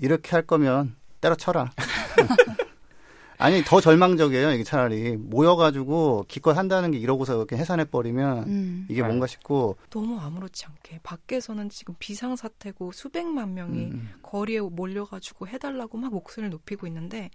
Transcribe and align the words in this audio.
이렇게 0.00 0.30
할 0.30 0.42
거면 0.46 0.96
때려쳐라. 1.20 1.72
아니 3.38 3.62
더 3.62 3.80
절망적이에요. 3.80 4.52
이게 4.52 4.64
차라리 4.64 5.16
모여가지고 5.16 6.24
기껏 6.26 6.56
한다는 6.56 6.90
게 6.90 6.98
이러고서 6.98 7.36
이렇게 7.36 7.56
해산해 7.56 7.86
버리면 7.86 8.44
음. 8.46 8.86
이게 8.88 9.02
뭔가 9.02 9.26
싶고 9.26 9.76
너무 9.90 10.18
아무렇지 10.18 10.64
않게 10.66 11.00
밖에서는 11.02 11.68
지금 11.68 11.94
비상 11.98 12.36
사태고 12.36 12.92
수백만 12.92 13.54
명이 13.54 13.84
음. 13.86 14.10
거리에 14.22 14.60
몰려가지고 14.60 15.48
해달라고 15.48 15.98
막 15.98 16.12
목소리를 16.12 16.50
높이고 16.50 16.86
있는데 16.86 17.30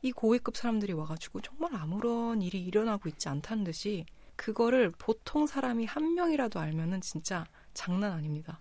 이 0.00 0.12
고위급 0.12 0.56
사람들이 0.56 0.92
와가지고 0.92 1.40
정말 1.40 1.74
아무런 1.74 2.42
일이 2.42 2.60
일어나고 2.60 3.08
있지 3.08 3.28
않다는 3.28 3.64
듯이 3.64 4.04
그거를 4.36 4.92
보통 4.96 5.46
사람이 5.46 5.86
한 5.86 6.14
명이라도 6.14 6.58
알면은 6.60 7.00
진짜 7.00 7.46
장난 7.74 8.12
아닙니다. 8.12 8.58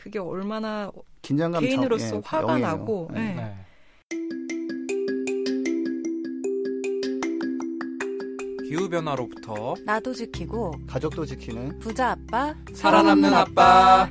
그게 0.00 0.18
얼마나 0.18 0.90
긴장감 1.20 1.62
개인으로서 1.62 2.08
정, 2.08 2.18
예, 2.18 2.22
화가 2.24 2.52
영예요. 2.54 2.66
나고. 2.66 3.10
네. 3.12 3.34
네. 3.34 3.66
기후 8.66 8.88
변화로부터 8.88 9.74
나도 9.84 10.14
지키고 10.14 10.72
가족도 10.86 11.26
지키는 11.26 11.80
부자 11.80 12.12
아빠 12.12 12.54
살아남는 12.72 13.34
아빠 13.34 14.08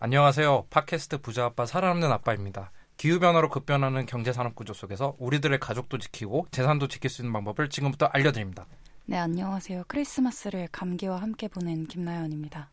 안녕하세요 0.00 0.66
팟캐스트 0.70 1.18
부자 1.18 1.44
아빠 1.44 1.66
살아남는 1.66 2.10
아빠입니다 2.10 2.72
기후변화로 2.96 3.50
급변하는 3.50 4.06
경제산업 4.06 4.54
구조 4.54 4.72
속에서 4.72 5.14
우리들의 5.18 5.60
가족도 5.60 5.98
지키고 5.98 6.46
재산도 6.50 6.88
지킬 6.88 7.10
수 7.10 7.20
있는 7.20 7.34
방법을 7.34 7.68
지금부터 7.68 8.06
알려드립니다 8.06 8.66
네 9.06 9.18
안녕하세요 9.18 9.84
크리스마스를 9.86 10.68
감기와 10.72 11.20
함께 11.20 11.48
보낸 11.48 11.86
김나연입니다 11.86 12.70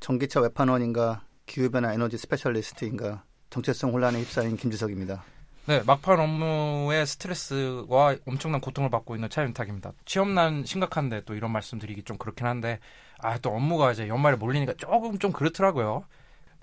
전기차 0.00 0.40
외판원인가 0.40 1.24
기후변화 1.46 1.92
에너지 1.92 2.16
specialist인가 2.16 3.24
정체성 3.50 3.92
혼란에 3.92 4.18
휩싸인 4.20 4.56
김지석입니다 4.56 5.22
네, 5.66 5.80
막판 5.86 6.18
업무의 6.18 7.06
스트레스와 7.06 8.16
엄청난 8.26 8.60
고통을 8.60 8.90
받고 8.90 9.14
있는 9.14 9.30
차윤탁입니다. 9.30 9.92
취업난 10.04 10.64
심각한데 10.64 11.22
또 11.24 11.36
이런 11.36 11.52
말씀 11.52 11.78
드리기 11.78 12.02
좀 12.02 12.18
그렇긴 12.18 12.48
한데 12.48 12.80
아 13.18 13.38
또 13.38 13.50
업무가 13.50 13.92
이제 13.92 14.08
연말에 14.08 14.34
몰리니까 14.34 14.74
조금 14.76 15.20
좀 15.20 15.30
그렇더라고요. 15.30 16.04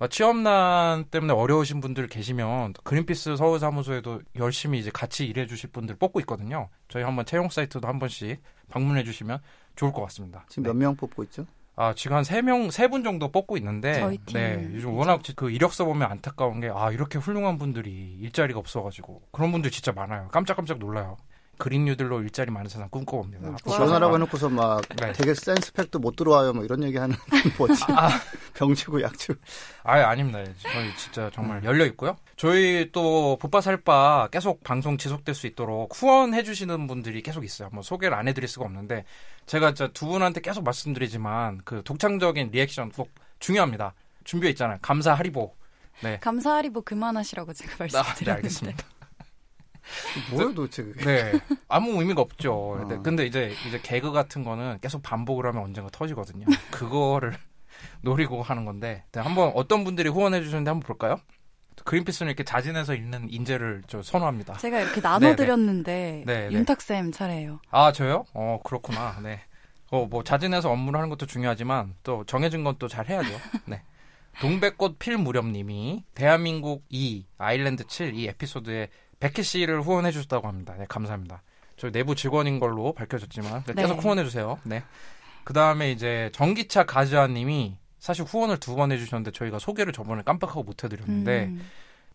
취업난 0.08 1.04
때문에 1.04 1.32
어려우신 1.32 1.80
분들 1.80 2.06
계시면 2.06 2.74
그린피스 2.84 3.36
서울 3.36 3.58
사무소에도 3.58 4.20
열심히 4.36 4.78
이제 4.78 4.90
같이 4.92 5.26
일해 5.26 5.46
주실 5.46 5.70
분들 5.70 5.96
뽑고 5.96 6.20
있거든요. 6.20 6.68
저희 6.88 7.02
한번 7.02 7.26
채용 7.26 7.48
사이트도 7.48 7.86
한 7.86 7.98
번씩 7.98 8.40
방문해 8.70 9.04
주시면 9.04 9.38
좋을 9.76 9.92
것 9.92 10.02
같습니다. 10.02 10.44
지금 10.48 10.64
몇 10.64 10.74
명 10.76 10.96
뽑고 10.96 11.22
있죠? 11.24 11.46
아, 11.76 11.94
지금 11.94 12.16
한 12.16 12.24
세 12.24 12.42
명, 12.42 12.70
세 12.70 12.88
분 12.88 13.02
정도 13.04 13.30
뽑고 13.32 13.56
있는데. 13.56 13.94
저희 14.00 14.18
팀. 14.26 14.34
네. 14.34 14.68
요즘 14.74 14.92
워낙 14.92 15.22
그 15.36 15.50
이력서 15.50 15.84
보면 15.86 16.10
안타까운 16.10 16.60
게, 16.60 16.70
아, 16.74 16.90
이렇게 16.90 17.18
훌륭한 17.18 17.56
분들이 17.58 18.16
일자리가 18.20 18.58
없어 18.58 18.82
가지고. 18.82 19.22
그런 19.32 19.50
분들 19.52 19.70
진짜 19.70 19.92
많아요. 19.92 20.28
깜짝깜짝 20.28 20.78
놀라요. 20.78 21.16
그린 21.60 21.84
뉴들로 21.84 22.22
일자리 22.22 22.50
많은 22.50 22.70
세상 22.70 22.88
꿈꿔봅니다. 22.88 23.50
음, 23.50 23.56
지원하라고 23.64 24.14
해놓고서 24.14 24.48
막 24.48 24.80
네. 24.96 25.12
되게 25.12 25.34
센 25.34 25.54
스펙도 25.56 25.98
못 25.98 26.16
들어와요. 26.16 26.54
뭐 26.54 26.64
이런 26.64 26.82
얘기 26.82 26.96
하는 26.96 27.14
뭐지? 27.58 27.84
아, 27.88 28.08
병치고 28.54 29.02
약주. 29.02 29.34
아예 29.82 30.02
아닙니다. 30.02 30.42
저희 30.62 30.96
진짜 30.96 31.30
정말 31.34 31.58
음. 31.58 31.64
열려 31.64 31.84
있고요. 31.86 32.16
저희 32.36 32.90
또 32.92 33.36
붓바살바 33.40 34.28
계속 34.32 34.64
방송 34.64 34.96
지속될 34.96 35.34
수 35.34 35.46
있도록 35.46 35.94
후원해 35.94 36.42
주시는 36.42 36.86
분들이 36.86 37.22
계속 37.22 37.44
있어요. 37.44 37.68
뭐 37.72 37.82
소개를 37.82 38.16
안 38.16 38.26
해드릴 38.26 38.48
수가 38.48 38.64
없는데 38.64 39.04
제가 39.44 39.74
진짜 39.74 39.92
두 39.92 40.06
분한테 40.06 40.40
계속 40.40 40.64
말씀드리지만 40.64 41.60
그 41.66 41.82
독창적인 41.84 42.52
리액션 42.52 42.90
꼭 42.90 43.10
중요합니다. 43.38 43.92
준비해 44.24 44.50
있잖아요. 44.52 44.78
감사 44.80 45.12
하리보. 45.12 45.54
네. 46.02 46.18
감사 46.20 46.54
하리보 46.54 46.80
그만하시라고 46.80 47.52
제가 47.52 47.76
말씀드렸는데. 47.80 48.20
아, 48.22 48.24
네, 48.24 48.30
알겠습니다. 48.32 48.84
뭐야 50.30 50.52
도대체 50.54 50.82
그게. 50.84 51.04
네. 51.04 51.32
아무 51.68 52.00
의미가 52.00 52.20
없죠. 52.22 52.52
어. 52.54 52.84
네. 52.88 52.98
근데 53.02 53.26
이제 53.26 53.52
이제 53.66 53.80
개그 53.82 54.12
같은 54.12 54.44
거는 54.44 54.78
계속 54.80 55.02
반복을 55.02 55.46
하면 55.46 55.62
언젠가 55.62 55.90
터지거든요. 55.90 56.46
그거를 56.70 57.34
노리고 58.02 58.42
하는 58.42 58.64
건데 58.64 59.04
네, 59.12 59.20
한번 59.20 59.52
어떤 59.54 59.84
분들이 59.84 60.08
후원해 60.08 60.40
주셨는데 60.42 60.70
한번 60.70 60.86
볼까요? 60.86 61.16
그린피스는 61.84 62.28
이렇게 62.30 62.44
자진해서 62.44 62.94
읽는 62.94 63.28
인재를 63.32 63.82
저 63.86 64.02
선호합니다. 64.02 64.54
제가 64.58 64.80
이렇게 64.80 65.00
나눠드렸는데 65.00 66.24
네, 66.26 66.48
네. 66.48 66.54
윤탁 66.54 66.80
쌤 66.82 67.10
차례예요. 67.10 67.60
아 67.70 67.90
저요? 67.92 68.26
어 68.34 68.58
그렇구나. 68.64 69.18
네. 69.22 69.40
어 69.90 70.06
뭐 70.06 70.22
자진해서 70.22 70.70
업무를 70.70 70.98
하는 70.98 71.08
것도 71.10 71.26
중요하지만 71.26 71.94
또 72.02 72.24
정해진 72.26 72.62
건 72.64 72.76
또 72.78 72.86
잘 72.86 73.08
해야죠. 73.08 73.30
네. 73.64 73.82
동백꽃 74.40 74.98
필 74.98 75.18
무렵님이 75.18 76.04
대한민국 76.14 76.84
2 76.90 77.26
아일랜드 77.38 77.84
7 77.86 78.14
이 78.14 78.28
에피소드에 78.28 78.88
백희 79.20 79.42
씨를 79.42 79.82
후원해 79.82 80.10
주셨다고 80.12 80.48
합니다. 80.48 80.74
네, 80.78 80.86
감사합니다. 80.88 81.42
저 81.76 81.90
내부 81.90 82.14
직원인 82.14 82.58
걸로 82.58 82.92
밝혀졌지만 82.92 83.64
네, 83.64 83.74
계속 83.74 83.94
네. 83.96 84.00
후원해 84.02 84.24
주세요. 84.24 84.58
네. 84.64 84.82
그 85.44 85.52
다음에 85.52 85.92
이제 85.92 86.30
전기차 86.32 86.84
가즈아님이 86.84 87.76
사실 87.98 88.24
후원을 88.24 88.58
두 88.58 88.74
번 88.76 88.92
해주셨는데 88.92 89.30
저희가 89.32 89.58
소개를 89.58 89.92
저번에 89.92 90.22
깜빡하고 90.22 90.62
못 90.62 90.84
해드렸는데 90.84 91.44
음. 91.46 91.66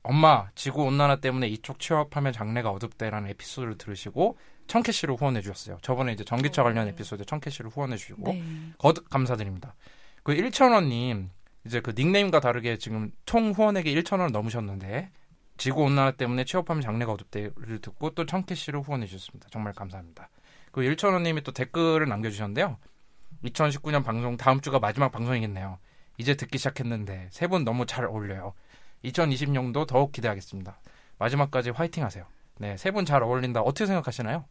엄마 0.04 0.48
지구 0.56 0.84
온난화 0.84 1.18
때문에 1.18 1.48
이쪽 1.48 1.80
취업하면 1.80 2.32
장래가 2.34 2.70
어둡대라는 2.72 3.30
에피소드를 3.32 3.78
들으시고 3.78 4.38
청캐시를 4.68 5.16
후원해 5.16 5.42
주셨어요. 5.42 5.78
저번에 5.82 6.14
이제 6.14 6.24
전기차 6.24 6.64
관련 6.64 6.88
에피소드 6.88 7.26
청캐시를 7.26 7.72
후원해 7.72 7.98
주시고 7.98 8.32
네. 8.32 8.44
거듭 8.78 9.10
감사드립니다. 9.10 9.76
그 10.24 10.34
1천 10.34 10.74
원님 10.74 11.30
이제 11.66 11.82
그 11.82 11.94
닉네임과 11.96 12.40
다르게 12.40 12.78
지금 12.78 13.12
총 13.26 13.52
후원액이 13.52 13.96
1천원을 13.96 14.32
넘으셨는데 14.32 15.10
지구 15.58 15.84
온난화 15.84 16.12
때문에 16.12 16.44
취업하면 16.44 16.82
장래가 16.82 17.14
어둡대를 17.14 17.80
듣고 17.82 18.12
또 18.12 18.26
청캐시를 18.26 18.82
후원해 18.82 19.06
주셨습니다. 19.08 19.48
정말 19.52 19.74
감사합니다. 19.74 20.30
그 20.72 20.82
1천원님이 20.82 21.44
또 21.44 21.52
댓글을 21.52 22.08
남겨주셨는데요. 22.10 22.78
2019년 23.46 24.04
방송 24.04 24.38
다음 24.38 24.60
주가 24.62 24.80
마지막 24.80 25.12
방송이겠네요. 25.12 25.78
이제 26.18 26.36
듣기 26.36 26.58
시작했는데 26.58 27.30
세 27.32 27.48
분 27.48 27.64
너무 27.64 27.86
잘 27.86 28.06
어울려요. 28.06 28.54
2020년도 29.04 29.88
더욱 29.88 30.12
기대하겠습니다. 30.12 30.80
마지막까지 31.18 31.70
화이팅 31.72 32.04
하세요. 32.04 32.26
네, 32.58 32.76
세 32.78 32.92
분 32.92 33.06
잘 33.06 33.22
어울린다. 33.24 33.62
어떻게 33.62 33.86
생각하시나요? 33.86 34.46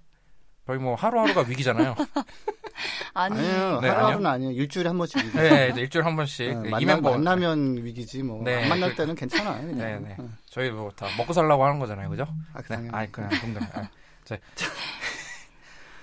거의 0.66 0.78
뭐 0.78 0.94
하루하루가 0.94 1.43
위기잖아요. 1.43 1.94
아니, 3.15 3.39
아니요. 3.39 3.81
네, 3.81 3.89
하루하루는 3.89 4.27
아니요. 4.27 4.51
일주일에 4.51 4.89
한 4.89 4.99
번씩 4.99 5.25
위기. 5.25 5.37
네, 5.39 5.73
네, 5.73 5.81
일주일에 5.83 6.05
한 6.05 6.17
번씩. 6.17 6.62
네, 6.62 6.71
만나, 6.71 6.97
만나면 7.01 7.85
위기지 7.85 8.23
뭐. 8.23 8.43
네. 8.43 8.62
안 8.65 8.69
만날 8.69 8.95
때는 8.95 9.15
괜찮아요. 9.15 9.61
그냥. 9.67 9.79
네, 9.79 9.99
네. 10.01 10.17
네. 10.19 10.29
저희 10.51 10.71
뭐 10.71 10.91
다 10.97 11.07
먹고 11.17 11.33
살라고 11.33 11.65
하는 11.65 11.79
거잖아요. 11.79 12.09
그죠? 12.11 12.27
아, 12.53 12.61
그냥. 12.62 12.85
네. 12.85 12.89
아니, 12.93 13.12
그냥 13.12 13.31
동생. 13.41 13.62
아, 13.75 13.89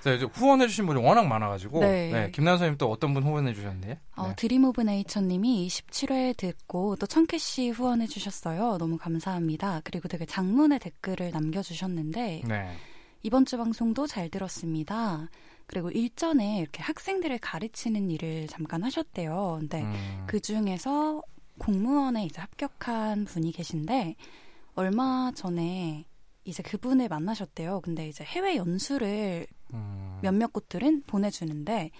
네, 0.03 0.15
후원해주신 0.33 0.87
분이 0.87 0.99
워낙 0.99 1.27
많아가지고 1.27 1.79
네. 1.81 2.11
네, 2.11 2.31
김난 2.31 2.53
선생님 2.57 2.77
또 2.79 2.89
어떤 2.89 3.13
분 3.13 3.21
후원해주셨는데? 3.21 3.99
어, 4.15 4.27
네. 4.29 4.33
Dream 4.35 4.65
of 4.65 4.81
Nature님이 4.81 5.67
27회 5.67 6.35
듣고 6.37 6.95
또 6.95 7.05
천 7.05 7.37
캐시 7.37 7.69
후원해주셨어요. 7.69 8.77
너무 8.79 8.97
감사합니다. 8.97 9.81
그리고 9.83 10.07
되게 10.07 10.25
장문의 10.25 10.79
댓글을 10.79 11.29
남겨주셨는데 11.31 12.41
네. 12.47 12.71
이번 13.21 13.45
주 13.45 13.57
방송도 13.57 14.07
잘 14.07 14.29
들었습니다. 14.29 15.29
그리고 15.71 15.89
일전에 15.89 16.59
이렇게 16.59 16.83
학생들을 16.83 17.39
가르치는 17.39 18.11
일을 18.11 18.47
잠깐 18.47 18.83
하셨대요. 18.83 19.57
근데 19.61 19.81
음. 19.81 20.23
그 20.27 20.41
중에서 20.41 21.23
공무원에 21.59 22.25
이제 22.25 22.41
합격한 22.41 23.23
분이 23.23 23.53
계신데 23.53 24.15
얼마 24.75 25.31
전에 25.33 26.05
이제 26.43 26.61
그분을 26.61 27.07
만나셨대요. 27.07 27.79
근데 27.81 28.09
이제 28.09 28.25
해외 28.25 28.57
연수를 28.57 29.47
음. 29.73 30.19
몇몇 30.21 30.51
곳들은 30.51 31.03
보내주는데 31.07 31.91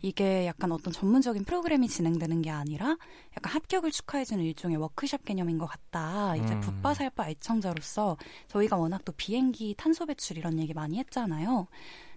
이게 0.00 0.46
약간 0.46 0.72
어떤 0.72 0.92
전문적인 0.92 1.44
프로그램이 1.44 1.86
진행되는 1.86 2.42
게 2.42 2.50
아니라 2.50 2.96
약간 3.36 3.52
합격을 3.52 3.92
축하해주는 3.92 4.42
일종의 4.44 4.78
워크숍 4.78 5.24
개념인 5.24 5.58
것 5.58 5.66
같다. 5.66 6.34
이제 6.34 6.54
음. 6.54 6.60
붓바살바 6.60 7.28
애청자로서 7.28 8.16
저희가 8.48 8.76
워낙 8.76 9.04
또 9.04 9.12
비행기 9.12 9.76
탄소 9.78 10.06
배출 10.06 10.38
이런 10.38 10.58
얘기 10.58 10.74
많이 10.74 10.98
했잖아요. 10.98 11.68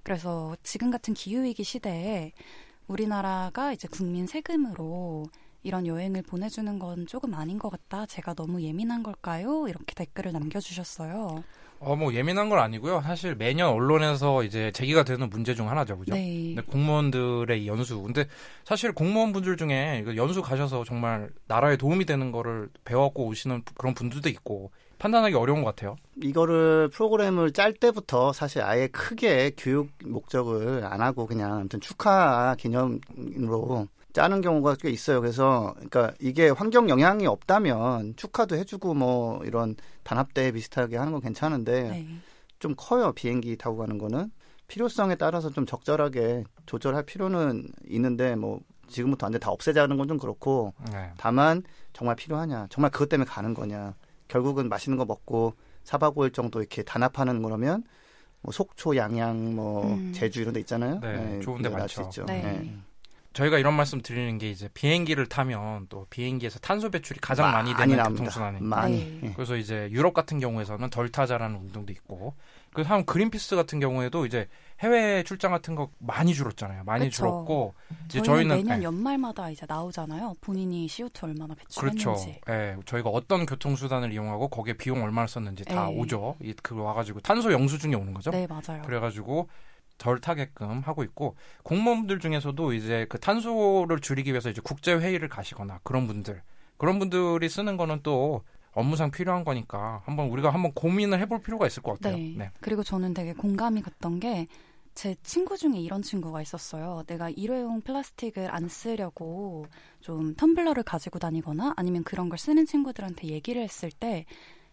그래서 0.06 0.56
지금 0.62 0.92
같은 0.92 1.16
기후위기 1.16 1.64
시대에 1.64 2.32
우리나라가 2.88 3.74
이제 3.74 3.88
국민 3.92 4.28
세금으로 4.28 5.26
이런 5.64 5.88
여행을 5.88 6.22
보내주는 6.22 6.78
건 6.78 7.08
조금 7.08 7.34
아닌 7.34 7.58
것 7.58 7.70
같다. 7.70 8.06
제가 8.06 8.36
너무 8.36 8.62
예민한 8.62 9.02
걸까요? 9.02 9.68
이렇게 9.68 9.96
댓글을 9.96 10.32
남겨주셨어요. 10.32 11.44
어, 11.80 11.96
뭐 11.96 12.14
예민한 12.14 12.50
건 12.50 12.60
아니고요. 12.60 13.02
사실 13.02 13.34
매년 13.34 13.70
언론에서 13.70 14.44
이제 14.44 14.72
제기가 14.74 15.04
되는 15.04 15.28
문제 15.28 15.56
중 15.56 15.72
하나죠. 15.72 15.98
그죠? 15.98 16.14
네. 16.14 16.54
근데 16.56 16.62
공무원들의 16.62 17.66
연수. 17.66 18.04
근데 18.04 18.28
사실 18.64 18.92
공무원분들 18.92 19.58
중에 19.58 20.06
연수 20.16 20.44
가셔서 20.44 20.84
정말 20.84 21.32
나라에 21.48 21.78
도움이 21.78 22.06
되는 22.06 22.32
거를 22.32 22.70
배워갖고 22.84 23.26
오시는 23.26 23.64
그런 23.74 23.96
분들도 23.96 24.30
있고 24.30 24.72
판단하기 25.00 25.36
어려운 25.36 25.64
것 25.64 25.76
같아요. 25.76 25.96
이거를 26.22 26.90
프로그램을 26.90 27.52
짤 27.52 27.74
때부터 27.74 28.34
사실 28.34 28.62
아예 28.62 28.88
크게 28.88 29.52
교육 29.58 29.90
목적을 30.06 30.86
안 30.86 31.02
하고 31.02 31.26
그냥 31.28 31.54
아무튼 31.54 31.80
축하 31.82 32.56
기념으로 32.58 33.88
짜는 34.14 34.42
경우가 34.42 34.76
꽤 34.80 34.90
있어요. 34.90 35.20
그래서 35.20 35.74
그러니까 35.76 36.14
이게 36.22 36.50
환경 36.50 36.90
영향이 36.90 37.28
없다면 37.28 38.16
축하도 38.16 38.56
해주고 38.56 38.94
뭐 38.94 39.44
이런 39.44 39.76
단합대 40.04 40.54
비슷하게 40.54 40.96
하는 40.98 41.12
건 41.12 41.22
괜찮은데 41.22 41.84
네. 41.90 42.08
좀 42.60 42.74
커요 42.78 43.12
비행기 43.12 43.58
타고 43.58 43.78
가는 43.78 43.98
거는 43.98 44.32
필요성에 44.68 45.16
따라서 45.16 45.50
좀 45.52 45.66
적절하게 45.66 46.46
조절할 46.66 47.04
필요는 47.04 47.68
있는데 47.90 48.36
뭐 48.36 48.60
지금부터 48.88 49.26
안 49.28 49.34
돼 49.34 49.40
다 49.40 49.52
없애자는 49.52 49.98
건 49.98 50.08
좀 50.08 50.18
그렇고 50.18 50.74
네. 50.94 51.12
다만 51.18 51.62
정말 51.92 52.16
필요하냐 52.16 52.68
정말 52.70 52.92
그것 52.92 53.10
때문에 53.10 53.28
가는 53.30 53.54
거냐 53.54 53.94
결국은 54.28 54.70
맛있는 54.70 54.98
거 54.98 55.06
먹고 55.06 55.54
사박 55.84 56.16
5일 56.16 56.34
정도 56.34 56.60
이렇게 56.60 56.84
단합하는 56.84 57.42
거라면 57.42 57.84
뭐 58.42 58.52
속초 58.52 58.96
양양 58.96 59.56
뭐 59.56 59.94
음. 59.94 60.12
제주 60.14 60.42
이런 60.42 60.54
데 60.54 60.60
있잖아요. 60.60 61.00
네, 61.00 61.18
네 61.18 61.40
좋은데 61.42 61.70
많죠. 61.70 62.10
네. 62.28 62.42
네. 62.42 62.76
저희가 63.34 63.60
이런 63.60 63.74
말씀 63.74 64.02
드리는 64.02 64.38
게 64.38 64.50
이제 64.50 64.70
비행기를 64.74 65.28
타면 65.28 65.88
또 65.90 66.08
비행기에서 66.10 66.60
탄소 66.60 66.90
배출이 66.90 67.20
가장 67.20 67.52
많이, 67.52 67.74
많이 67.74 67.96
되는 67.96 68.10
교통수단이 68.12 68.62
많이. 68.62 69.20
네. 69.22 69.34
그래서 69.36 69.58
이제 69.58 69.90
유럽 69.92 70.14
같은 70.14 70.40
경우에서는 70.40 70.90
덜 70.90 71.10
타자라는 71.10 71.58
운동도 71.58 71.92
있고 71.92 72.36
그래서 72.76 72.94
한 72.94 73.06
그린피스 73.06 73.56
같은 73.56 73.80
경우에도 73.80 74.26
이제 74.26 74.50
해외 74.82 75.24
출장 75.24 75.52
같은 75.52 75.76
거 75.76 75.90
많이 75.98 76.34
줄었잖아요. 76.34 76.84
많이 76.84 77.06
그쵸. 77.06 77.16
줄었고 77.16 77.74
이제 78.06 78.22
저희는 78.22 78.58
매년 78.58 78.80
네. 78.80 78.84
연말마다 78.84 79.50
이제 79.50 79.66
나오잖아요. 79.68 80.36
본인이 80.42 80.86
CO2 80.88 81.24
얼마나 81.24 81.56
배출했는지. 81.56 82.04
그렇죠. 82.04 82.32
예, 82.50 82.76
저희가 82.86 83.10
어떤 83.10 83.46
교통 83.46 83.78
수단을 83.78 84.12
이용하고 84.12 84.50
거기에 84.50 84.74
비용 84.74 85.04
얼마나 85.04 85.26
썼는지 85.26 85.64
다 85.64 85.88
에이. 85.88 85.96
네. 85.96 86.02
오죠. 86.02 86.36
그 86.62 86.76
와가지고 86.76 87.22
탄소 87.22 87.54
영수증이 87.54 87.96
오는 87.96 88.14
거죠. 88.14 88.32
네, 88.32 88.46
맞아요. 88.46 88.82
그래 88.86 89.00
가지고 89.00 89.48
덜 89.98 90.20
타게끔 90.20 90.82
하고 90.82 91.04
있고 91.04 91.38
공무원들 91.64 92.20
중에서도 92.20 92.74
이제 92.74 93.06
그 93.08 93.18
탄소를 93.18 94.02
줄이기 94.02 94.32
위해서 94.32 94.50
이제 94.50 94.60
국제 94.62 94.94
회의를 94.94 95.30
가시거나 95.30 95.80
그런 95.84 96.08
분들 96.08 96.42
그런 96.76 97.00
분들이 97.00 97.48
쓰는 97.48 97.78
거는 97.78 98.02
또 98.04 98.44
업무상 98.76 99.10
필요한 99.10 99.44
거니까 99.44 100.04
한번 100.06 100.30
우리가 100.30 100.52
한번 100.52 100.72
고민을 100.74 101.20
해볼 101.22 101.42
필요가 101.42 101.66
있을 101.66 101.82
것 101.82 101.94
같아요. 101.94 102.18
네. 102.18 102.36
네. 102.38 102.52
그리고 102.62 102.84
저는 102.84 103.14
되게 103.14 103.34
공감이 103.34 103.82
갔던 103.82 104.20
게 104.20 104.48
제 104.96 105.14
친구 105.24 105.58
중에 105.58 105.78
이런 105.78 106.02
친구가 106.02 106.42
있었어요. 106.42 107.04
내가 107.06 107.30
일회용 107.30 107.82
플라스틱을 107.82 108.50
안 108.56 108.70
쓰려고 108.70 109.68
좀 110.00 110.34
텀블러를 110.36 110.84
가지고 110.86 111.20
다니거나 111.20 111.74
아니면 111.76 112.06
그런 112.06 112.30
걸 112.30 112.40
쓰는 112.40 112.66
친구들한테 112.66 113.28
얘기를 113.28 113.62
했을 113.62 113.92
때 113.92 114.26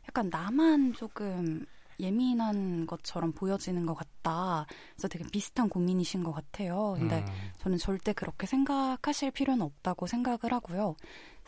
약간 0.04 0.31
나만 0.31 0.93
조금 0.93 1.66
예민한 1.99 2.87
것처럼 2.87 3.32
보여지는 3.32 3.84
것 3.84 3.94
같다. 3.94 4.66
그래서 4.94 5.08
되게 5.08 5.25
비슷한 5.31 5.69
고민이신 5.69 6.22
것 6.22 6.32
같아요. 6.32 6.94
근데 6.99 7.19
음. 7.19 7.50
저는 7.58 7.78
절대 7.78 8.12
그렇게 8.12 8.46
생각하실 8.46 9.32
필요는 9.32 9.62
없다고 9.62 10.06
생각을 10.06 10.52
하고요. 10.52 10.94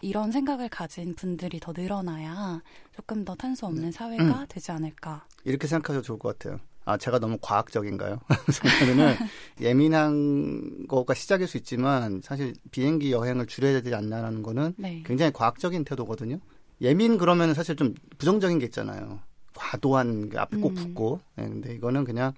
이런 0.05 0.31
생각을 0.31 0.69
가진 0.69 1.15
분들이 1.15 1.59
더 1.59 1.73
늘어나야 1.75 2.63
조금 2.95 3.25
더 3.25 3.35
탄소 3.35 3.67
없는 3.67 3.85
네. 3.85 3.91
사회가 3.91 4.41
음. 4.43 4.47
되지 4.49 4.71
않을까. 4.71 5.27
이렇게 5.45 5.67
생각하셔도 5.67 6.03
좋을 6.03 6.19
것 6.19 6.39
같아요. 6.39 6.61
아, 6.85 6.99
제가 6.99 7.19
너무 7.19 7.39
과학적인가요? 7.41 8.21
저는 8.81 9.15
예민한 9.63 10.87
거가 10.87 11.15
시작일 11.15 11.49
수 11.49 11.57
있지만 11.57 12.21
사실 12.23 12.53
비행기 12.71 13.13
여행을 13.13 13.47
줄여야 13.47 13.81
되지 13.81 13.95
않나라는 13.95 14.43
거는 14.43 14.75
네. 14.77 15.03
굉장히 15.07 15.33
과학적인 15.33 15.85
태도거든요. 15.85 16.39
예민 16.83 17.17
그러면 17.17 17.55
사실 17.55 17.75
좀 17.75 17.95
부정적인 18.19 18.59
게 18.59 18.67
있잖아요. 18.67 19.21
과도한 19.55 20.29
그 20.29 20.39
앞에 20.39 20.59
꼭 20.59 20.73
음. 20.73 20.75
붙고. 20.75 21.21
네, 21.37 21.49
근데 21.49 21.75
이거는 21.75 22.05
그냥 22.05 22.35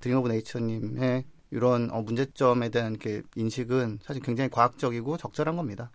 Dream 0.00 0.18
of 0.18 0.28
Nature님의 0.28 1.24
이런 1.50 1.90
어, 1.90 2.02
문제점에 2.02 2.68
대한 2.68 2.98
그 2.98 3.22
인식은 3.36 4.00
사실 4.02 4.22
굉장히 4.22 4.50
과학적이고 4.50 5.16
적절한 5.16 5.56
겁니다. 5.56 5.90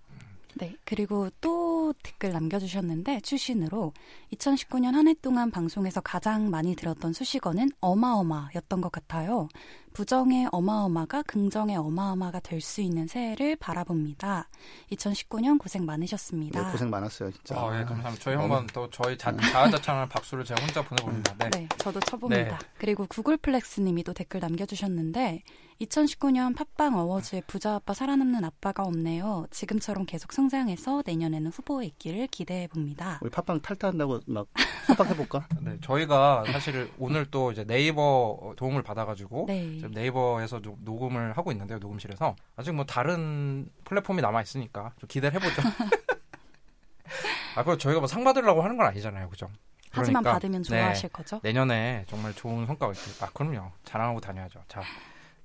네. 0.55 0.75
그리고 0.85 1.29
또 1.39 1.93
댓글 2.03 2.31
남겨주셨는데 2.33 3.21
추신으로 3.21 3.93
2019년 4.33 4.93
한 4.93 5.07
해 5.07 5.13
동안 5.21 5.49
방송에서 5.51 6.01
가장 6.01 6.49
많이 6.49 6.75
들었던 6.75 7.13
수식어는 7.13 7.71
어마어마였던 7.79 8.81
것 8.81 8.91
같아요. 8.91 9.47
부정의 9.93 10.47
어마어마가 10.51 11.23
긍정의 11.23 11.75
어마어마가 11.75 12.39
될 12.39 12.61
수 12.61 12.81
있는 12.81 13.07
새해를 13.07 13.55
바라봅니다. 13.55 14.47
2019년 14.91 15.59
고생 15.59 15.85
많으셨습니다. 15.85 16.63
네, 16.63 16.71
고생 16.71 16.89
많았어요, 16.89 17.31
진짜. 17.31 17.55
아, 17.59 17.71
네, 17.71 17.83
감사합니다. 17.83 18.23
저희 18.23 18.35
한번 18.35 18.67
또 18.67 18.87
저희 18.91 19.17
자, 19.17 19.35
자아자찬한 19.35 20.07
박수를 20.09 20.45
제가 20.45 20.61
혼자 20.61 20.81
보내봅니다. 20.83 21.35
네, 21.39 21.49
네 21.49 21.67
저도 21.77 21.99
쳐봅니다. 22.01 22.57
네. 22.57 22.65
그리고 22.77 23.07
구글플렉스님이 23.07 24.03
또 24.03 24.13
댓글 24.13 24.39
남겨주셨는데 24.39 25.43
2019년 25.81 26.55
팟빵 26.55 26.95
어워즈의 26.95 27.43
부자 27.47 27.75
아빠 27.75 27.93
살아남는 27.93 28.43
아빠가 28.43 28.83
없네요. 28.83 29.47
지금처럼 29.49 30.05
계속 30.05 30.31
성장해서 30.31 31.01
내년에는 31.05 31.49
후보에 31.49 31.87
있기를 31.87 32.27
기대해 32.27 32.67
봅니다. 32.67 33.19
우리 33.21 33.31
팟빵 33.31 33.61
탈퇴한다고 33.61 34.19
막 34.27 34.47
협박해 34.87 35.15
볼까? 35.15 35.47
네, 35.61 35.77
저희가 35.81 36.43
사실 36.51 36.91
오늘 36.99 37.25
또 37.25 37.51
이제 37.51 37.63
네이버 37.63 38.53
도움을 38.57 38.83
받아가지고 38.83 39.45
네. 39.47 39.79
지금 39.81 39.91
네이버에서 39.91 40.61
녹음을 40.79 41.33
하고 41.37 41.51
있는데요, 41.51 41.79
녹음실에서 41.79 42.35
아직 42.55 42.71
뭐 42.73 42.85
다른 42.85 43.67
플랫폼이 43.85 44.21
남아 44.21 44.41
있으니까 44.43 44.93
좀 44.99 45.07
기대를 45.07 45.41
해보죠. 45.41 45.61
아, 47.55 47.63
그리고 47.63 47.77
저희가 47.77 47.99
뭐 47.99 48.07
상 48.07 48.23
받으려고 48.23 48.61
하는 48.61 48.77
건 48.77 48.85
아니잖아요, 48.87 49.29
그죠? 49.29 49.49
하지만 49.91 50.23
그러니까, 50.23 50.33
받으면 50.39 50.63
좋아하실 50.63 51.09
네, 51.09 51.13
거죠? 51.13 51.39
내년에 51.43 52.05
정말 52.07 52.33
좋은 52.33 52.65
성과가 52.65 52.93
있을 52.93 53.25
아, 53.25 53.29
그럼요. 53.33 53.71
자랑하고 53.83 54.21
다녀야죠. 54.21 54.63
자, 54.69 54.81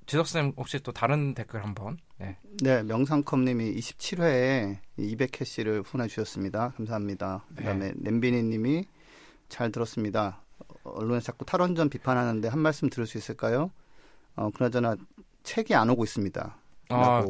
지석 0.07 0.29
쌤 0.29 0.53
혹시 0.57 0.79
또 0.81 0.93
다른 0.93 1.35
댓글 1.35 1.65
한번. 1.65 1.99
네, 2.19 2.37
네 2.63 2.83
명상컴님이 2.85 3.75
27회에 3.75 4.77
200캐시를 5.01 5.85
보내주셨습니다. 5.85 6.71
감사합니다. 6.77 7.45
그다음에 7.57 7.89
네. 7.89 7.95
nem비니님이 7.97 8.85
잘 9.49 9.73
들었습니다. 9.73 10.43
언론에서 10.85 11.27
자꾸 11.27 11.45
탈원전 11.45 11.89
비판하는데 11.91 12.47
한 12.47 12.61
말씀 12.61 12.89
들을 12.89 13.05
수 13.07 13.19
있을까요? 13.19 13.73
어, 14.37 14.51
그나저나 14.51 14.97
책이 15.43 15.75
안 15.75 15.91
오고 15.91 16.05
있습니다. 16.05 16.57
아, 16.89 17.23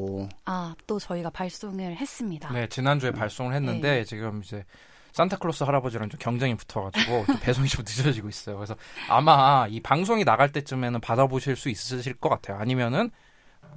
아, 0.44 0.74
또 0.86 0.98
저희가 0.98 1.30
발송을 1.30 1.96
했습니다. 1.96 2.52
네, 2.52 2.68
지난주에 2.68 3.10
음. 3.10 3.14
발송을 3.14 3.54
했는데 3.54 3.98
네. 3.98 4.04
지금 4.04 4.42
이제 4.42 4.64
산타클로스 5.12 5.64
할아버지랑 5.64 6.10
좀 6.10 6.18
경쟁이 6.18 6.54
붙어가지고 6.56 7.24
좀 7.24 7.38
배송이 7.40 7.68
좀 7.68 7.84
늦어지고 7.88 8.28
있어요. 8.28 8.56
그래서 8.56 8.76
아마 9.08 9.66
이 9.68 9.80
방송이 9.80 10.24
나갈 10.24 10.52
때쯤에는 10.52 11.00
받아보실 11.00 11.56
수 11.56 11.70
있으실 11.70 12.14
것 12.14 12.28
같아요. 12.28 12.58
아니면은 12.58 13.10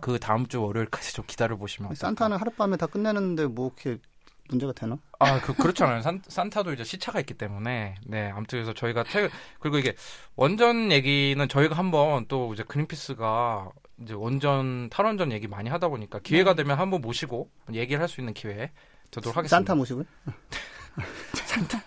그 0.01 0.19
다음 0.19 0.47
주 0.47 0.61
월요일까지 0.61 1.13
좀 1.13 1.23
기다려 1.27 1.55
보시면 1.55 1.95
산타는 1.95 2.37
하룻밤에 2.37 2.75
다 2.75 2.87
끝내는데 2.87 3.47
뭐 3.47 3.67
이렇게 3.67 4.01
문제가 4.49 4.73
되나? 4.73 4.97
아, 5.19 5.39
그, 5.41 5.53
그렇잖아요. 5.53 6.01
산, 6.01 6.21
산타도 6.27 6.73
이제 6.73 6.83
시차가 6.83 7.19
있기 7.19 7.33
때문에. 7.35 7.95
네, 8.05 8.29
아무튼 8.31 8.57
그래서 8.59 8.73
저희가 8.73 9.03
태, 9.03 9.29
그리고 9.59 9.77
이게 9.77 9.95
원전 10.35 10.91
얘기는 10.91 11.47
저희가 11.47 11.75
한번 11.75 12.25
또 12.27 12.53
이제 12.53 12.63
그린피스가 12.63 13.69
이제 14.03 14.13
원전, 14.13 14.89
탈원전 14.89 15.31
얘기 15.31 15.47
많이 15.47 15.69
하다 15.69 15.89
보니까 15.89 16.19
기회가 16.19 16.51
네. 16.53 16.63
되면 16.63 16.77
한번 16.79 17.01
모시고 17.01 17.49
얘기를 17.73 18.01
할 18.01 18.07
수 18.07 18.21
있는 18.21 18.33
기회 18.33 18.71
되도록 19.11 19.37
하겠습니다. 19.37 19.57
산타 19.57 19.75
모시고요? 19.75 20.05
산타. 21.33 21.81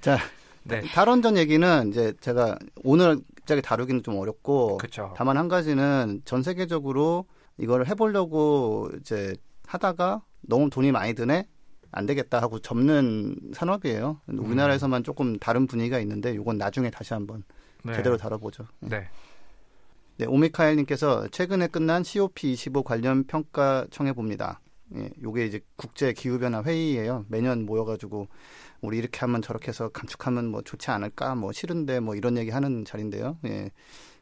자, 0.00 0.18
네. 0.64 0.80
탈원전 0.82 1.36
얘기는 1.36 1.88
이제 1.88 2.12
제가 2.20 2.58
오늘 2.84 3.20
갑자기 3.38 3.62
다루기는 3.62 4.02
좀 4.02 4.18
어렵고. 4.18 4.76
그쵸. 4.78 5.14
다만 5.16 5.38
한 5.38 5.48
가지는 5.48 6.20
전 6.26 6.42
세계적으로 6.42 7.24
이걸 7.56 7.86
해보려고 7.86 8.90
이제 9.00 9.34
하다가 9.66 10.22
너무 10.42 10.68
돈이 10.70 10.92
많이 10.92 11.14
드네? 11.14 11.46
안 11.90 12.06
되겠다 12.06 12.40
하고 12.40 12.58
접는 12.58 13.36
산업이에요. 13.54 14.20
우리나라에서만 14.26 15.04
조금 15.04 15.38
다른 15.38 15.66
분위기가 15.66 15.98
있는데 16.00 16.32
이건 16.32 16.58
나중에 16.58 16.90
다시 16.90 17.14
한번 17.14 17.44
네. 17.82 17.94
제대로 17.94 18.16
다뤄보죠. 18.16 18.66
네. 18.80 18.88
네. 18.88 19.08
네, 20.18 20.26
오미카엘님께서 20.26 21.28
최근에 21.28 21.68
끝난 21.68 22.02
COP25 22.02 22.82
관련 22.82 23.24
평가 23.24 23.86
청해 23.90 24.14
봅니다. 24.14 24.60
예, 24.96 25.10
요게 25.22 25.46
이제 25.46 25.60
국제 25.76 26.12
기후 26.12 26.38
변화 26.38 26.62
회의예요. 26.62 27.24
매년 27.28 27.64
모여가지고 27.64 28.26
우리 28.80 28.98
이렇게 28.98 29.20
하면 29.20 29.42
저렇게 29.42 29.68
해서 29.68 29.90
감축하면 29.90 30.46
뭐 30.48 30.62
좋지 30.62 30.90
않을까, 30.90 31.34
뭐 31.36 31.52
싫은데 31.52 32.00
뭐 32.00 32.16
이런 32.16 32.36
얘기 32.36 32.50
하는 32.50 32.84
자리인데요. 32.84 33.38
예. 33.46 33.70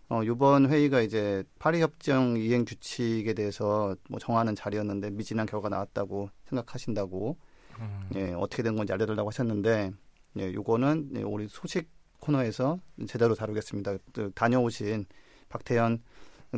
어, 0.08 0.20
요번 0.24 0.68
회의가 0.68 1.00
이제 1.00 1.42
파리 1.58 1.80
협정 1.80 2.36
이행 2.36 2.64
규칙에 2.64 3.32
대해서 3.34 3.96
뭐 4.08 4.20
정하는 4.20 4.54
자리였는데 4.54 5.10
미진한 5.10 5.46
결과 5.46 5.68
나왔다고 5.68 6.30
생각하신다고 6.48 7.38
음. 7.80 8.08
예, 8.16 8.32
어떻게 8.32 8.62
된 8.62 8.76
건지 8.76 8.92
알려달라고 8.92 9.28
하셨는데 9.28 9.92
예, 10.38 10.52
요거는 10.52 11.10
예, 11.16 11.22
우리 11.22 11.46
소식 11.48 11.88
코너에서 12.20 12.78
제대로 13.08 13.34
다루겠습니다. 13.34 13.96
그, 14.12 14.30
다녀오신 14.34 15.06
박태현 15.48 16.02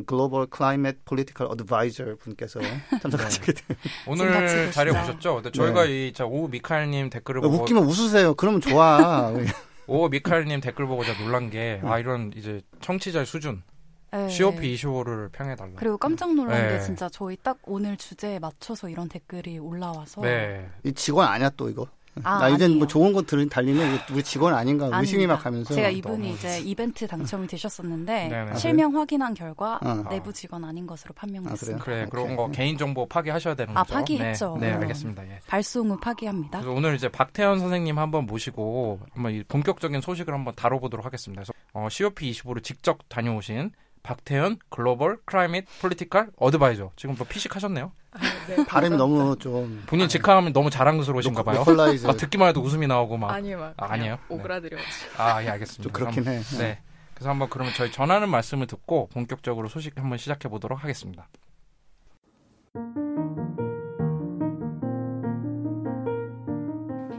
Global 0.05 0.47
Climate 0.47 1.03
Political 1.05 1.47
Advisor 1.47 2.15
분께서 2.19 2.59
참석하시게 3.01 3.53
네. 3.53 3.75
오늘 4.07 4.71
자리에 4.71 4.93
오셨죠? 4.93 5.35
근데 5.35 5.51
저희가 5.51 5.85
네. 5.85 6.11
이오 6.17 6.47
미카엘님 6.47 7.09
댓글을 7.09 7.41
보고 7.41 7.57
웃기면 7.57 7.83
웃으세요. 7.83 8.33
그러면 8.35 8.61
좋아. 8.61 9.31
오 9.87 10.07
미카엘님 10.07 10.61
댓글 10.61 10.85
보고 10.85 11.03
제가 11.03 11.21
놀란 11.23 11.49
게 11.49 11.81
아 11.83 11.97
이런 11.99 12.31
이제 12.35 12.61
청취자의 12.79 13.25
수준 13.25 13.63
네. 14.11 14.27
COP25를 14.27 15.31
평해달라. 15.31 15.73
그리고 15.75 15.97
깜짝 15.97 16.33
놀란 16.33 16.67
네. 16.67 16.73
게 16.73 16.79
진짜 16.81 17.09
저희 17.09 17.37
딱 17.37 17.57
오늘 17.63 17.97
주제에 17.97 18.39
맞춰서 18.39 18.89
이런 18.89 19.07
댓글이 19.09 19.59
올라와서. 19.59 20.21
네. 20.21 20.67
이 20.83 20.93
직원 20.93 21.27
아니야 21.27 21.49
또 21.55 21.69
이거? 21.69 21.87
아, 22.23 22.39
나 22.39 22.49
이제 22.49 22.67
뭐 22.67 22.87
좋은 22.87 23.13
거 23.13 23.21
들, 23.21 23.47
달리면 23.47 23.99
우리 24.11 24.23
직원 24.23 24.53
아닌가 24.53 24.89
의심이 24.99 25.27
막 25.27 25.45
하면서 25.45 25.73
제가 25.73 25.89
이분이 25.89 26.33
이제 26.33 26.59
이벤트 26.59 27.07
당첨이 27.07 27.47
되셨었는데 27.47 28.53
실명 28.57 28.95
확인한 28.95 29.33
결과 29.33 29.79
어. 29.81 30.03
내부 30.09 30.33
직원 30.33 30.65
아닌 30.65 30.85
것으로 30.85 31.13
판명됐습니다. 31.13 31.81
아, 31.81 31.85
그래 31.85 32.07
그런 32.09 32.35
거 32.35 32.49
개인 32.51 32.77
정보 32.77 33.05
파기하셔야 33.07 33.55
되는 33.55 33.75
아, 33.77 33.83
거죠. 33.83 33.93
파기했죠. 33.93 34.57
네, 34.59 34.69
네 34.69 34.73
알겠습니다. 34.75 35.23
예. 35.27 35.39
발송 35.47 35.91
후 35.91 35.99
파기합니다. 35.99 36.61
오늘 36.67 36.95
이제 36.95 37.09
박태현 37.09 37.59
선생님 37.59 37.97
한번 37.97 38.25
모시고 38.25 38.99
한번 39.13 39.43
본격적인 39.47 40.01
소식을 40.01 40.33
한번 40.33 40.53
다뤄보도록 40.55 41.05
하겠습니다. 41.05 41.41
그래서 41.41 41.53
어, 41.73 41.87
COP25를 41.87 42.63
직접 42.63 42.97
다녀오신 43.07 43.71
박태현 44.03 44.59
Global 44.69 45.17
Climate 45.25 45.65
Political 45.81 46.31
Advisor 46.37 46.91
지금 46.95 47.15
뭐 47.15 47.27
피식하셨네요. 47.27 47.91
아, 48.11 48.19
네, 48.47 48.65
발음이 48.65 48.97
너무 48.97 49.35
좀 49.37 49.83
본인 49.85 50.07
직함이 50.07 50.51
너무 50.51 50.69
자랑스러우신가 50.69 51.43
봐요. 51.43 51.63
아, 52.07 52.13
듣기만 52.13 52.49
해도 52.49 52.61
웃음이 52.61 52.87
나오고 52.87 53.17
막 53.17 53.31
아니요, 53.31 53.59
막 53.59 53.73
아, 53.77 53.95
니에요 53.97 54.17
오그라들여. 54.29 54.77
네. 54.77 54.83
아, 55.17 55.43
예, 55.43 55.49
알겠습니다. 55.49 55.83
좀 55.83 55.91
그렇긴 55.91 56.27
해. 56.27 56.41
네. 56.57 56.79
그래서 57.13 57.29
한번 57.29 57.49
그러면 57.49 57.73
저희 57.75 57.91
전하는 57.91 58.29
말씀을 58.29 58.65
듣고 58.65 59.09
본격적으로 59.11 59.67
소식 59.67 59.97
한번 59.97 60.17
시작해 60.17 60.47
보도록 60.47 60.83
하겠습니다. 60.83 61.27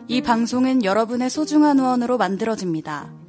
이 0.09 0.23
방송은 0.23 0.83
여러분의 0.85 1.31
소중한 1.31 1.79
후원으로 1.79 2.19
만들어집니다. 2.19 3.20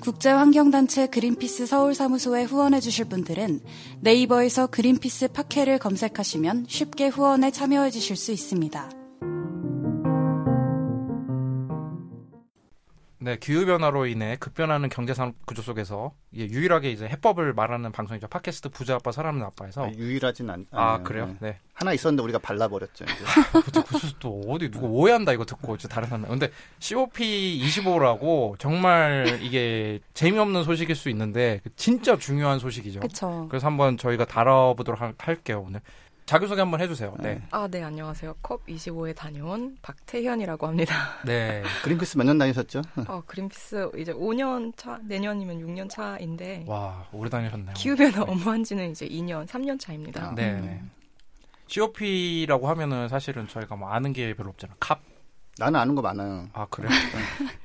국제환경단체 0.00 1.08
그린피스 1.08 1.66
서울사무소에 1.66 2.44
후원해 2.44 2.80
주실 2.80 3.04
분들은 3.04 3.60
네이버에서 4.00 4.68
그린피스 4.68 5.28
팟캐를 5.28 5.78
검색하시면 5.78 6.66
쉽게 6.68 7.08
후원에 7.08 7.50
참여해 7.50 7.90
주실 7.90 8.16
수 8.16 8.32
있습니다. 8.32 8.90
네, 13.22 13.36
기후 13.36 13.66
변화로 13.66 14.06
인해 14.06 14.36
급변하는 14.40 14.88
경제 14.88 15.12
산업 15.12 15.34
구조 15.44 15.60
속에서 15.60 16.14
예, 16.36 16.44
유일하게 16.44 16.90
이제 16.90 17.06
해법을 17.06 17.52
말하는 17.52 17.92
방송이죠. 17.92 18.28
팟캐스트 18.28 18.70
부자 18.70 18.94
아빠 18.94 19.12
사람은 19.12 19.42
아빠에서 19.42 19.84
아, 19.84 19.90
유일하진 19.92 20.48
않. 20.48 20.66
아 20.70 21.02
그래요? 21.02 21.26
네. 21.26 21.36
네. 21.40 21.58
하나 21.74 21.92
있었는데 21.92 22.22
우리가 22.22 22.38
발라버렸죠. 22.38 23.04
이제. 23.04 23.14
또 24.20 24.40
어디 24.48 24.70
누가 24.70 24.86
오해한다 24.86 25.32
이거 25.32 25.44
듣고 25.44 25.74
이제 25.74 25.86
다른 25.86 26.08
사람. 26.08 26.26
근데 26.28 26.50
COP 26.78 27.60
25라고 27.62 28.58
정말 28.58 29.38
이게 29.42 30.00
재미없는 30.14 30.64
소식일 30.64 30.96
수 30.96 31.10
있는데 31.10 31.60
진짜 31.76 32.16
중요한 32.16 32.58
소식이죠. 32.58 33.00
그쵸. 33.00 33.46
그래서 33.50 33.66
한번 33.66 33.98
저희가 33.98 34.24
다뤄보도록 34.24 35.00
할게요 35.18 35.64
오늘. 35.66 35.82
자기소개 36.30 36.60
한번 36.60 36.80
해주세요. 36.80 37.16
네. 37.18 37.42
아, 37.50 37.66
네, 37.68 37.82
안녕하세요. 37.82 38.34
컵25에 38.40 39.16
다녀온 39.16 39.76
박태현이라고 39.82 40.64
합니다. 40.68 40.94
네. 41.26 41.60
그린피스 41.82 42.18
몇 42.18 42.24
년 42.24 42.38
다니셨죠? 42.38 42.82
어, 43.08 43.20
그린피스 43.26 43.90
이제 43.98 44.12
5년 44.12 44.72
차, 44.76 45.00
내년이면 45.02 45.58
6년 45.58 45.90
차인데. 45.90 46.66
와, 46.68 47.04
오래 47.10 47.28
다니셨네요. 47.28 47.74
기후변화 47.74 48.24
네. 48.24 48.30
업무한 48.30 48.62
지는 48.62 48.92
이제 48.92 49.08
2년, 49.08 49.44
3년 49.48 49.80
차입니다. 49.80 50.32
네. 50.36 50.50
음. 50.52 50.88
COP라고 51.66 52.68
하면은 52.68 53.08
사실은 53.08 53.48
저희가 53.48 53.74
뭐 53.74 53.88
아는 53.88 54.12
게 54.12 54.32
별로 54.34 54.50
없잖아. 54.50 54.74
COP. 54.78 55.00
나는 55.60 55.78
아는 55.78 55.94
거 55.94 56.00
많아요. 56.00 56.48
아, 56.54 56.66
그래요? 56.70 56.90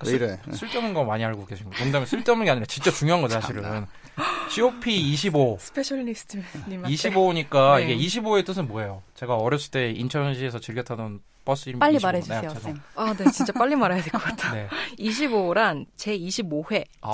왜 0.06 0.12
이래? 0.12 0.38
쓸데없는 0.52 0.94
거 0.94 1.06
많이 1.06 1.24
알고 1.24 1.46
계신 1.46 1.70
거. 1.70 1.82
농담이 1.82 2.06
쓸데없는 2.06 2.44
게 2.44 2.52
아니라 2.52 2.66
진짜 2.66 2.92
중요한 2.92 3.22
거죠, 3.22 3.40
사실은. 3.40 3.88
COP 4.52 4.94
25. 5.14 5.58
specialist님. 5.62 6.44
25니까 6.84 7.78
네. 7.78 7.94
이게 7.94 8.06
25의 8.06 8.46
뜻은 8.46 8.68
뭐예요? 8.68 9.02
제가 9.16 9.36
어렸을 9.38 9.72
때 9.72 9.92
인천시에서 9.92 10.60
즐겨 10.60 10.84
타던 10.84 11.22
버스 11.46 11.70
이름 11.70 11.80
빨리 11.80 12.00
말해주세요, 12.02 12.50
쌤. 12.60 12.82
아, 12.96 13.14
네, 13.14 13.30
진짜 13.32 13.54
빨리 13.54 13.76
말해야 13.76 14.02
될 14.02 14.12
것 14.12 14.18
같아요. 14.24 14.54
네. 14.68 14.68
25란 15.00 15.86
제 15.96 16.18
25회째 16.18 16.86
아, 17.02 17.14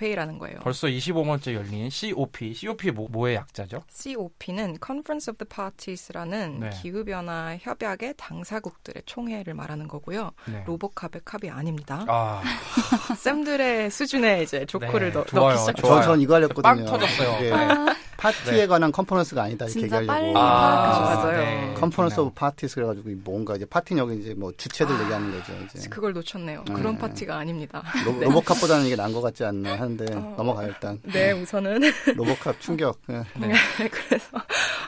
회의라는 0.00 0.38
거예요. 0.38 0.58
벌써 0.60 0.86
25번째 0.88 1.54
열린 1.54 1.90
COP. 1.90 2.54
COP 2.54 2.90
뭐, 2.90 3.06
뭐의 3.10 3.36
약자죠? 3.36 3.82
COP는 3.90 4.78
Conference 4.84 5.30
of 5.30 5.36
the 5.38 5.46
Parties라는 5.48 6.60
네. 6.60 6.70
기후변화 6.70 7.58
협약의 7.60 8.14
당사국들의 8.16 9.02
총회를 9.04 9.52
말하는 9.54 9.86
거고요. 9.88 10.32
네. 10.46 10.64
로보캅의 10.66 11.20
캅이 11.24 11.50
아닙니다. 11.50 12.04
아. 12.08 12.42
쌤들의 13.18 13.90
수준의 13.90 14.42
이제 14.44 14.64
조커를 14.66 15.12
네, 15.12 15.12
넣, 15.12 15.26
넣기 15.32 15.58
시작했어요. 15.58 16.02
전 16.02 16.20
이거 16.20 16.34
하려 16.34 16.42
했거든요. 16.42 16.62
빵 16.62 16.84
터졌어요. 16.84 17.40
네. 17.40 17.96
파티에 18.16 18.52
네. 18.52 18.66
관한 18.66 18.90
컨퍼런스가 18.92 19.42
아니다 19.42 19.66
이렇게 19.66 19.82
얘기하려고. 19.82 20.38
아, 20.38 21.00
맞아요. 21.16 21.38
네. 21.38 21.74
Conference 21.74 22.20
of 22.20 22.30
Parties 22.34 22.74
그래가지고 22.76 23.10
뭔가 23.24 23.54
이제 23.56 23.65
파티는 23.66 24.02
여기 24.02 24.20
이제 24.20 24.34
뭐 24.34 24.52
주체들 24.56 24.94
아, 24.94 25.02
얘기하는 25.02 25.30
거죠. 25.32 25.52
이제. 25.64 25.88
그걸 25.88 26.12
놓쳤네요. 26.12 26.64
네. 26.66 26.72
그런 26.74 26.96
파티가 26.98 27.36
아닙니다. 27.36 27.82
로, 28.04 28.12
네. 28.18 28.26
로보캅보다는 28.26 28.86
이게 28.86 28.96
나은 28.96 29.12
것 29.12 29.20
같지 29.20 29.44
않나 29.44 29.78
하는데 29.78 30.04
어, 30.14 30.34
넘어가요 30.36 30.68
일단. 30.68 31.00
네, 31.04 31.32
우선은 31.32 31.80
로보캅 32.14 32.60
충격. 32.60 33.00
네. 33.06 33.22
네. 33.38 33.52
그래서 33.88 34.38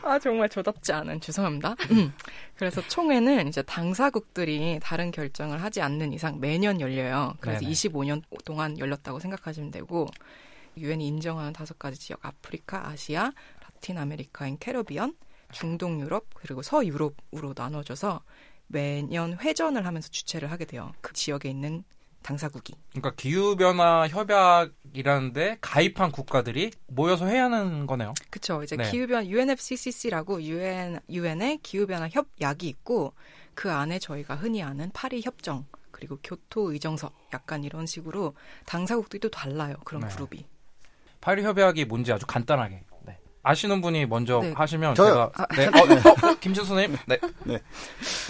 아 0.02 0.18
정말 0.18 0.48
저답지 0.48 0.92
않은 0.92 1.20
죄송합니다. 1.20 1.74
음. 1.90 2.12
그래서 2.56 2.80
총회는 2.86 3.48
이제 3.48 3.62
당사국들이 3.62 4.80
다른 4.82 5.10
결정을 5.10 5.62
하지 5.62 5.80
않는 5.80 6.12
이상 6.12 6.40
매년 6.40 6.80
열려요. 6.80 7.34
그래서 7.40 7.60
네네. 7.60 7.72
25년 7.72 8.22
동안 8.44 8.78
열렸다고 8.78 9.20
생각하시면 9.20 9.70
되고 9.70 10.06
유엔이 10.76 11.06
인정하는 11.06 11.52
다섯 11.52 11.78
가지 11.78 11.98
지역 11.98 12.24
아프리카, 12.24 12.88
아시아, 12.88 13.32
라틴 13.62 13.98
아메리카 13.98 14.40
and 14.40 14.58
Caribbean, 14.58 15.14
중동 15.52 16.00
유럽 16.00 16.26
그리고 16.34 16.62
서유럽으로 16.62 17.54
나눠져서 17.56 18.22
매년 18.68 19.36
회전을 19.38 19.86
하면서 19.86 20.08
주최를 20.08 20.50
하게 20.50 20.64
돼요. 20.64 20.92
그 21.00 21.12
지역에 21.12 21.48
있는 21.50 21.84
당사국이. 22.22 22.74
그러니까 22.90 23.12
기후 23.16 23.56
변화 23.56 24.06
협약이라는데 24.08 25.58
가입한 25.60 26.12
국가들이 26.12 26.70
모여서 26.88 27.26
회의하는 27.26 27.86
거네요. 27.86 28.12
그렇죠. 28.30 28.62
이제 28.62 28.76
네. 28.76 28.90
기후 28.90 29.06
변 29.06 29.26
UNFCCC라고 29.26 30.42
UN 30.42 31.00
유엔의 31.08 31.60
기후 31.62 31.86
변화 31.86 32.08
협약이 32.08 32.68
있고 32.68 33.14
그 33.54 33.70
안에 33.70 33.98
저희가 33.98 34.36
흔히 34.36 34.62
아는 34.62 34.90
파리 34.92 35.22
협정 35.22 35.64
그리고 35.90 36.18
교토 36.22 36.72
의정서 36.72 37.10
약간 37.32 37.64
이런 37.64 37.86
식으로 37.86 38.34
당사국들이 38.66 39.20
또 39.20 39.30
달라요. 39.30 39.76
그런 39.84 40.02
네. 40.02 40.08
그룹이. 40.14 40.44
파리 41.20 41.42
협약이 41.42 41.86
뭔지 41.86 42.12
아주 42.12 42.26
간단하게 42.26 42.74
네. 42.76 42.82
아시는 43.42 43.80
분이 43.80 44.06
먼저 44.06 44.40
네. 44.40 44.52
하시면 44.52 44.94
저요. 44.94 45.08
제가 45.08 45.30
아, 45.34 45.46
네. 45.54 45.66
어, 45.66 45.70
어, 45.70 46.30
어, 46.30 46.34
김진 46.40 46.64
선생님. 46.64 46.98
네. 47.06 47.18
네. 47.44 47.58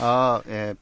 아, 0.00 0.41
예. 0.49 0.75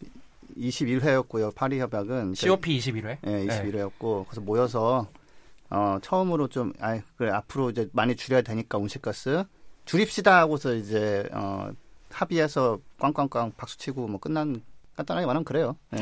21회였고요. 0.56 1.54
파리 1.54 1.78
협약은 1.80 2.34
COP 2.34 2.78
21회. 2.78 3.18
예, 3.26 3.46
21회였고 3.46 4.26
그래서 4.26 4.40
모여서 4.40 5.06
어, 5.70 5.98
처음으로 6.00 6.48
좀 6.48 6.72
아, 6.80 6.98
그래 7.16 7.30
앞으로 7.30 7.70
이제 7.70 7.88
많이 7.92 8.16
줄여야 8.16 8.42
되니까 8.42 8.78
온실가스 8.78 9.44
줄입시다 9.84 10.38
하고서 10.38 10.74
이제 10.74 11.28
어 11.32 11.70
합의해서 12.10 12.78
꽝꽝꽝 12.98 13.52
박수치고 13.56 14.08
뭐 14.08 14.18
끝난 14.18 14.62
간단하게 14.96 15.26
말하면 15.26 15.44
그래요. 15.44 15.76
네. 15.90 16.00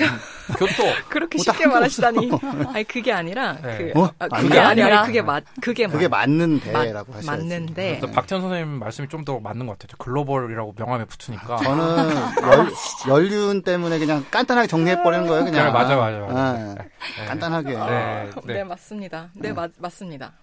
교토 0.56 0.84
그렇게 1.08 1.38
쉽게 1.38 1.66
말하시다니. 1.66 2.30
아니 2.72 2.84
그게 2.84 3.12
아니라 3.12 3.54
네. 3.60 3.92
그 3.92 4.00
어? 4.00 4.08
아, 4.20 4.28
그게 4.28 4.58
아니라 4.58 5.02
그게 5.04 5.20
맞 5.20 5.42
그게 5.60 5.86
그게 5.88 6.06
맞는데라고 6.08 7.12
하셔야지. 7.14 7.26
맞는데. 7.26 8.00
박태현 8.14 8.40
선생님 8.42 8.78
말씀이 8.78 9.08
좀 9.08 9.24
더 9.24 9.40
맞는 9.40 9.64
것 9.66 9.78
같아요. 9.78 9.96
글로벌이라고 9.98 10.74
명함에 10.76 11.06
붙으니까. 11.06 11.56
저는 11.56 12.14
열, 12.44 12.70
연륜 13.08 13.62
때문에 13.62 13.98
그냥 13.98 14.22
간단하게 14.30 14.68
정리해 14.68 15.02
버리는 15.02 15.26
거예요. 15.26 15.44
그냥. 15.44 15.64
네, 15.66 15.72
맞아 15.72 15.96
맞아. 15.96 16.18
맞아. 16.18 16.74
네. 16.74 17.24
간단하게. 17.26 17.70
네, 17.74 18.30
네. 18.44 18.64
맞습니다. 18.64 19.30
네, 19.32 19.54
맞, 19.54 19.70
맞습니다. 19.78 20.34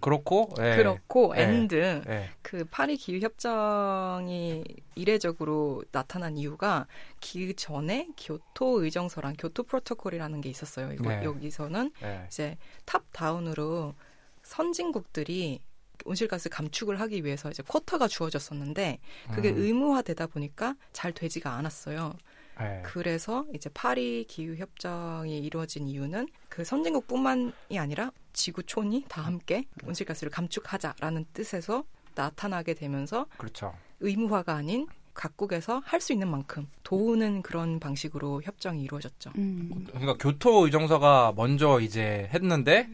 그렇고 0.00 0.48
그렇고 0.54 1.32
and 1.36 2.02
그 2.42 2.64
파리 2.70 2.96
기후 2.96 3.20
협정이 3.24 4.64
이례적으로 4.96 5.82
나타난 5.92 6.36
이유가 6.36 6.86
그 7.24 7.54
전에 7.54 8.08
교토 8.18 8.84
의정서랑 8.84 9.36
교토 9.38 9.62
프로토콜이라는 9.62 10.42
게 10.42 10.50
있었어요. 10.50 10.92
이거 10.92 11.08
네. 11.08 11.24
여기서는 11.24 11.90
네. 12.02 12.26
이제 12.28 12.58
top 12.84 13.02
down으로 13.12 13.94
선진국들이 14.42 15.60
온실가스 16.04 16.50
감축을 16.50 17.00
하기 17.00 17.24
위해서 17.24 17.50
이제 17.50 17.62
쿼터가 17.62 18.08
주어졌었는데 18.08 18.98
그게 19.32 19.48
음. 19.50 19.56
의무화되다 19.56 20.26
보니까 20.26 20.76
잘 20.92 21.12
되지가 21.12 21.50
않았어요. 21.54 22.12
네. 22.60 22.82
그래서 22.84 23.46
이제 23.54 23.70
파리 23.72 24.26
기후 24.28 24.56
협정이 24.56 25.38
이루어진 25.38 25.88
이유는 25.88 26.28
그 26.50 26.62
선진국뿐만이 26.62 27.78
아니라 27.78 28.12
지구촌이 28.34 29.06
다 29.08 29.22
함께 29.22 29.64
온실가스를 29.82 30.30
감축하자라는 30.30 31.24
뜻에서 31.32 31.84
나타나게 32.14 32.74
되면서 32.74 33.26
그렇죠. 33.38 33.74
의무화가 34.00 34.54
아닌 34.54 34.86
각국에서 35.14 35.80
할 35.84 36.00
수 36.00 36.12
있는 36.12 36.28
만큼 36.28 36.68
도우는 36.82 37.42
그런 37.42 37.80
방식으로 37.80 38.42
협정이 38.42 38.82
이루어졌죠. 38.82 39.30
음. 39.38 39.86
그러니까 39.88 40.14
교토 40.18 40.66
의정서가 40.66 41.32
먼저 41.36 41.80
이제 41.80 42.28
했는데 42.34 42.88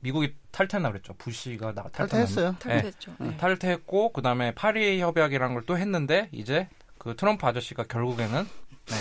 미국이 0.00 0.34
탈퇴나 0.52 0.90
그랬죠. 0.90 1.14
부시가 1.14 1.72
나 1.74 1.84
탈퇴했어요. 1.84 2.56
탈퇴했죠. 2.60 3.14
네. 3.18 3.28
네. 3.28 3.36
탈퇴했고 3.36 4.12
그다음에 4.12 4.54
파리 4.54 5.00
협약이라는 5.00 5.54
걸 5.54 5.64
또 5.66 5.78
했는데 5.78 6.28
이제 6.32 6.68
그 6.98 7.16
트럼프 7.16 7.46
아저씨가 7.46 7.84
결국에는 7.84 8.44
네. 8.86 8.94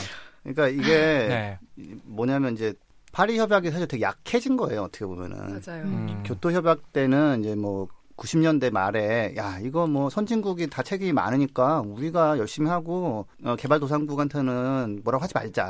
그러니까 0.44 0.68
이게 0.70 0.88
네. 1.28 1.60
뭐냐면 2.04 2.54
이제 2.54 2.74
파리 3.12 3.38
협약이 3.38 3.70
사실 3.72 3.88
되게 3.88 4.02
약해진 4.04 4.56
거예요. 4.58 4.84
어떻게 4.84 5.06
보면은. 5.06 5.38
맞아요. 5.66 5.84
음. 5.84 6.24
교토 6.26 6.52
협약 6.52 6.94
때는 6.94 7.42
이제 7.42 7.56
뭐 7.56 7.88
90년대 8.18 8.72
말에 8.72 9.34
야 9.38 9.60
이거 9.62 9.88
뭐 9.88 10.10
선진국이 10.10 10.68
다 10.70 10.84
책임이 10.84 11.14
많으니까 11.14 11.82
우리가 11.82 12.38
열심히 12.38 12.70
하고 12.70 13.28
어, 13.44 13.56
개발도상국한테는 13.56 15.02
뭐라고 15.04 15.24
하지 15.24 15.34
말자. 15.36 15.64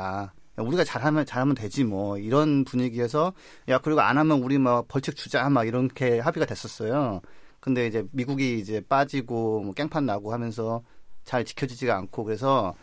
야, 0.58 0.62
우리가 0.62 0.84
잘하면 0.84 1.24
잘하면 1.26 1.54
되지 1.54 1.84
뭐 1.84 2.18
이런 2.18 2.64
분위기에서 2.64 3.32
야 3.68 3.78
그리고 3.78 4.00
안 4.00 4.18
하면 4.18 4.42
우리 4.42 4.58
뭐 4.58 4.84
벌칙 4.86 5.16
주자 5.16 5.48
막 5.48 5.66
이렇게 5.66 6.18
합의가 6.20 6.46
됐었어요. 6.46 7.20
근데 7.60 7.86
이제 7.86 8.04
미국이 8.12 8.58
이제 8.58 8.80
빠지고 8.88 9.62
뭐 9.62 9.72
깽판 9.72 10.04
나고 10.06 10.32
하면서 10.32 10.82
잘 11.24 11.44
지켜지지가 11.44 11.96
않고 11.96 12.24
그래서 12.24 12.74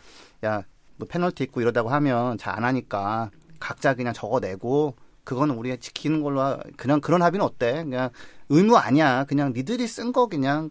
야 0.44 0.62
뭐 1.00 1.08
페널티 1.08 1.44
있고 1.44 1.62
이러다고 1.62 1.88
하면 1.88 2.38
잘 2.38 2.50
안 2.50 2.64
하니까 2.64 3.30
각자 3.58 3.94
그냥 3.94 4.12
적어내고 4.12 4.94
그거는 5.24 5.54
우리가 5.56 5.76
지키는 5.76 6.22
걸로 6.22 6.58
그냥 6.76 7.00
그런 7.00 7.22
합의는 7.22 7.44
어때? 7.46 7.84
그냥 7.84 8.10
의무 8.48 8.76
아니야. 8.76 9.24
그냥 9.24 9.52
니들이 9.54 9.86
쓴 9.86 10.12
거 10.12 10.26
그냥 10.28 10.70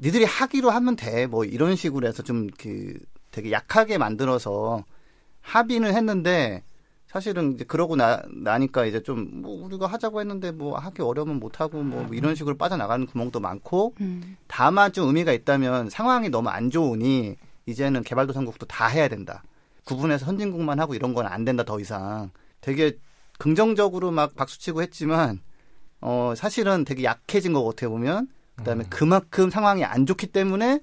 니들이 0.00 0.24
하기로 0.24 0.70
하면 0.70 0.96
돼. 0.96 1.26
뭐 1.26 1.44
이런 1.44 1.76
식으로 1.76 2.06
해서 2.08 2.22
좀 2.22 2.48
그 2.58 2.98
되게 3.30 3.50
약하게 3.50 3.96
만들어서 3.98 4.84
합의는 5.40 5.94
했는데 5.94 6.62
사실은 7.06 7.54
이제 7.54 7.64
그러고 7.64 7.96
나, 7.96 8.22
나니까 8.30 8.84
이제 8.86 9.02
좀 9.02 9.42
뭐 9.42 9.64
우리가 9.66 9.86
하자고 9.86 10.20
했는데 10.20 10.50
뭐 10.52 10.76
하기 10.78 11.02
어려우면 11.02 11.40
못 11.40 11.60
하고 11.60 11.82
뭐 11.82 12.06
이런 12.12 12.34
식으로 12.34 12.56
빠져나가는 12.56 13.06
구멍도 13.06 13.40
많고 13.40 13.94
음. 14.00 14.36
다만 14.48 14.92
좀 14.92 15.08
의미가 15.08 15.32
있다면 15.32 15.88
상황이 15.90 16.28
너무 16.30 16.48
안 16.50 16.70
좋으니 16.70 17.36
이제는 17.66 18.02
개발도상국도 18.02 18.66
다 18.66 18.86
해야 18.88 19.08
된다. 19.08 19.42
구분해서 19.84 20.26
선진국만 20.26 20.78
하고 20.80 20.94
이런 20.94 21.14
건 21.14 21.26
안 21.26 21.44
된다 21.44 21.64
더 21.64 21.80
이상. 21.80 22.30
되게 22.60 22.98
긍정적으로 23.38 24.10
막 24.10 24.34
박수치고 24.34 24.82
했지만 24.82 25.40
어 26.00 26.34
사실은 26.36 26.84
되게 26.84 27.04
약해진 27.04 27.52
거 27.52 27.60
어떻게 27.60 27.88
보면 27.88 28.28
그다음에 28.56 28.84
음. 28.84 28.90
그만큼 28.90 29.50
상황이 29.50 29.84
안 29.84 30.06
좋기 30.06 30.28
때문에 30.28 30.80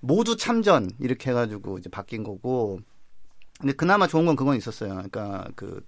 모두 0.00 0.36
참전 0.36 0.90
이렇게 1.00 1.30
해가지고 1.30 1.78
이제 1.78 1.88
바뀐 1.88 2.22
거고 2.22 2.80
근데 3.58 3.72
그나마 3.72 4.06
좋은 4.06 4.26
건 4.26 4.36
그건 4.36 4.56
있었어요. 4.56 4.90
그러니까 4.90 5.48
그 5.54 5.80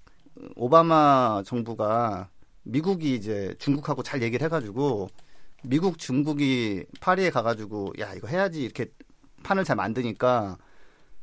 오바마 0.56 1.42
정부가 1.44 2.30
미국이 2.62 3.14
이제 3.14 3.54
중국하고 3.58 4.02
잘 4.02 4.22
얘기를 4.22 4.44
해가지고 4.44 5.08
미국 5.64 5.98
중국이 5.98 6.84
파리에 7.00 7.30
가가지고 7.30 7.94
야 7.98 8.14
이거 8.14 8.28
해야지 8.28 8.62
이렇게 8.62 8.86
판을 9.42 9.64
잘 9.64 9.76
만드니까 9.76 10.56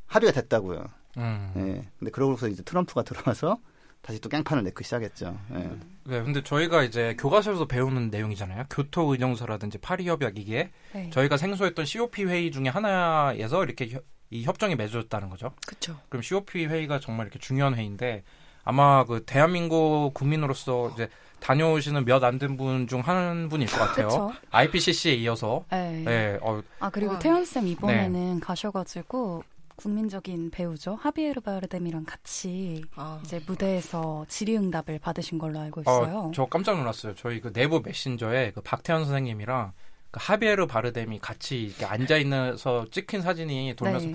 합의가 0.08 0.34
됐다고요. 0.34 0.86
음. 1.18 1.54
예. 1.56 1.90
근데 1.98 2.12
그러고서 2.12 2.48
이제 2.48 2.62
트럼프가 2.64 3.04
들어와서 3.04 3.58
다시 4.06 4.22
또 4.22 4.30
깽판을 4.30 4.64
내고 4.64 4.84
시작했죠. 4.84 5.36
예. 5.56 5.58
네, 6.04 6.22
근데 6.24 6.44
저희가 6.44 6.84
이제 6.84 7.16
교과서에서 7.20 7.66
배우는 7.66 8.12
내용이잖아요. 8.12 8.66
교토 8.70 9.12
의정서라든지 9.12 9.80
파리 9.80 10.08
협약 10.08 10.38
이게 10.38 10.70
네. 10.94 11.10
저희가 11.10 11.38
생소했던 11.38 11.86
COP 11.86 12.24
회의 12.26 12.52
중에 12.52 12.68
하나에서 12.70 13.64
이렇게 13.64 13.88
협, 13.90 14.04
이 14.30 14.44
협정이 14.44 14.76
맺어졌다는 14.76 15.32
거죠. 15.32 15.54
그렇죠. 15.66 15.98
그럼 16.10 16.22
COP 16.22 16.68
회의가 16.68 17.00
정말 17.00 17.26
이렇게 17.26 17.40
중요한 17.40 17.74
회의인데 17.74 18.24
아마 18.64 19.06
그 19.06 19.24
대한민국 19.26 20.12
국민으로서 20.14 20.92
이제 20.94 21.10
다녀오시는 21.40 22.06
몇 22.06 22.24
안 22.24 22.38
된 22.38 22.58
분 22.58 22.86
중 22.88 23.02
한 23.02 23.50
분일 23.50 23.68
것 23.68 23.78
같아요. 23.80 24.08
그쵸? 24.08 24.34
IPCC에 24.52 25.14
이어서. 25.16 25.66
네. 25.72 26.04
네. 26.06 26.40
어, 26.44 26.62
아 26.80 26.92
그리고 26.92 27.18
태연 27.18 27.44
쌤 27.44 27.68
이번에는 27.68 28.36
네. 28.36 28.40
가셔가지고 28.40 29.44
국민적인 29.76 30.52
배우죠. 30.52 30.96
하비에르 30.96 31.42
바르뎀이랑 31.42 32.06
같이 32.06 32.84
아. 32.96 33.20
이제 33.24 33.42
무대에서 33.46 34.26
질의응답을 34.28 35.00
받으신 35.00 35.38
걸로 35.38 35.60
알고 35.60 35.82
어, 35.82 35.84
있어요. 35.84 36.18
어, 36.18 36.32
저 36.34 36.46
깜짝 36.46 36.78
놀랐어요. 36.78 37.14
저희 37.16 37.42
그 37.42 37.52
내부 37.52 37.82
메신저에 37.84 38.52
그 38.52 38.62
박태현 38.62 39.06
선생님이랑 39.06 39.74
그 40.12 40.20
하비에르 40.22 40.68
바르뎀이 40.68 41.20
같이 41.20 41.64
이렇게 41.64 41.86
앉아 41.86 42.18
있는서 42.18 42.86
찍힌 42.92 43.22
사진이 43.22 43.76
돌면서 43.76 44.08
네. 44.08 44.14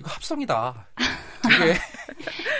이거 0.00 0.10
합성이다. 0.10 0.86
이게 1.44 1.74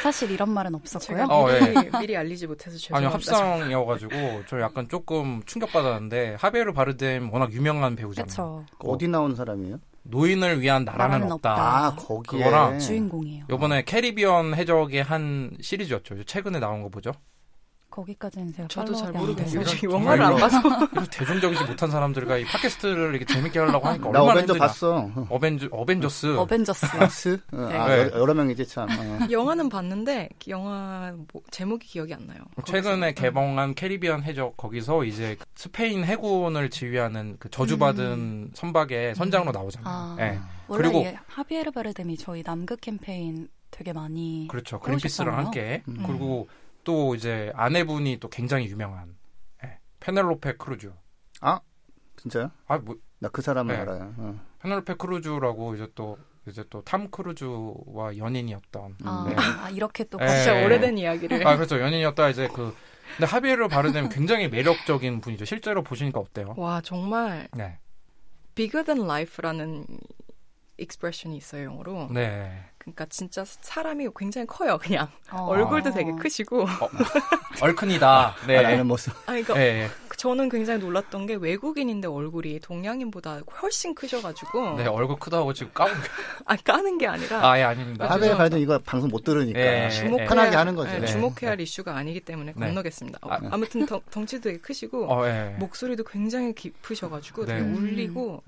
사실 0.03 0.31
이런 0.31 0.51
말은 0.51 0.75
없었고요. 0.75 1.25
어, 1.31 1.47
미리, 1.47 1.75
예. 1.77 1.99
미리 2.01 2.17
알리지 2.17 2.47
못해서 2.47 2.77
죄송합니다. 2.77 3.37
아니요 3.37 3.79
합성이어가지고 3.87 4.43
저 4.47 4.61
약간 4.61 4.89
조금 4.89 5.43
충격받았는데 5.47 6.37
하비에르 6.39 6.73
바르뎀 6.73 7.31
워낙 7.33 7.53
유명한 7.53 7.97
배우잖아요. 7.97 8.27
그쵸. 8.27 8.65
어디 8.79 9.09
나온 9.09 9.35
사람이에요? 9.35 9.79
노인을 10.05 10.61
위한 10.61 10.85
나라는, 10.85 11.31
없다. 11.31 11.35
없다. 11.53 11.87
아, 11.87 11.95
거기에. 11.97 12.39
그거랑 12.45 12.79
주인공이에요. 12.79 13.45
요번에 13.51 13.83
캐리비언 13.85 14.55
해적의 14.55 15.03
한 15.03 15.57
시리즈였죠. 15.61 16.25
최근에 16.25 16.59
나온 16.59 16.83
거 16.83 16.89
보죠. 16.89 17.13
거기까지는 17.93 18.53
제가 18.55 18.69
저도 18.69 18.95
잘 18.95 19.13
모르겠어요. 19.13 19.63
영화를 19.91 20.25
안 20.25 20.37
봐서 20.37 20.59
대중적이지 21.13 21.65
못한 21.65 21.91
사람들과 21.91 22.39
이 22.39 22.45
팟캐스트를 22.45 23.11
이렇게 23.15 23.27
재밌게 23.27 23.59
하려고 23.59 23.87
하니까 23.87 24.11
나 24.11 24.21
얼마나 24.21 24.41
어벤져 24.41 24.55
봤어. 24.55 25.11
어벤져 25.29 25.69
어벤져스. 25.71 26.39
어벤져스. 26.39 26.87
스 27.11 27.41
네. 27.53 27.77
아, 27.77 27.89
네. 27.89 28.11
여러 28.15 28.33
명이지 28.35 28.67
참. 28.67 28.89
어. 28.91 29.19
영화는 29.31 29.69
봤는데 29.69 30.31
영화 30.49 31.13
뭐, 31.33 31.43
제목이 31.51 31.87
기억이 31.87 32.15
안 32.15 32.27
나요. 32.27 32.39
최근에 32.65 33.09
거기서. 33.09 33.23
개봉한 33.23 33.75
캐리비안 33.75 34.23
해적 34.23 34.57
거기서 34.57 35.05
이제 35.05 35.37
스페인 35.55 36.05
해군을 36.05 36.71
지휘하는 36.71 37.37
그 37.39 37.51
저주받은 37.51 38.05
음. 38.05 38.51
선박의 38.55 39.15
선장으로 39.15 39.53
나오잖아요. 39.53 39.95
아. 39.95 40.15
네. 40.19 40.39
그리고 40.69 41.05
하비에르 41.27 41.71
바르뎀이 41.71 42.17
저희 42.17 42.43
남극 42.43 42.81
캠페인 42.81 43.49
되게 43.71 43.93
많이 43.93 44.47
그렇죠. 44.49 44.79
그린피스랑 44.81 45.37
함께 45.37 45.83
음. 45.89 46.05
그리고 46.07 46.49
또 46.85 47.15
이제 47.15 47.53
아내분이 47.55 48.19
또 48.21 48.29
굉장히 48.29 48.67
유명한 48.67 49.17
네. 49.63 49.79
페넬로페 50.01 50.55
크루즈. 50.57 50.93
아 51.41 51.61
진짜요? 52.17 52.51
아 52.67 52.79
뭐 52.79 52.97
나 53.21 53.29
그 53.29 53.41
사람을 53.41 53.75
네. 53.75 53.81
알아요. 53.83 54.13
어. 54.19 54.41
페넬로페 54.61 54.95
크루즈라고 54.95 55.75
이제 55.77 55.87
또 55.95 56.19
이제 56.49 56.65
또 56.71 56.83
탐 56.83 57.09
크루즈와 57.11 58.17
연인이었던. 58.17 58.97
아, 59.05 59.27
네. 59.29 59.37
아 59.39 59.71
이렇게 59.71 60.03
또 60.05 60.19
네. 60.19 60.27
진짜 60.27 60.65
오래된 60.65 60.99
이야기를. 60.99 61.47
아 61.47 61.57
그렇죠 61.57 61.81
연인이었다 61.81 62.29
이제 62.31 62.49
그 62.53 62.75
근데 63.17 63.27
하비에르 63.31 63.69
바르뎀 63.69 64.09
굉장히 64.09 64.49
매력적인 64.49 65.21
분이죠. 65.21 65.45
실제로 65.45 65.83
보시니까 65.85 66.19
어때요? 66.19 66.55
와 66.57 66.81
정말. 66.81 67.47
네. 67.55 67.79
bigger 68.57 68.85
than 68.85 69.05
life라는 69.09 69.87
expression이 70.79 71.37
있어요 71.37 71.65
영어로. 71.67 72.09
네. 72.11 72.65
그러니까 72.83 73.07
진짜 73.09 73.45
사람이 73.47 74.09
굉장히 74.19 74.45
커요 74.47 74.77
그냥 74.77 75.07
어. 75.31 75.45
얼굴도 75.47 75.93
되게 75.93 76.11
크시고 76.13 76.63
어. 76.63 76.91
얼큰이다. 77.61 78.35
네. 78.49 78.61
라는 78.61 78.87
모습. 78.89 79.13
아 79.27 79.27
그러니까 79.27 79.55
네. 79.55 79.89
저는 80.17 80.49
굉장히 80.49 80.81
놀랐던 80.81 81.27
게 81.27 81.35
외국인인데 81.35 82.09
얼굴이 82.09 82.59
동양인보다 82.61 83.41
훨씬 83.61 83.95
크셔가지고. 83.95 84.77
네 84.79 84.87
얼굴 84.87 85.17
크다고 85.19 85.53
지금 85.53 85.73
까고. 85.73 85.91
아 86.45 86.57
까는 86.57 86.99
게 86.99 87.07
아니라. 87.07 87.49
아 87.49 87.59
예 87.59 87.63
아닙니다. 87.63 88.09
하베 88.11 88.31
가든 88.31 88.59
이거 88.59 88.79
방송 88.81 89.09
못 89.11 89.23
들으니까 89.23 89.59
네. 89.59 89.91
주목해야, 89.91 90.29
편하게 90.29 90.57
하는 90.57 90.75
거죠. 90.75 90.99
네, 90.99 91.07
주목해야 91.07 91.53
할 91.53 91.61
이슈가 91.61 91.97
아니기 91.97 92.21
때문에 92.21 92.53
네. 92.57 92.67
건너겠습니다. 92.67 93.21
아, 93.23 93.57
무튼 93.57 93.87
덩 93.87 94.27
치도 94.27 94.43
되게 94.43 94.59
크시고 94.59 95.07
어, 95.13 95.25
목소리도 95.59 96.03
굉장히 96.05 96.53
깊으셔가지고 96.53 97.47
되게 97.47 97.61
울리고. 97.61 98.43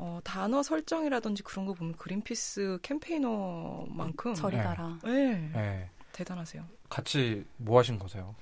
어, 0.00 0.20
단어 0.22 0.62
설정이라든지 0.62 1.42
그런 1.42 1.66
거 1.66 1.74
보면 1.74 1.94
그린피스 1.96 2.78
캠페이너만큼 2.82 4.34
저리 4.34 4.56
가라. 4.56 4.98
네. 5.04 5.50
네. 5.52 5.90
대단하세요. 6.12 6.64
같이 6.88 7.44
뭐 7.56 7.78
하신 7.78 7.98
거세요? 7.98 8.34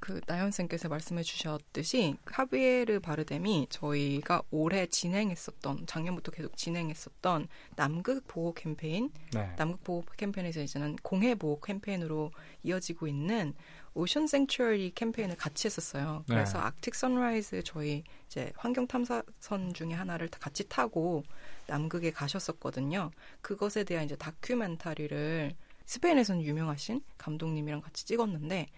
그 0.00 0.20
나연 0.26 0.50
쌤께서 0.50 0.88
말씀해 0.88 1.22
주셨듯이 1.22 2.16
하비에르 2.24 3.00
바르뎀이 3.00 3.66
저희가 3.68 4.42
올해 4.50 4.86
진행했었던 4.86 5.86
작년부터 5.86 6.32
계속 6.32 6.56
진행했었던 6.56 7.48
남극 7.76 8.26
보호 8.26 8.54
캠페인, 8.54 9.10
네. 9.32 9.54
남극 9.56 9.84
보호 9.84 10.02
캠페인에서 10.16 10.62
이제는 10.62 10.96
공해 11.02 11.34
보호 11.34 11.60
캠페인으로 11.60 12.32
이어지고 12.62 13.06
있는 13.06 13.54
ocean 13.92 14.26
sanctuary 14.26 14.92
캠페인을 14.94 15.36
같이 15.36 15.66
했었어요. 15.66 16.24
네. 16.28 16.34
그래서 16.34 16.58
네. 16.58 16.64
Arctic 16.64 16.94
Sunrise 16.94 17.62
저희 17.64 18.04
이제 18.26 18.52
환경 18.56 18.86
탐사선 18.86 19.74
중에 19.74 19.92
하나를 19.92 20.28
같이 20.28 20.66
타고 20.68 21.24
남극에 21.66 22.10
가셨었거든요. 22.10 23.10
그것에 23.42 23.84
대한 23.84 24.06
이제 24.06 24.16
다큐멘터리를 24.16 25.52
스페인에서는 25.84 26.42
유명하신 26.42 27.02
감독님이랑 27.18 27.80
같이 27.80 28.06
찍었는데 28.06 28.68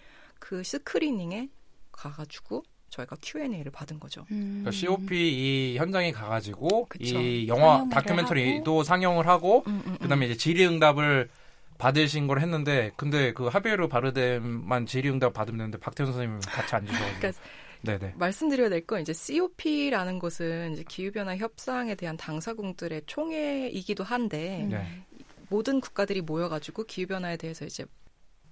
그 0.43 0.65
스크리닝에 0.65 1.49
가가지고 1.93 2.65
저희가 2.89 3.17
Q&A를 3.23 3.71
받은 3.71 4.01
거죠. 4.01 4.23
음. 4.33 4.63
그러니까 4.65 4.73
COP 4.73 5.15
이 5.17 5.79
현장에 5.79 6.11
가가지고 6.11 6.87
그쵸. 6.89 7.05
이 7.21 7.47
영화 7.47 7.89
다큐멘터리도 7.89 8.71
하고. 8.73 8.83
상영을 8.83 9.29
하고 9.29 9.63
음, 9.69 9.83
음, 9.87 9.93
음. 9.93 9.99
그다음에 9.99 10.27
이제 10.27 10.37
질의응답을 10.37 11.31
받으신 11.79 12.27
걸 12.27 12.41
했는데 12.41 12.91
근데 12.97 13.33
그 13.33 13.47
하비에르 13.47 13.87
바르뎀만 13.87 14.87
질의응답 14.87 15.33
받으면 15.33 15.59
되는데 15.59 15.79
박태현 15.79 16.13
선생님 16.13 16.41
같이 16.41 16.75
안 16.75 16.87
주셔가지고. 16.87 17.19
그러니까 17.21 17.41
네네. 17.83 18.15
말씀드려야 18.17 18.69
될 18.69 18.85
건 18.85 19.01
이제 19.01 19.13
COP라는 19.13 20.19
것은 20.19 20.73
이제 20.73 20.85
기후변화 20.89 21.37
협상에 21.37 21.95
대한 21.95 22.17
당사국들의 22.17 23.03
총회이기도 23.07 24.03
한데 24.03 24.67
네. 24.69 25.05
모든 25.49 25.81
국가들이 25.81 26.21
모여가지고 26.21 26.85
기후변화에 26.85 27.37
대해서 27.37 27.65
이제 27.65 27.85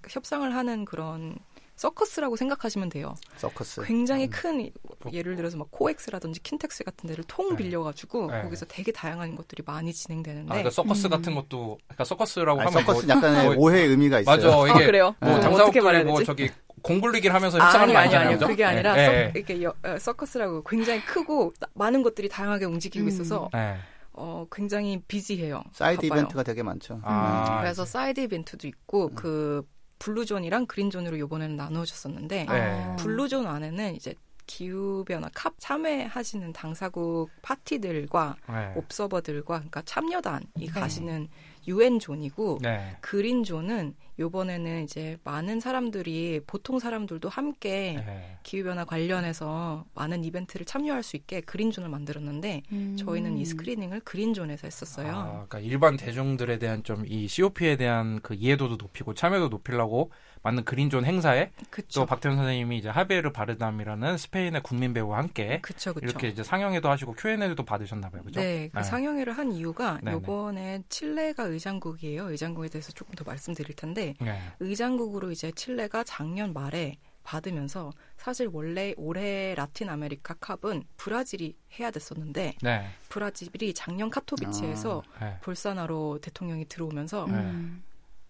협상을 0.09 0.55
하는 0.55 0.85
그런 0.85 1.37
서커스라고 1.81 2.37
생각하시면 2.37 2.91
돼요. 2.91 3.15
서커스. 3.39 3.81
굉장히 3.85 4.27
음. 4.27 4.31
큰 4.31 4.71
예를 5.15 5.35
들어서 5.35 5.57
막 5.57 5.69
코엑스라든지 5.71 6.43
킨텍스 6.43 6.85
같은 6.85 7.09
데를 7.09 7.25
통 7.27 7.51
네. 7.51 7.57
빌려가지고 7.57 8.31
네. 8.31 8.43
거기서 8.43 8.67
되게 8.67 8.93
다양한 8.93 9.35
것들이 9.35 9.63
많이 9.65 9.91
진행되는데. 9.91 10.51
아, 10.51 10.53
그러니까 10.53 10.71
서커스 10.71 11.07
음. 11.07 11.11
같은 11.11 11.35
것도 11.35 11.79
그러니까 11.87 12.05
서커스라고 12.05 12.61
아니, 12.61 12.71
하면 12.71 12.85
서커스 12.85 13.07
뭐, 13.07 13.17
약간의 13.17 13.45
뭐, 13.47 13.55
오해 13.57 13.81
의미가 13.81 14.21
있어요. 14.21 14.37
맞아. 14.37 14.75
이게 14.75 14.85
아, 14.85 14.87
그래요? 14.87 15.15
뭐 15.21 15.31
네. 15.31 15.41
당사국들이 15.41 16.05
뭐 16.05 16.23
저기 16.23 16.51
공굴리기를 16.83 17.35
하면서 17.35 17.59
협상하는 17.59 17.97
아니, 17.97 18.15
아니, 18.15 18.29
아니, 18.29 18.39
그게 18.39 18.63
아니라 18.63 18.95
네. 18.95 19.07
서, 19.07 19.13
네. 19.13 19.33
이렇게 19.35 19.63
여, 19.63 19.75
어, 19.83 19.99
서커스라고 19.99 20.65
굉장히 20.65 21.03
크고 21.07 21.55
많은 21.73 22.03
것들이 22.03 22.29
다양하게 22.29 22.67
움직이고 22.67 23.07
음. 23.07 23.09
있어서 23.09 23.49
네. 23.55 23.79
어, 24.13 24.45
굉장히 24.53 25.01
busy해요. 25.09 25.63
side 25.73 26.03
바빠요. 26.03 26.19
이벤트가 26.19 26.43
되게 26.43 26.63
많죠. 26.63 27.01
아, 27.05 27.57
음. 27.57 27.63
그래서 27.63 27.87
side 27.87 28.21
event도 28.21 28.69
있고 28.69 29.07
음. 29.07 29.15
그 29.15 29.63
블루존이랑 30.01 30.67
그린존으로 30.67 31.19
요번에는 31.19 31.57
나누어졌었는데 31.57 32.47
네. 32.47 32.97
blue 32.99 33.23
zone 33.23 33.47
안에는 33.47 33.95
이제 33.95 34.15
기후변화 34.47 35.31
COP 35.33 35.55
참여하시는 35.59 36.53
당사국 36.53 37.31
party들과 37.43 38.37
네. 38.49 38.73
옵서버들과 38.75 39.59
그러니까 39.59 39.83
참여단이 39.85 40.47
네. 40.57 40.67
가시는 40.67 41.29
유엔 41.69 41.99
zone이고 41.99 42.59
네. 42.63 42.97
green 43.01 43.45
zone은 43.45 43.95
요번에는 44.19 44.85
이제 44.85 45.17
많은 45.25 45.61
사람들이 45.61 46.41
보통 46.47 46.79
사람들도 46.79 47.29
함께 47.29 48.03
네. 48.05 48.39
기후 48.43 48.65
변화 48.65 48.85
관련해서 48.85 49.87
많은 49.95 50.25
이벤트를 50.25 50.67
참여할 50.67 51.03
수 51.03 51.17
있게 51.17 51.41
green 51.41 51.71
zone을 51.71 51.89
만들었는데 51.89 52.63
음. 52.73 52.97
저희는 52.99 53.39
이 53.39 53.45
screening을 53.47 54.01
green 54.01 54.35
zone에서 54.35 54.67
했었어요. 54.67 55.09
아, 55.11 55.33
그러니까 55.49 55.61
일반 55.61 55.97
대중들에 55.97 56.59
대한 56.59 56.83
좀 56.85 57.01
이 57.11 57.27
COP에 57.27 57.77
대한 57.77 58.21
그 58.21 58.35
이해도도 58.35 58.77
높이고 58.77 59.15
참여도 59.15 59.49
높이려고 59.49 60.13
만든 60.43 60.65
green 60.65 60.87
zone 60.87 61.05
행사에 61.05 61.51
그쵸. 61.71 62.01
또 62.01 62.07
박태현 62.07 62.37
선생님이 62.37 62.79
이제 62.79 62.89
하비에르 62.89 63.33
바르뎀이라는 63.33 64.17
스페인의 64.17 64.63
국민 64.63 64.95
배우와 64.95 65.19
함께 65.19 65.61
그쵸, 65.61 65.93
그쵸. 65.93 66.07
이렇게 66.07 66.29
이제 66.29 66.43
상영회도 66.43 66.89
하시고 66.89 67.15
Q&A도 67.15 67.65
받으셨나 67.65 68.09
봐요. 68.09 68.23
그죠? 68.23 68.41
네, 68.41 68.69
그 68.73 68.79
네. 68.79 68.83
상영회를 68.83 69.37
한 69.37 69.53
이유가 69.53 69.99
네네. 70.03 70.13
요번에 70.13 70.83
칠레가 70.89 71.45
의장국이에요. 71.45 72.31
의장국에 72.31 72.69
대해서 72.69 72.93
조금 72.93 73.15
더 73.15 73.25
말씀드릴 73.25 73.77
텐데 73.77 74.15
네. 74.21 74.41
의장국으로 74.61 75.31
이제 75.31 75.53
칠레가 75.53 76.05
작년 76.05 76.53
말에 76.53 76.97
받으면서 77.23 77.93
사실 78.17 78.49
원래 78.51 78.95
올해 78.97 79.55
라틴 79.55 79.91
아메리카 79.91 80.35
COP은 80.35 80.85
브라질이 80.97 81.55
해야 81.79 81.91
됐었는데 81.91 82.55
네. 82.63 82.87
브라질이 83.11 83.75
작년 83.75 84.09
카토비체에서 84.09 85.03
아, 85.19 85.25
네. 85.25 85.39
보우소나루 85.43 86.19
대통령이 86.21 86.65
들어오면서 86.67 87.27
음. 87.27 87.83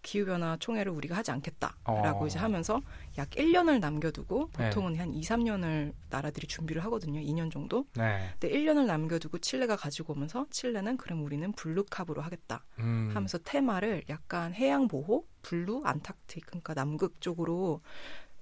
기후변화 0.03 0.57
총회를 0.59 0.93
우리가 0.93 1.17
하지 1.17 1.31
않겠다라고 1.31 2.25
어. 2.25 2.27
이제 2.27 2.39
하면서 2.39 2.81
약 3.19 3.31
1년을 3.31 3.81
남겨두고 3.81 4.49
보통은 4.49 4.95
네. 4.95 4.99
한 4.99 5.13
2, 5.13 5.21
3년을 5.21 5.93
나라들이 6.09 6.47
준비를 6.47 6.83
하거든요. 6.85 7.21
2년 7.21 7.51
정도. 7.51 7.87
네. 7.95 8.31
근데 8.39 8.55
1년을 8.55 8.87
남겨두고 8.87 9.39
칠레가 9.39 9.77
가지고 9.77 10.15
오면서 10.15 10.47
칠레는 10.51 10.97
그럼 10.97 11.25
우리는 11.25 11.53
blue 11.53 11.78
COP으로 11.78 12.23
하겠다 12.23 12.65
음. 12.79 13.11
하면서 13.13 13.39
테마를 13.39 14.05
약간 14.09 14.55
해양 14.55 14.89
보호, 14.89 15.27
blue, 15.43 15.83
Antarctic 15.85 16.47
그러니까 16.47 16.75
남극 16.75 17.21
쪽으로 17.21 17.81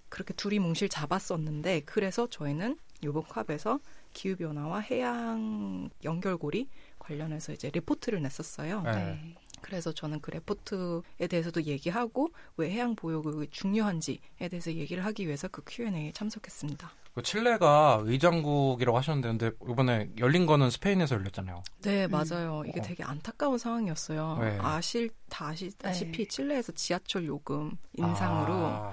그렇게 0.08 0.32
둘이 0.34 0.58
뭉실 0.58 0.88
잡았었는데 0.88 1.80
그래서 1.80 2.28
저희는 2.28 2.78
요번 3.04 3.24
COP에서 3.24 3.80
기후 4.12 4.36
변화와 4.36 4.80
해양 4.80 5.88
연결고리 6.02 6.68
관련해서 6.98 7.52
이제 7.52 7.70
리포트를 7.70 8.20
냈었어요. 8.22 8.82
네. 8.82 9.34
그래서 9.60 9.92
저는 9.92 10.20
그 10.20 10.30
레포트에 10.30 11.26
대해서도 11.28 11.62
얘기하고 11.64 12.30
왜 12.56 12.70
해양 12.70 12.94
보육이 12.94 13.48
중요한지에 13.50 14.48
대해서 14.50 14.72
얘기를 14.72 15.04
하기 15.04 15.26
위해서 15.26 15.48
그 15.48 15.62
Q&A에 15.66 16.12
참석했습니다. 16.12 16.90
그 17.14 17.22
칠레가 17.22 18.02
의장국이라고 18.04 18.96
하셨는데 18.96 19.28
근데 19.28 19.72
이번에 19.72 20.10
열린 20.18 20.46
거는 20.46 20.70
스페인에서 20.70 21.16
열렸잖아요. 21.16 21.64
네, 21.82 22.06
맞아요. 22.06 22.62
이게 22.64 22.78
어. 22.78 22.82
되게 22.82 23.02
안타까운 23.02 23.58
상황이었어요. 23.58 24.38
네. 24.40 24.58
아실 24.60 25.10
다 25.28 25.48
아시다시피 25.48 26.18
네. 26.18 26.28
칠레에서 26.28 26.72
지하철 26.72 27.26
요금 27.26 27.72
인상으로 27.94 28.52
아. 28.52 28.92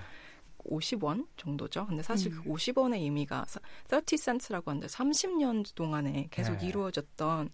50원 0.69 1.28
정도죠. 1.38 1.86
근데 1.88 2.04
사실 2.04 2.32
음. 2.32 2.41
그 2.43 2.49
50원의 2.49 3.01
의미가 3.01 3.45
30센트라고 3.88 4.67
하는데 4.67 4.88
30년 4.88 5.73
동안에 5.75 6.28
계속 6.32 6.58
네. 6.58 6.67
이루어졌던 6.67 7.49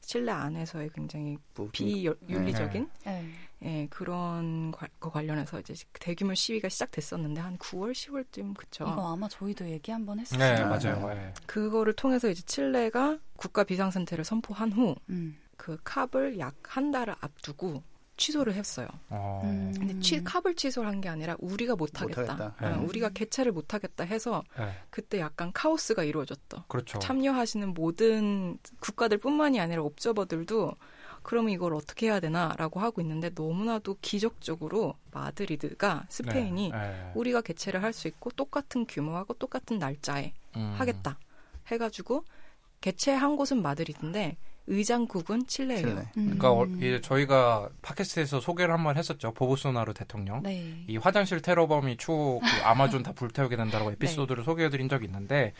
칠레 0.00 0.30
안에서의 0.30 0.90
굉장히 0.94 1.36
비윤리적인 1.72 2.88
네. 3.04 3.30
예, 3.62 3.86
그런 3.88 4.70
과, 4.70 4.86
거 5.00 5.10
관련해서 5.10 5.58
이제 5.60 5.74
대규모 5.94 6.34
시위가 6.34 6.68
시작됐었는데 6.68 7.40
한 7.40 7.56
9월, 7.58 7.92
10월쯤 7.92 8.54
그쵸. 8.54 8.84
이거 8.84 9.12
아마 9.12 9.26
저희도 9.28 9.68
얘기 9.70 9.90
한번 9.90 10.20
했었어요. 10.20 10.54
네, 10.54 10.62
맞아요. 10.64 11.08
네. 11.08 11.32
그거를 11.46 11.94
통해서 11.94 12.28
이제 12.28 12.42
칠레가 12.42 13.18
국가 13.36 13.64
비상 13.64 13.90
상태를 13.90 14.24
선포한 14.24 14.72
후 14.72 14.94
음. 15.08 15.38
그 15.56 15.78
캅을 15.82 16.38
약 16.38 16.54
한 16.76 16.90
달을 16.90 17.14
앞두고 17.20 17.82
취소를 18.16 18.54
했어요. 18.54 18.88
어. 19.10 19.42
음. 19.44 19.72
근데 19.76 19.98
취, 20.00 20.22
캅을 20.24 20.54
취소한 20.54 21.00
게 21.00 21.08
아니라 21.08 21.36
우리가 21.38 21.76
못하겠다. 21.76 22.22
못하겠다. 22.22 22.66
어, 22.66 22.70
네. 22.70 22.84
우리가 22.86 23.10
개최를 23.10 23.52
못하겠다 23.52 24.04
해서 24.04 24.42
네. 24.58 24.72
그때 24.90 25.20
약간 25.20 25.52
카오스가 25.52 26.04
이루어졌다. 26.04 26.64
그렇죠. 26.68 26.98
참여하시는 26.98 27.74
모든 27.74 28.58
국가들뿐만이 28.80 29.60
아니라 29.60 29.82
옵저버들도 29.82 30.74
그러면 31.22 31.50
이걸 31.50 31.74
어떻게 31.74 32.06
해야 32.06 32.20
되나라고 32.20 32.78
하고 32.78 33.00
있는데 33.00 33.30
너무나도 33.34 33.96
기적적으로 34.00 34.94
마드리드가 35.10 36.06
스페인이 36.08 36.70
네. 36.70 36.78
네. 36.78 37.12
우리가 37.14 37.40
개최를 37.40 37.82
할 37.82 37.92
수 37.92 38.06
있고 38.08 38.30
똑같은 38.30 38.86
규모하고 38.86 39.34
똑같은 39.34 39.78
날짜에 39.78 40.32
음. 40.56 40.74
하겠다 40.78 41.18
해가지고 41.66 42.24
개최한 42.80 43.36
곳은 43.36 43.60
마드리드인데 43.62 44.36
의장국은 44.68 45.46
칠레예요. 45.46 45.80
칠레. 45.86 46.02
음. 46.16 46.36
그러니까 46.38 46.76
이제 46.78 47.00
저희가 47.00 47.68
팟캐스트에서 47.82 48.40
소개를 48.40 48.74
한번 48.74 48.96
했었죠. 48.96 49.32
보보소나루 49.32 49.94
대통령. 49.94 50.42
네. 50.42 50.84
이 50.86 50.96
화장실 50.96 51.40
테러범이 51.40 51.96
추후 51.96 52.40
그 52.40 52.64
아마존 52.66 53.02
다 53.02 53.12
불태우게 53.12 53.56
된다라고 53.56 53.90
네. 53.90 53.94
에피소드를 53.94 54.42
네. 54.42 54.44
소개해드린 54.44 54.88
적이 54.88 55.06
있는데 55.06 55.52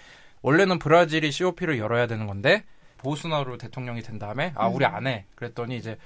원래는 0.42 0.78
브라질이 0.78 1.30
COP를 1.32 1.78
열어야 1.78 2.06
되는 2.06 2.26
건데 2.26 2.64
보, 2.98 3.13
보우소나루 3.13 3.58
대통령이 3.58 4.02
된 4.02 4.18
다음에 4.18 4.52
아 4.56 4.66
우리 4.68 4.84
음. 4.84 4.94
안 4.94 5.06
해. 5.06 5.24
그랬더니 5.34 5.76
이제 5.76 5.96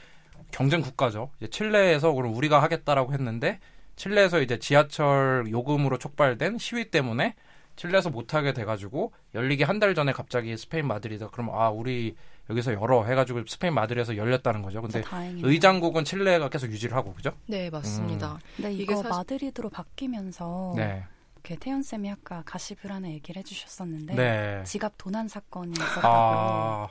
경쟁 0.50 0.80
국가죠. 0.82 1.30
이제 1.38 1.48
칠레에서 1.48 2.12
그럼 2.12 2.34
우리가 2.34 2.60
하겠다라고 2.62 3.12
했는데 3.12 3.60
칠레에서 3.96 4.40
이제 4.40 4.58
지하철 4.58 5.46
요금으로 5.50 5.98
촉발된 5.98 6.58
시위 6.58 6.90
때문에 6.90 7.34
칠레에서 7.76 8.10
못하게 8.10 8.52
돼가지고 8.52 9.12
열리기 9.34 9.62
한 9.62 9.78
달 9.78 9.94
전에 9.94 10.12
갑자기 10.12 10.56
스페인 10.56 10.86
마드리드 10.86 11.28
그럼 11.30 11.50
아 11.50 11.70
우리 11.70 12.14
여기서 12.50 12.74
열어 12.74 13.04
해가지고 13.04 13.44
스페인 13.46 13.74
마드리드에서 13.74 14.16
열렸다는 14.16 14.62
거죠. 14.62 14.82
근데 14.82 15.02
의장국은 15.42 16.04
칠레가 16.04 16.48
계속 16.48 16.70
유지를 16.70 16.96
하고 16.96 17.14
그죠? 17.14 17.32
네 17.46 17.70
맞습니다. 17.70 18.34
음. 18.58 18.62
네 18.62 18.72
이거 18.72 18.96
사실... 18.96 19.08
마드리드로 19.08 19.70
바뀌면서 19.70 20.74
네. 20.76 21.04
이렇게 21.36 21.56
태연 21.56 21.82
쌤이 21.82 22.10
아까 22.10 22.42
가십이라는 22.44 23.10
얘기를 23.12 23.40
해주셨었는데 23.40 24.14
네. 24.14 24.62
지갑 24.64 24.94
도난 24.98 25.28
사건이 25.28 25.72
있었다고. 25.72 26.06
아... 26.06 26.88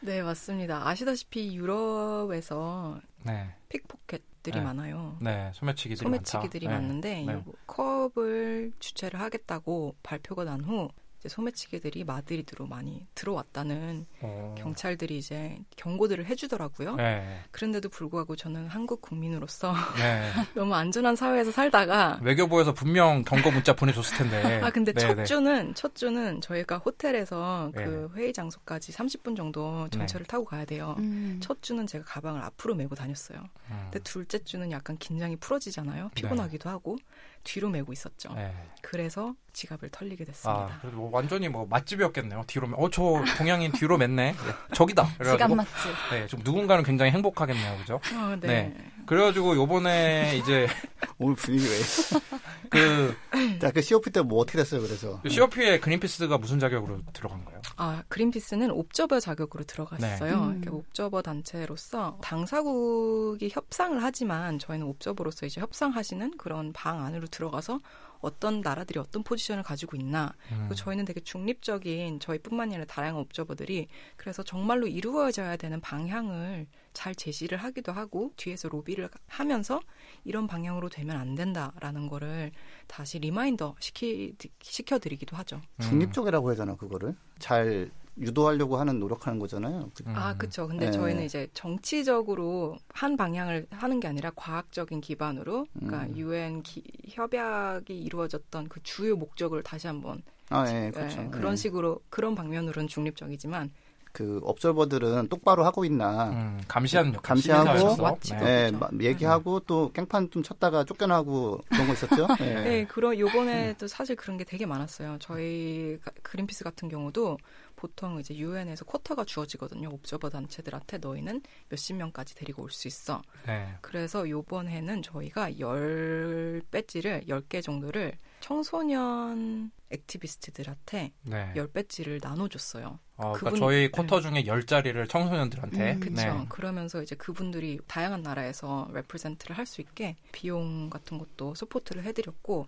네 0.00 0.22
맞습니다. 0.22 0.86
아시다시피 0.86 1.56
유럽에서 1.56 3.00
네. 3.24 3.48
픽포켓들이 3.68 4.58
네. 4.58 4.60
많아요. 4.60 5.16
네, 5.20 5.50
소매치기들이, 5.54 6.04
소매치기들이 6.04 6.66
많다. 6.66 6.80
많은데 6.80 7.24
네. 7.24 7.44
컵을 7.66 8.72
주최를 8.78 9.20
하겠다고 9.20 9.96
발표가 10.02 10.44
난후 10.44 10.90
이제 10.90 11.07
소매치기들이 11.26 12.04
마드리드로 12.04 12.66
많이 12.66 13.02
들어왔다는 13.14 14.06
어. 14.20 14.54
경찰들이 14.56 15.18
이제 15.18 15.58
경고들을 15.76 16.26
해주더라고요. 16.26 16.94
네. 16.96 17.40
그런데도 17.50 17.88
불구하고 17.88 18.36
저는 18.36 18.68
한국 18.68 19.00
국민으로서 19.02 19.74
네. 19.96 20.30
너무 20.54 20.74
안전한 20.74 21.16
사회에서 21.16 21.50
살다가 21.50 22.20
외교부에서 22.22 22.72
분명 22.72 23.24
경고 23.24 23.50
문자 23.50 23.74
보내줬을 23.74 24.18
텐데. 24.18 24.60
아 24.62 24.70
근데 24.70 24.92
네, 24.92 25.00
첫 25.00 25.14
네. 25.14 25.24
주는 25.24 25.74
첫 25.74 25.94
주는 25.96 26.40
저희가 26.40 26.78
호텔에서 26.78 27.72
그 27.74 28.10
네. 28.14 28.20
회의 28.20 28.32
장소까지 28.32 28.92
30분 28.92 29.36
정도 29.36 29.88
전철을 29.88 30.24
네. 30.24 30.28
타고 30.28 30.44
가야 30.44 30.64
돼요. 30.64 30.94
음. 30.98 31.40
첫 31.42 31.62
주는 31.62 31.86
제가 31.86 32.04
가방을 32.04 32.42
앞으로 32.42 32.76
메고 32.76 32.94
다녔어요. 32.94 33.38
음. 33.70 33.78
근데 33.84 33.98
둘째 34.00 34.38
주는 34.38 34.70
약간 34.70 34.96
긴장이 34.98 35.36
풀어지잖아요. 35.36 36.10
피곤하기도 36.14 36.68
하고 36.68 36.96
뒤로 37.44 37.68
메고 37.70 37.92
있었죠. 37.92 38.34
그래서 38.82 39.34
지갑을 39.52 39.90
털리게 39.90 40.24
됐습니다. 40.24 40.80
아, 40.82 40.86
뭐 40.88 41.10
완전히 41.12 41.48
뭐 41.48 41.66
맛집이었겠네요. 41.66 42.44
뒤로 42.46 42.68
어저 42.76 43.24
동양인 43.36 43.72
뒤로 43.72 43.96
맸네. 43.98 44.14
네, 44.16 44.34
저기다. 44.74 45.08
지갑 45.22 45.50
맛집. 45.50 45.74
네, 46.10 46.26
좀 46.26 46.40
누군가는 46.44 46.82
굉장히 46.84 47.10
행복하겠네요, 47.10 47.76
그죠? 47.78 48.00
어, 48.14 48.36
네. 48.40 48.46
네. 48.46 48.90
그래가지고 49.08 49.56
요번에 49.56 50.36
이제 50.36 50.66
오늘 51.18 51.34
분위기 51.34 51.64
왜? 51.64 51.78
그, 52.70 53.16
자, 53.60 53.70
그 53.72 53.80
COP 53.82 54.10
때 54.10 54.20
뭐 54.20 54.40
어떻게 54.40 54.58
됐어요, 54.58 54.82
그래서? 54.82 55.20
그 55.22 55.30
COP에 55.30 55.80
그린피스가 55.80 56.36
무슨 56.38 56.58
자격으로 56.58 57.00
들어간 57.12 57.44
거예요? 57.44 57.60
아, 57.76 58.02
그린피스는 58.08 58.70
옵저버 58.70 59.20
자격으로 59.20 59.64
들어갔어요. 59.64 60.46
네. 60.52 60.68
음. 60.68 60.74
옵저버 60.74 61.22
단체로서 61.22 62.18
당사국이 62.22 63.48
협상을 63.50 64.02
하지만 64.02 64.58
저희는 64.58 64.86
옵저버로서 64.86 65.46
이제 65.46 65.60
협상하시는 65.60 66.36
그런 66.36 66.72
방 66.72 67.02
안으로 67.04 67.26
들어가서 67.28 67.80
어떤 68.20 68.60
나라들이 68.60 68.98
어떤 68.98 69.22
포지션을 69.22 69.62
가지고 69.62 69.96
있나. 69.96 70.34
음. 70.52 70.56
그리고 70.60 70.74
저희는 70.74 71.04
되게 71.04 71.20
중립적인 71.20 72.20
저희뿐만 72.20 72.68
아니라 72.68 72.84
다양한 72.84 73.20
옵저버들이 73.22 73.88
그래서 74.16 74.42
정말로 74.42 74.86
이루어져야 74.86 75.56
되는 75.56 75.80
방향을 75.80 76.66
잘 76.92 77.14
제시를 77.14 77.58
하기도 77.58 77.92
하고 77.92 78.32
뒤에서 78.36 78.68
로비를 78.68 79.08
하면서 79.28 79.80
이런 80.24 80.46
방향으로 80.46 80.88
되면 80.88 81.16
안 81.16 81.34
된다라는 81.34 82.08
거를 82.08 82.50
다시 82.86 83.18
reminder 83.18 83.76
시키 83.78 84.34
시켜드리기도 84.60 85.36
하죠. 85.36 85.56
음. 85.56 85.82
중립적이라고 85.82 86.50
하잖아 86.50 86.74
그거를 86.74 87.14
잘 87.38 87.90
유도하려고 88.20 88.76
하는 88.76 88.98
노력하는 88.98 89.38
거잖아요. 89.38 89.90
음. 90.06 90.14
아, 90.14 90.36
그렇죠. 90.36 90.66
근데 90.66 90.86
네. 90.86 90.92
저희는 90.92 91.24
이제 91.24 91.48
정치적으로 91.54 92.76
한 92.88 93.16
방향을 93.16 93.66
하는 93.70 94.00
게 94.00 94.08
아니라 94.08 94.30
과학적인 94.34 95.00
기반으로 95.00 95.66
그러니까 95.74 96.04
음. 96.04 96.16
유엔 96.16 96.62
협약이 97.08 97.96
이루어졌던 97.96 98.68
그 98.68 98.82
주요 98.82 99.16
목적을 99.16 99.62
다시 99.62 99.86
한번 99.86 100.22
아, 100.50 100.66
예, 100.72 100.90
그렇죠. 100.90 101.22
네, 101.22 101.28
그런 101.30 101.56
식으로 101.56 102.00
그런 102.08 102.34
방면으로는 102.34 102.88
중립적이지만 102.88 103.70
그 104.18 104.40
observer들은 104.42 105.28
똑바로 105.28 105.64
하고 105.64 105.84
있나 105.84 106.30
음, 106.30 106.60
감시하는 106.66 107.14
역할 107.14 107.22
감시하고 107.22 108.18
네, 108.40 108.72
네, 108.72 109.06
얘기하고 109.06 109.60
또 109.60 109.92
깽판 109.92 110.32
좀 110.32 110.42
쳤다가 110.42 110.82
쫓겨나고 110.82 111.60
그런 111.68 111.86
거 111.86 111.92
있었죠. 111.92 112.26
네. 112.40 112.54
네, 112.64 112.84
그런 112.86 113.16
요번에도 113.16 113.86
사실 113.86 114.16
그런 114.16 114.36
게 114.36 114.42
되게 114.42 114.66
많았어요. 114.66 115.18
저희 115.20 116.00
그린피스 116.24 116.64
같은 116.64 116.88
경우도 116.88 117.38
보통 117.76 118.18
이제 118.18 118.34
유엔에서 118.34 118.84
쿼터가 118.86 119.22
주어지거든요. 119.24 119.88
옵저버 119.92 120.30
단체들한테 120.30 120.98
너희는 120.98 121.40
몇십 121.68 121.94
명까지 121.94 122.34
데리고 122.34 122.64
올 122.64 122.70
수 122.72 122.88
있어. 122.88 123.22
네. 123.46 123.68
그래서 123.82 124.28
요번 124.28 124.66
해는 124.66 125.00
저희가 125.02 125.60
열 125.60 126.60
배지를 126.72 127.22
열 127.28 127.40
개 127.48 127.60
정도를 127.60 128.14
청소년 128.48 129.70
activist들한테 129.90 131.12
네. 131.24 131.52
열 131.54 131.68
배지를 131.68 132.18
나눠줬어요. 132.22 132.98
어, 133.16 133.32
그러니까 133.32 133.50
그분, 133.50 133.60
저희 133.60 133.90
쿼터 133.90 134.20
네. 134.20 134.22
중에 134.22 134.46
열 134.46 134.64
자리를 134.64 135.06
청소년들한테. 135.06 135.92
음, 135.92 136.00
그렇죠. 136.00 136.22
네. 136.22 136.46
그러면서 136.48 137.02
이제 137.02 137.14
그분들이 137.14 137.78
다양한 137.86 138.22
나라에서 138.22 138.88
represent를 138.94 139.56
할 139.58 139.66
수 139.66 139.82
있게 139.82 140.16
비용 140.32 140.88
같은 140.88 141.18
것도 141.18 141.54
support를 141.56 142.04
해드렸고 142.04 142.64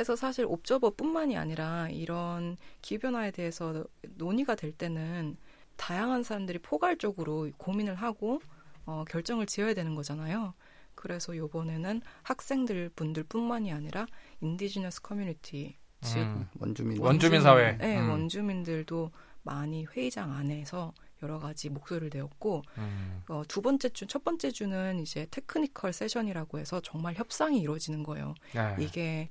해서 0.00 0.16
사실 0.16 0.44
옵저버뿐만이 0.46 1.36
아니라 1.36 1.88
이런 1.90 2.56
기후변화에 2.82 3.30
대해서 3.30 3.84
논의가 4.16 4.56
될 4.56 4.72
때는 4.72 5.36
다양한 5.76 6.24
사람들이 6.24 6.58
포괄적으로 6.58 7.48
고민을 7.56 7.94
하고 7.94 8.40
어, 8.84 9.04
결정을 9.08 9.46
지어야 9.46 9.74
되는 9.74 9.94
거잖아요. 9.94 10.54
그래서 10.94 11.36
요번에는 11.36 12.02
학생들 12.22 12.90
분들뿐만이 12.96 13.72
아니라 13.72 14.06
indigenous 14.40 15.02
community 15.02 15.76
즉 16.02 16.18
음, 16.18 16.48
원주민 16.58 17.00
원주민 17.00 17.42
사회 17.42 17.76
네 17.76 18.00
음. 18.00 18.10
원주민들도 18.10 19.10
많이 19.42 19.84
회의장 19.84 20.32
안에서 20.32 20.92
여러 21.22 21.38
가지 21.38 21.68
목소리를 21.68 22.10
내었고 22.12 22.62
음. 22.78 23.22
어, 23.28 23.42
두 23.46 23.60
번째 23.60 23.90
주, 23.90 24.06
첫 24.06 24.24
번째 24.24 24.50
주는 24.50 24.98
이제 25.00 25.26
technical 25.30 25.92
session이라고 25.92 26.58
해서 26.58 26.80
정말 26.80 27.14
협상이 27.14 27.60
이루어지는 27.60 28.02
거예요. 28.02 28.34
네. 28.54 28.76
이게 28.78 29.28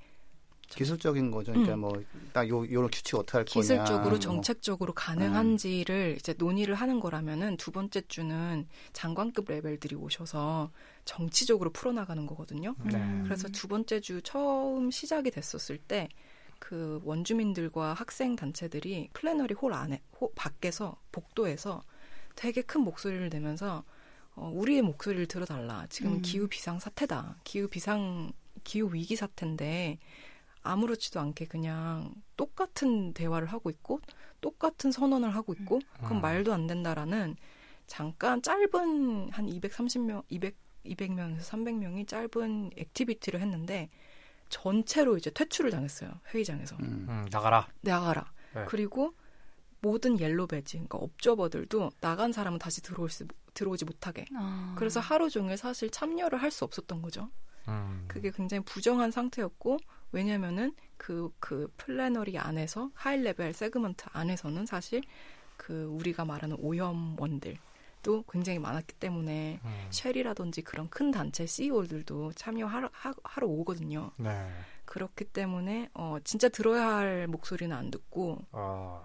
기술적인 0.69 1.31
거죠. 1.31 1.51
그러니까 1.51 1.75
음. 1.75 1.79
뭐딱 1.79 2.47
요 2.49 2.69
요런 2.71 2.89
규칙 2.91 3.15
어떻게 3.15 3.37
할 3.39 3.45
기술적으로 3.45 3.77
거냐. 3.77 3.83
기술적으로 3.83 4.09
뭐. 4.11 4.19
정책적으로 4.19 4.93
가능한지를 4.93 6.11
음. 6.13 6.15
이제 6.17 6.33
논의를 6.37 6.75
하는 6.75 6.99
거라면은 6.99 7.57
두 7.57 7.71
번째 7.71 8.01
주는 8.07 8.67
장관급 8.93 9.49
레벨들이 9.49 9.95
오셔서 9.95 10.71
정치적으로 11.05 11.71
풀어나가는 11.71 12.25
거거든요. 12.25 12.75
네. 12.83 13.21
그래서 13.23 13.47
두 13.47 13.67
번째 13.67 13.99
주 13.99 14.21
처음 14.21 14.91
시작이 14.91 15.31
됐었을 15.31 15.77
때 15.77 16.09
그 16.59 17.01
원주민들과 17.03 17.93
학생 17.93 18.35
단체들이 18.35 19.09
plenary 19.13 19.55
홀 19.55 19.73
안에 19.73 20.01
홀 20.19 20.29
밖에서 20.35 20.97
복도에서 21.11 21.83
되게 22.35 22.61
큰 22.61 22.81
목소리를 22.81 23.29
내면서 23.29 23.83
어, 24.35 24.51
우리의 24.53 24.81
목소리를 24.83 25.25
들어달라. 25.25 25.87
지금은 25.89 26.17
음. 26.17 26.21
기후 26.21 26.47
비상 26.47 26.79
사태다. 26.79 27.37
기후 27.43 27.67
비상 27.67 28.31
기후 28.63 28.93
위기 28.93 29.15
사태인데 29.15 29.97
아무렇지도 30.61 31.19
않게 31.19 31.45
그냥 31.45 32.13
똑같은 32.35 33.13
대화를 33.13 33.47
하고 33.47 33.69
있고 33.69 34.01
똑같은 34.41 34.91
선언을 34.91 35.35
하고 35.35 35.53
있고 35.53 35.79
그건 36.01 36.17
음. 36.17 36.21
말도 36.21 36.53
안 36.53 36.67
된다라는 36.67 37.35
잠깐 37.87 38.41
짧은 38.41 39.31
한 39.31 39.45
230명, 39.45 40.23
200 40.29 40.55
200명에서 40.85 41.41
300명이 41.41 42.07
짧은 42.07 42.71
activity를 42.77 43.41
했는데 43.41 43.89
전체로 44.49 45.17
이제 45.17 45.29
퇴출을 45.29 45.71
당했어요 45.71 46.11
회의장에서 46.33 46.75
음. 46.77 47.05
음, 47.09 47.27
나가라 47.31 47.67
나가라 47.81 48.31
네. 48.55 48.63
그리고 48.65 49.13
모든 49.81 50.19
yellow 50.19 50.47
badge 50.47 50.77
그러니까 50.77 50.97
옵저버들도 50.97 51.91
나간 52.01 52.31
사람은 52.31 52.59
다시 52.59 52.81
들어올 52.81 53.09
수 53.09 53.25
들어오지 53.53 53.85
못하게 53.85 54.25
아. 54.35 54.73
그래서 54.77 54.99
하루 54.99 55.29
종일 55.29 55.57
사실 55.57 55.89
참여를 55.89 56.41
할 56.41 56.51
수 56.51 56.63
없었던 56.65 57.01
거죠 57.01 57.29
음. 57.67 58.05
그게 58.07 58.31
굉장히 58.31 58.63
부정한 58.63 59.11
상태였고 59.11 59.77
왜냐면은 60.11 60.73
그, 60.97 61.31
그 61.39 61.71
plenary 61.77 62.37
안에서 62.37 62.91
high 62.93 63.21
level 63.21 63.53
segment 63.53 64.05
안에서는 64.11 64.65
사실 64.65 65.01
그 65.57 65.85
우리가 65.85 66.25
말하는 66.25 66.57
오염원들 66.59 67.57
도 68.01 68.23
굉장히 68.31 68.59
많았기 68.59 68.95
때문에 68.95 69.59
음. 69.61 69.87
쉘이라든지 69.89 70.61
그런 70.61 70.89
큰 70.89 71.11
단체 71.11 71.45
CEO들도 71.45 72.31
참여하러 72.31 72.89
하, 72.93 73.13
하러 73.25 73.47
오거든요. 73.47 74.11
네. 74.17 74.49
그렇기 74.85 75.25
때문에 75.25 75.89
어 75.93 76.17
진짜 76.23 76.47
들어야 76.47 76.95
할 76.95 77.27
목소리는 77.27 77.75
안 77.75 77.91
듣고 77.91 78.39
아. 78.53 79.01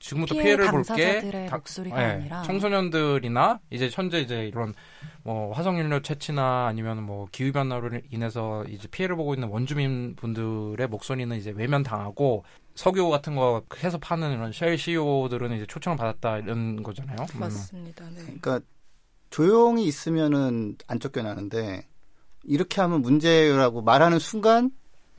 지금부터 0.00 0.34
피해 0.34 0.56
를 0.56 0.70
볼게. 0.70 1.46
다, 1.48 1.56
목소리가 1.56 1.96
네, 1.96 2.04
아니라 2.04 2.42
청소년들이나 2.42 3.60
이제 3.70 3.88
현재 3.92 4.20
이제 4.20 4.46
이런 4.46 4.74
뭐 5.22 5.52
화석연료 5.52 6.00
채취나 6.02 6.66
아니면 6.66 7.02
뭐 7.02 7.26
기후 7.30 7.52
변화로 7.52 7.90
인해서 8.10 8.64
이제 8.68 8.88
피해를 8.88 9.16
보고 9.16 9.34
있는 9.34 9.48
원주민 9.48 10.16
분들의 10.16 10.86
목소리는 10.88 11.36
이제 11.36 11.50
외면당하고 11.50 12.44
석유 12.74 13.08
같은 13.08 13.36
거 13.36 13.62
해서 13.82 13.98
파는 13.98 14.32
이런 14.32 14.52
쉘 14.52 14.76
CEO들은 14.76 15.56
이제 15.56 15.66
초청을 15.66 15.96
받았다 15.96 16.38
이런 16.38 16.82
거잖아요. 16.82 17.16
음. 17.34 17.40
맞습니다. 17.40 18.04
네. 18.10 18.22
그러니까 18.24 18.60
조용히 19.30 19.86
있으면은 19.86 20.76
안 20.88 20.98
쫓겨나는데 21.00 21.86
이렇게 22.44 22.80
하면 22.80 23.02
문제라고 23.02 23.82
말하는 23.82 24.18
순간 24.18 24.70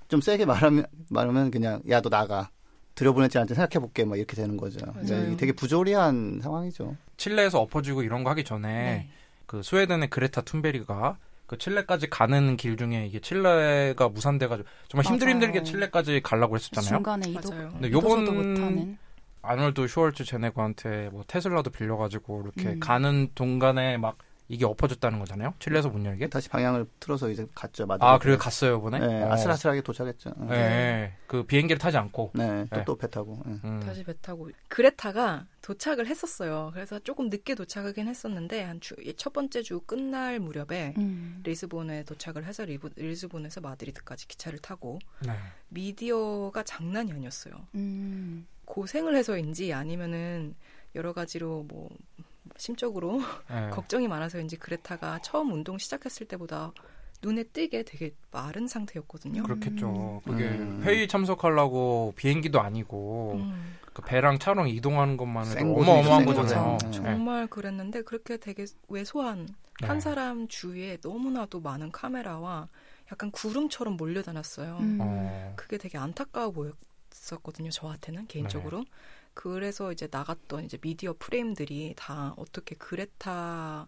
좀 0.08 0.22
세게 0.22 0.46
말하면 0.46 0.86
말하면 1.10 1.50
그냥 1.50 1.82
야 1.90 2.02
너 2.02 2.10
나가 2.10 2.50
들여보냈지 2.96 3.38
않지 3.40 3.56
생각해볼게 3.56 4.06
뭐 4.06 4.18
이렇게 4.18 4.36
되는 4.36 4.58
거죠. 4.58 4.80
네, 5.02 5.36
되게 5.38 5.52
부조리한 5.52 6.42
상황이죠. 6.42 6.96
칠레에서 7.18 7.60
엎어지고 7.60 8.04
이런 8.04 8.24
거 8.24 8.30
하기 8.32 8.44
전에 8.44 8.68
네. 8.68 9.10
그 9.46 9.64
스웨덴의 9.64 10.10
그레타 10.10 10.42
툰베리가 10.42 11.18
그 11.48 11.58
칠레까지 11.58 12.10
가는 12.10 12.56
길 12.58 12.78
중에 12.78 13.06
이게 13.08 13.20
칠레가 13.20 14.10
무산돼가지고 14.10 14.68
정말 14.88 15.06
힘들 15.06 15.30
힘들게 15.30 15.64
칠레까지 15.64 16.22
가려고 16.22 16.56
했었잖아요. 16.56 16.90
중간에 16.90 17.30
이도 17.30 17.50
근데 17.50 17.92
요번 17.92 18.98
아놀드 19.42 19.88
슈월츠 19.88 20.24
제네거한테 20.24 21.10
뭐 21.12 21.24
테슬라도 21.28 21.70
빌려가지고 21.70 22.44
이렇게 22.44 22.76
음. 22.76 22.80
가는 22.80 23.30
동간에 23.36 23.98
막 23.98 24.18
이게 24.54 24.66
엎어졌다는 24.66 25.20
거잖아요. 25.20 25.54
칠레에서 25.60 25.90
문 25.90 26.06
열게. 26.06 26.28
다시 26.28 26.48
방향을 26.50 26.86
틀어서 27.00 27.30
이제 27.30 27.48
갔죠. 27.56 27.86
맞아. 27.86 28.06
아, 28.06 28.20
그래 28.20 28.38
갔어요, 28.38 28.78
이번에? 28.78 29.00
네, 29.00 29.24
어. 29.24 29.32
아슬아슬하게 29.32 29.82
도착했죠. 29.82 30.34
네. 30.38 30.48
네. 30.48 31.14
그 31.28 31.44
비행기를 31.44 31.80
타지 31.80 31.98
않고. 31.98 32.32
네. 32.36 32.66
또 32.72 32.84
또배 32.86 33.08
네. 33.08 33.12
타고. 33.12 33.42
네. 33.46 33.58
음. 33.64 33.80
다시 33.86 34.04
배 34.04 34.14
타고. 34.22 34.50
그레타가 34.68 35.48
도착을 35.62 36.08
했었어요. 36.08 36.72
그래서 36.74 37.00
조금 37.00 37.30
늦게 37.30 37.56
도착하긴 37.56 38.08
했었는데 38.08 38.62
한첫 38.64 39.34
번째 39.34 39.64
주 39.64 39.80
끝날 39.82 40.40
무렵에 40.40 40.94
음. 40.98 41.42
리스본에 41.44 42.04
도착을 42.04 42.46
해서 42.46 42.66
리브, 42.66 42.92
리스본에서 42.96 43.62
마드리드까지 43.62 44.28
기차를 44.28 44.60
타고 44.60 45.00
네. 45.26 45.32
미디어가 45.70 46.64
장난이 46.64 47.12
아니었어요. 47.12 47.54
음. 47.76 48.46
고생을 48.66 49.16
해서인지 49.16 49.74
아니면은 49.74 50.56
여러 50.96 51.14
가지로 51.14 51.64
뭐 51.68 51.90
심적으로 52.58 53.22
네. 53.50 53.70
걱정이 53.72 54.08
많아서인지 54.08 54.58
그레타가 54.58 55.20
처음 55.20 55.52
운동 55.52 55.78
시작했을 55.78 56.28
때보다 56.28 56.72
눈에 57.22 57.44
띄게 57.44 57.84
되게 57.84 58.14
마른 58.32 58.68
상태였거든요. 58.68 59.44
그렇겠죠. 59.44 60.22
그게 60.26 60.44
음. 60.44 60.82
회의 60.84 61.08
참석하려고 61.08 62.14
비행기도 62.18 62.60
아니고 62.60 63.36
음. 63.36 63.78
그 63.94 64.02
배랑 64.02 64.40
차랑 64.40 64.68
이동하는 64.68 65.16
것만으로 65.18 65.74
어마어마한 65.74 66.26
거잖아요. 66.26 66.78
네. 66.84 66.92
정말 66.92 67.48
그랬는데 67.48 68.02
그렇게 68.02 68.38
되게 68.38 68.66
왜소한 68.90 69.48
네. 69.82 69.88
한 69.88 70.00
사람 70.02 70.48
주위에 70.48 70.98
너무나도 71.02 71.62
많은 71.62 71.92
카메라와 71.92 72.68
약간 73.12 73.32
구름처럼 73.32 73.98
몰려다녔어요. 73.98 74.78
음. 74.82 74.98
어. 75.02 75.54
그게 75.56 75.78
되게 75.78 75.98
안타까워 75.98 76.52
보였었거든요. 76.52 77.70
저한테는 77.70 78.28
개인적으로. 78.28 78.80
네. 78.80 78.86
그래서 79.34 79.92
이제 79.92 80.08
나갔던 80.10 80.66
이제 80.66 80.78
미디어 80.78 81.14
프레임들이 81.18 81.94
다 81.98 82.34
어떻게 82.38 82.76
그레타 82.76 83.88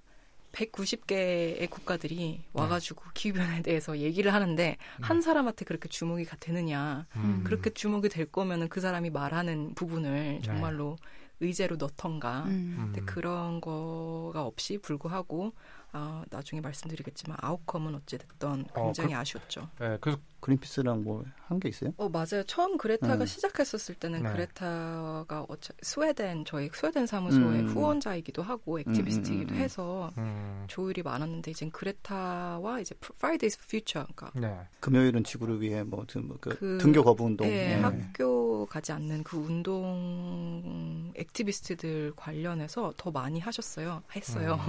190개의 0.55 1.69
국가들이 1.69 2.45
와가지고 2.53 3.03
네. 3.03 3.09
기후변화에 3.13 3.61
대해서 3.61 3.97
얘기를 3.97 4.33
하는데 4.33 4.77
음. 4.99 5.03
한 5.03 5.21
사람한테 5.21 5.65
그렇게 5.65 5.89
주목이 5.89 6.25
되느냐. 6.39 7.05
음. 7.17 7.43
그렇게 7.45 7.69
주목이 7.69 8.09
될 8.09 8.25
거면은 8.25 8.69
그 8.69 8.79
사람이 8.79 9.09
말하는 9.09 9.75
부분을 9.75 10.11
네. 10.11 10.41
정말로 10.41 10.97
네. 11.01 11.07
의제로 11.41 11.75
넣던가. 11.75 12.43
음. 12.45 12.75
근데 12.77 13.01
그런 13.01 13.59
거가 13.59 14.43
없이 14.45 14.77
불구하고 14.77 15.53
아, 15.97 16.25
나중에 16.29 16.59
말씀드리겠지만 16.61 17.37
아웃컴은 17.41 17.95
어찌됐던 17.95 18.65
어, 18.73 18.83
굉장히 18.83 19.13
어, 19.13 19.17
그, 19.17 19.21
아쉬웠죠. 19.21 19.69
네, 19.79 19.97
그 20.01 20.17
그린피스랑 20.41 21.03
뭐 21.03 21.23
한 21.47 21.59
게 21.59 21.69
있어요? 21.69 21.91
어 21.97 22.09
맞아요. 22.09 22.43
처음 22.47 22.75
그레타가 22.77 23.23
음. 23.23 23.25
시작했었을 23.25 23.93
때는 23.95 24.23
네. 24.23 24.31
그레타가 24.31 25.45
어차, 25.47 25.73
스웨덴 25.83 26.43
저희 26.43 26.69
스웨덴 26.73 27.05
사무소의 27.05 27.59
음. 27.61 27.67
후원자이기도 27.67 28.41
하고 28.41 28.79
액티비스트이기도 28.79 29.51
음, 29.51 29.55
음, 29.55 29.57
음, 29.57 29.61
해서 29.61 30.11
음. 30.17 30.65
조율이 30.67 31.03
많았는데 31.03 31.51
이제 31.51 31.69
그레타와 31.69 32.79
이제 32.79 32.95
Fridays 32.99 33.59
for 33.59 33.65
Future 33.67 34.07
그러니까 34.15 34.39
네. 34.39 34.67
금요일은 34.79 35.23
지구를 35.23 35.61
위해 35.61 35.83
뭐, 35.83 36.03
뭐 36.23 36.37
그, 36.41 36.49
그 36.57 36.77
등교 36.81 37.03
거부 37.03 37.25
운동 37.25 37.47
네, 37.47 37.75
네. 37.75 37.81
학교 37.81 38.65
가지 38.65 38.91
않는 38.91 39.23
그 39.23 39.37
운동 39.37 41.11
activist들 41.15 42.13
관련해서 42.15 42.91
더 42.97 43.11
많이 43.11 43.39
하셨어요. 43.39 44.01
했어요. 44.15 44.59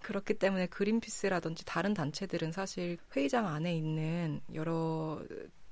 그렇기 0.00 0.34
때문에 0.34 0.66
그린피스라든지 0.66 1.64
다른 1.64 1.94
단체들은 1.94 2.52
사실 2.52 2.98
회의장 3.14 3.46
안에 3.46 3.76
있는 3.76 4.40
여러 4.54 5.22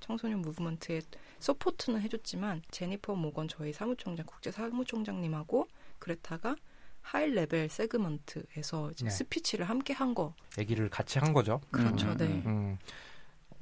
청소년 0.01 0.43
movement에 0.43 1.01
support는 1.39 2.01
해줬지만 2.03 2.63
제니퍼 2.71 3.15
모건 3.15 3.49
저희 3.49 3.73
사무총장 3.73 4.27
국제 4.27 4.51
사무총장님하고 4.51 5.69
그레타가 5.99 6.57
high 7.03 7.31
level 7.31 7.69
segment에서 7.69 8.91
이제 8.91 9.05
네. 9.05 9.11
스피치를 9.11 9.69
함께 9.69 9.93
한 9.93 10.13
거. 10.15 10.35
얘기를 10.59 10.89
같이 10.91 11.21
한 11.21 11.33
거죠. 11.33 11.61
그렇죠, 11.71 12.09
음, 12.09 12.17
네. 12.17 12.25
음, 12.27 12.43
음. 12.47 12.79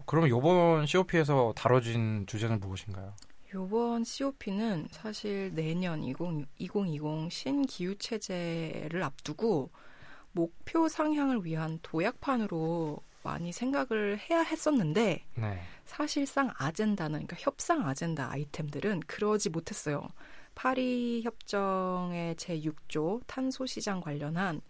그러면 0.07 0.31
이번 0.31 0.87
COP에서 0.87 1.53
다뤄진 1.55 2.25
주제는 2.27 2.61
무엇인가요? 2.61 3.15
이번 3.51 4.05
COP는 4.05 4.89
사실 4.91 5.53
내년 5.55 6.03
20, 6.03 6.47
2020 6.59 7.31
신기후 7.31 7.97
체제를 7.97 9.03
앞두고 9.03 9.71
목표 10.35 10.89
상향을 10.89 11.45
위한 11.45 11.79
도약판으로 11.83 12.99
많이 13.23 13.53
생각을 13.53 14.19
해야 14.19 14.43
했었는데 14.43 15.25
네. 15.37 15.61
사실상 15.87 16.53
아젠다는 16.59 17.27
그러니까 17.27 17.37
협상 17.39 17.87
아젠다 17.87 18.31
아이템들은 18.31 19.01
그러지 19.07 19.49
못했어요. 19.49 20.07
파리 20.55 21.23
협정의 21.25 22.37
제 22.37 22.61
6조 22.61 23.23
탄소 23.27 23.65
시장 23.65 24.01
관련한 24.01 24.61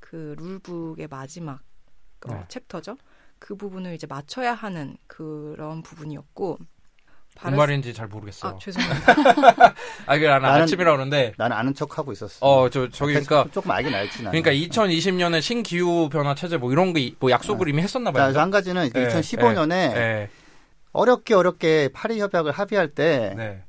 그 0.00 0.34
룰북의 0.38 1.06
마지막 1.08 1.60
어, 2.26 2.34
네. 2.34 2.44
챕터죠. 2.48 2.96
그 3.38 3.54
부분을 3.54 3.94
이제 3.94 4.06
맞춰야 4.06 4.52
하는 4.54 4.96
그런 5.06 5.82
부분이었고 5.82 6.58
무슨 7.42 7.56
말인지 7.56 7.94
잘 7.94 8.06
모르겠어요. 8.06 8.52
아, 8.52 8.58
죄송합니다. 8.58 9.74
아, 10.06 10.16
이게 10.16 10.26
나는, 10.26 10.42
나는 10.42 10.62
아침이라 10.62 10.92
그러는데. 10.92 11.32
나는 11.38 11.56
아는 11.56 11.74
척 11.74 11.98
하고 11.98 12.12
있었어. 12.12 12.38
어, 12.40 12.68
저, 12.68 12.88
저기, 12.90 13.12
그러니까. 13.14 13.46
조금 13.52 13.70
알긴 13.70 13.94
알지, 13.94 14.22
나는. 14.22 14.42
그러니까 14.42 14.68
2020년에 14.68 15.40
신기후 15.40 16.08
변화 16.10 16.34
체제 16.34 16.56
뭐 16.58 16.70
이런 16.72 16.92
거, 16.92 17.00
뭐 17.18 17.30
약속을 17.30 17.68
아. 17.68 17.70
이미 17.70 17.82
했었나 17.82 18.12
봐요. 18.12 18.32
자, 18.32 18.42
한 18.42 18.50
가지는 18.50 18.90
네, 18.92 19.08
2015년에 19.08 19.68
네, 19.68 20.30
어렵게 20.92 21.34
어렵게 21.34 21.90
파리 21.92 22.20
협약을 22.20 22.52
합의할 22.52 22.88
때. 22.88 23.34
네. 23.36 23.62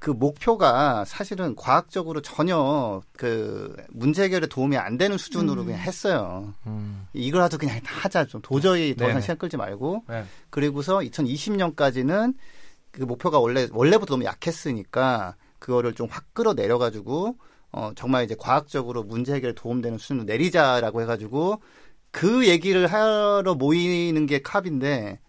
그 0.00 0.10
목표가 0.10 1.04
사실은 1.04 1.56
과학적으로 1.56 2.20
전혀 2.20 3.02
그 3.16 3.74
문제 3.90 4.22
해결에 4.22 4.46
도움이 4.46 4.76
안 4.76 4.96
되는 4.96 5.18
수준으로 5.18 5.62
음. 5.62 5.66
그냥 5.66 5.80
했어요. 5.80 6.54
음. 6.66 7.08
이거라도 7.12 7.58
그냥 7.58 7.80
하자 7.84 8.26
좀 8.26 8.40
도저히 8.40 8.94
더 8.94 9.08
이상 9.08 9.20
시간 9.20 9.38
끌지 9.38 9.56
말고 9.56 10.04
네. 10.08 10.24
그리고서 10.50 10.98
2020년까지는 11.00 12.34
그 12.92 13.02
목표가 13.02 13.38
원래 13.38 13.68
원래부터 13.72 14.14
너무 14.14 14.24
약했으니까 14.24 15.36
그거를 15.58 15.94
좀 15.94 16.08
확 16.10 16.32
끌어내려 16.34 16.78
가지고 16.78 17.36
어 17.72 17.92
정말 17.96 18.24
이제 18.24 18.34
과학적으로 18.38 19.02
문제 19.04 19.34
해결에 19.34 19.52
도움되는 19.54 19.98
수준으로 19.98 20.24
내리자라고 20.24 21.02
해 21.02 21.06
가지고 21.06 21.60
그 22.10 22.48
얘기를 22.48 22.86
하러 22.86 23.54
모이는 23.54 24.26
게 24.26 24.40
캅인데 24.42 25.20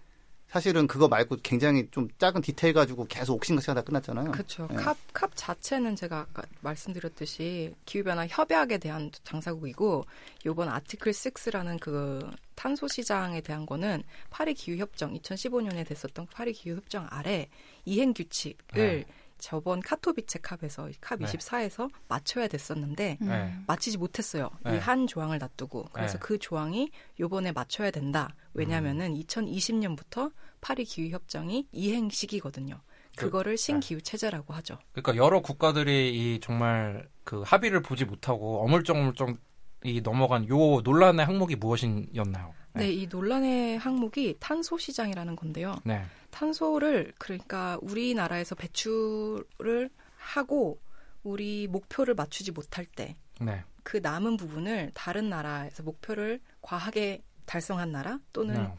사실은 0.50 0.88
그거 0.88 1.08
말고 1.08 1.38
굉장히 1.44 1.88
좀 1.92 2.08
작은 2.18 2.42
디테일 2.42 2.74
가지고 2.74 3.06
계속 3.06 3.36
옥신각신 3.36 3.70
하다 3.72 3.82
끝났잖아요. 3.84 4.32
그렇죠. 4.32 4.68
네. 4.72 4.78
캅, 4.78 4.98
캅 5.14 5.32
자체는 5.36 5.96
제가 5.96 6.20
아까 6.20 6.42
말씀드렸듯이 6.62 7.76
기후변화 7.86 8.26
협약에 8.28 8.80
대한 8.80 9.12
장사국이고 9.24 10.06
요번 10.48 10.70
아티클 10.70 11.12
6라는 11.12 11.80
그 11.80 12.28
탄소 12.56 12.88
시장에 12.88 13.42
대한 13.42 13.68
거는 13.68 14.04
파리 14.32 14.56
기후 14.56 14.78
협정 14.78 15.14
2015년에 15.14 15.88
됐었던 15.88 16.26
파리 16.32 16.52
기후 16.54 16.78
협정 16.78 17.06
아래 17.12 17.48
이행 17.86 18.14
규칙을 18.14 18.56
네. 18.74 19.06
저번 19.40 19.80
카토비체 19.80 20.40
캅에서 20.40 20.90
캅 21.02 21.20
24에서 21.20 21.90
맞춰야 22.08 22.48
됐었는데 22.48 23.18
네. 23.20 23.56
맞히지 23.68 23.98
못했어요. 23.98 24.50
네. 24.64 24.76
이한 24.76 25.08
조항을 25.08 25.40
놔두고 25.40 25.90
그래서 25.92 26.14
네. 26.14 26.20
그 26.22 26.38
조항이 26.38 26.92
요번에 27.20 27.52
맞춰야 27.52 27.92
된다. 27.92 28.36
왜냐면은 28.54 29.16
음. 29.16 29.22
2020년부터 29.22 30.32
파리 30.62 30.86
기후 30.86 31.10
협정이 31.10 31.68
이행 31.72 32.10
시기거든요. 32.10 32.80
그, 33.16 33.26
그거를 33.26 33.54
네. 33.54 33.58
신기후 33.58 34.02
체제라고 34.02 34.54
하죠. 34.56 34.78
그러니까 34.92 35.16
여러 35.16 35.42
국가들이 35.42 36.36
이 36.36 36.40
정말 36.40 37.08
그 37.24 37.42
합의를 37.42 37.82
보지 37.82 38.06
못하고 38.06 38.64
어물쩡어물쩡 38.64 39.38
이 39.84 40.02
넘어간 40.02 40.48
요 40.50 40.82
논란의 40.82 41.26
항목이 41.26 41.56
무엇이었나요? 41.56 42.54
네. 42.74 42.82
네, 42.82 42.92
이 42.92 43.08
논란의 43.08 43.78
항목이 43.78 44.36
탄소 44.40 44.78
시장이라는 44.78 45.36
건데요. 45.36 45.76
네. 45.84 46.04
탄소를 46.32 47.14
그러니까 47.18 47.78
우리나라에서 47.82 48.56
배출을 48.56 49.90
하고 50.18 50.80
우리 51.24 51.68
목표를 51.68 52.14
맞추지 52.16 52.52
못할 52.52 52.86
때, 52.86 53.16
네. 53.42 53.64
그 53.84 53.98
남은 53.98 54.38
부분을 54.38 54.92
다른 54.94 55.30
나라에서 55.30 55.84
목표를 55.84 56.40
과하게 56.62 57.24
달성한 57.46 57.92
나라 57.92 58.20
또는 58.32 58.56
네. 58.56 58.74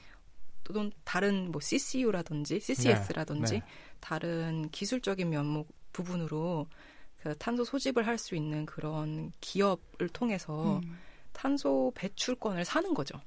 또는 0.65 0.93
다른 1.05 1.51
뭐 1.51 1.61
CCU라든지 1.61 2.61
CCS라든지 2.61 3.55
네. 3.55 3.63
다른 3.99 4.69
기술적인 4.71 5.29
면목 5.29 5.69
부분으로 5.93 6.69
그 7.23 7.37
탄소 7.39 7.65
소집을 7.65 8.07
할 8.07 8.17
수 8.17 8.35
있는 8.35 8.65
그런 8.67 9.33
기업을 9.41 10.09
통해서 10.13 10.79
음. 10.79 10.99
탄소 11.33 11.93
배출권을 11.95 12.65
사는 12.65 12.95
거죠. 12.95 13.21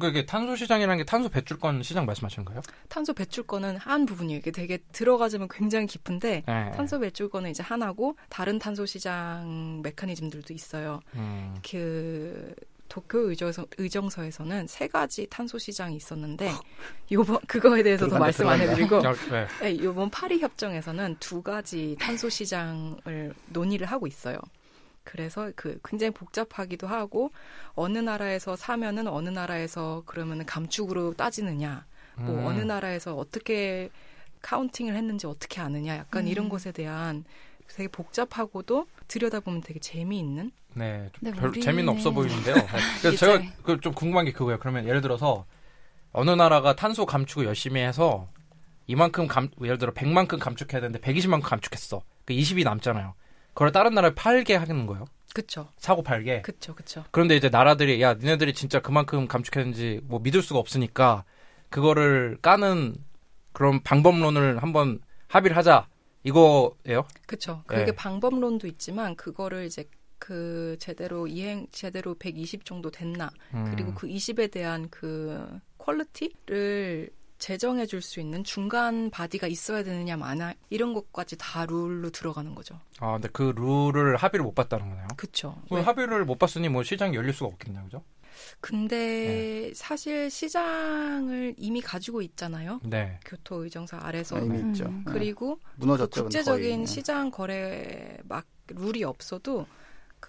그러니까 0.00 0.18
이게 0.18 0.26
탄소 0.26 0.56
시장이라는 0.56 0.98
게 0.98 1.04
탄소 1.04 1.28
배출권 1.28 1.82
시장 1.82 2.06
말씀하시는 2.06 2.44
거예요? 2.44 2.62
탄소 2.88 3.12
배출권은 3.12 3.76
한 3.76 4.06
부분이에요. 4.06 4.38
이게 4.38 4.50
되게 4.50 4.78
들어가자면 4.92 5.48
굉장히 5.50 5.86
깊은데 5.86 6.42
네. 6.46 6.70
탄소 6.72 6.98
배출권은 6.98 7.50
이제 7.50 7.62
하나고 7.62 8.16
다른 8.28 8.58
탄소 8.58 8.86
시장 8.86 9.80
메커니즘들도 9.82 10.52
있어요. 10.54 11.00
음. 11.14 11.54
그 11.68 12.54
도쿄 12.88 13.30
의정서, 13.30 13.66
의정서에서는 13.78 14.66
세 14.66 14.88
가지 14.88 15.26
탄소 15.30 15.58
시장이 15.58 15.96
있었는데 15.96 16.50
요번 17.12 17.38
그거에 17.46 17.82
대해서 17.82 18.08
더 18.08 18.18
말씀 18.18 18.48
안 18.48 18.60
해드리고 18.60 19.00
네. 19.30 19.46
네, 19.60 19.78
요번 19.84 20.10
파리 20.10 20.40
협정에서는 20.40 21.16
두 21.20 21.40
가지 21.40 21.96
탄소 22.00 22.28
시장을 22.28 23.32
논의를 23.48 23.86
하고 23.86 24.06
있어요. 24.06 24.38
그래서 25.04 25.50
그 25.56 25.78
굉장히 25.84 26.12
복잡하기도 26.12 26.86
하고 26.86 27.30
어느 27.74 27.98
나라에서 27.98 28.56
사면은 28.56 29.06
어느 29.08 29.28
나라에서 29.28 30.02
그러면은 30.06 30.46
감축으로 30.46 31.14
따지느냐, 31.14 31.84
뭐 32.16 32.34
음. 32.34 32.46
어느 32.46 32.60
나라에서 32.60 33.14
어떻게 33.16 33.90
카운팅을 34.42 34.94
했는지 34.94 35.26
어떻게 35.26 35.60
아느냐, 35.60 35.96
약간 35.96 36.24
음. 36.24 36.28
이런 36.28 36.48
것에 36.48 36.72
대한 36.72 37.24
되게 37.68 37.88
복잡하고도 37.88 38.86
들여다보면 39.08 39.62
되게 39.62 39.78
재미있는. 39.80 40.50
네, 40.74 41.10
네별 41.20 41.52
재미는 41.60 41.88
없어 41.88 42.10
보이는데요. 42.12 42.54
네. 42.54 42.66
그래서 43.02 43.16
제가 43.18 43.42
그 43.62 43.80
좀 43.80 43.92
궁금한 43.92 44.24
게 44.24 44.32
그거예요. 44.32 44.58
그러면 44.58 44.86
예를 44.86 45.00
들어서 45.00 45.44
어느 46.12 46.30
나라가 46.30 46.74
탄소 46.76 47.06
감축을 47.06 47.46
열심히 47.46 47.80
해서 47.80 48.26
이만큼 48.86 49.26
감, 49.28 49.48
예를 49.62 49.78
들어 49.78 49.92
100만큼 49.92 50.38
감축해야 50.38 50.80
되는데 50.80 51.00
120만큼 51.00 51.42
감축했어. 51.42 52.02
그 52.24 52.34
20이 52.34 52.64
남잖아요. 52.64 53.14
그걸 53.60 53.72
다른 53.72 53.92
나라에 53.92 54.14
팔게 54.14 54.56
하는 54.56 54.86
거예요. 54.86 55.04
그쵸. 55.34 55.68
사고 55.76 56.02
팔게. 56.02 56.40
그쵸, 56.40 56.74
그쵸. 56.74 57.04
그런데 57.10 57.36
이제 57.36 57.50
나라들이 57.50 58.00
야 58.00 58.14
니네들이 58.14 58.54
진짜 58.54 58.80
그만큼 58.80 59.28
감축했는지 59.28 60.00
뭐 60.04 60.18
믿을 60.18 60.40
수가 60.40 60.58
없으니까 60.58 61.24
그거를 61.68 62.38
까는 62.40 62.94
그런 63.52 63.82
방법론을 63.82 64.62
한번 64.62 65.00
합의를 65.28 65.58
하자 65.58 65.86
이거예요? 66.24 67.04
그렇죠. 67.26 67.62
그게 67.66 67.84
네. 67.84 67.92
방법론도 67.92 68.66
있지만 68.66 69.14
그거를 69.14 69.66
이제 69.66 69.84
그 70.18 70.78
제대로 70.80 71.26
이행 71.26 71.66
제대로 71.70 72.14
120 72.14 72.64
정도 72.64 72.90
됐나 72.90 73.30
음. 73.52 73.66
그리고 73.70 73.92
그 73.92 74.08
20에 74.08 74.50
대한 74.50 74.88
그 74.88 75.60
quality를 75.76 77.10
재정해 77.40 77.86
줄 77.86 78.00
수 78.02 78.20
있는 78.20 78.44
중간 78.44 79.10
body가 79.10 79.46
있어야 79.46 79.82
되느냐 79.82 80.16
마나 80.16 80.54
이런 80.68 80.94
것까지 80.94 81.36
다 81.38 81.66
룰로 81.66 82.10
들어가는 82.10 82.54
거죠. 82.54 82.78
아, 83.00 83.12
근데 83.14 83.28
그 83.32 83.52
룰을 83.56 84.16
합의를 84.16 84.44
못 84.44 84.54
봤다는 84.54 84.88
거네요. 84.90 85.08
그렇죠. 85.16 85.60
네. 85.70 85.80
합의를 85.80 86.24
못 86.24 86.38
봤으니 86.38 86.68
뭐 86.68 86.82
시장이 86.82 87.16
열릴 87.16 87.32
수가 87.32 87.46
없겠네요. 87.46 87.84
그죠? 87.84 88.04
근데 88.60 88.96
네. 89.68 89.72
사실 89.74 90.30
시장을 90.30 91.54
이미 91.58 91.80
가지고 91.80 92.22
있잖아요. 92.22 92.80
네. 92.84 93.18
교토 93.24 93.64
의정서 93.64 93.98
아래서 94.00 94.36
아, 94.36 94.40
이미 94.40 94.58
있죠. 94.70 94.84
음. 94.84 95.04
그리고 95.06 95.58
그 95.78 96.08
국제적인 96.08 96.86
시장 96.86 97.30
거래 97.30 98.16
막 98.24 98.46
룰이 98.68 99.02
없어도 99.04 99.66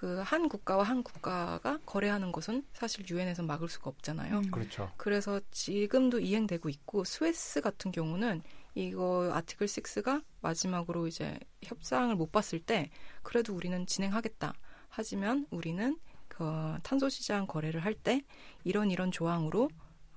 그 0.02 0.24
한 0.24 0.50
국가와 0.50 0.82
한 0.82 1.04
국가가 1.04 1.78
거래하는 1.86 2.32
것은 2.32 2.66
사실 2.74 3.06
유엔에서 3.08 3.44
막을 3.44 3.70
수가 3.70 3.92
없잖아요. 3.92 4.40
음. 4.40 4.50
그렇죠. 4.50 4.92
그래서 4.98 5.40
지금도 5.52 6.20
이행되고 6.20 6.70
있고 6.70 7.04
스위스 7.04 7.62
같은 7.62 7.92
경우는 7.92 8.42
이거 8.74 9.30
아티클 9.32 9.68
6가 9.68 10.24
마지막으로 10.42 11.06
이제 11.06 11.38
협상을 11.62 12.16
못 12.16 12.32
봤을 12.32 12.60
때 12.60 12.90
그래도 13.22 13.54
우리는 13.54 13.86
진행하겠다. 13.86 14.56
하지만 14.90 15.46
우리는 15.52 15.96
그 16.28 16.80
탄소 16.82 17.08
시장 17.08 17.46
거래를 17.46 17.86
할 17.86 17.94
때 17.94 18.24
이런 18.64 18.90
이런 18.90 19.12
조항으로 19.12 19.70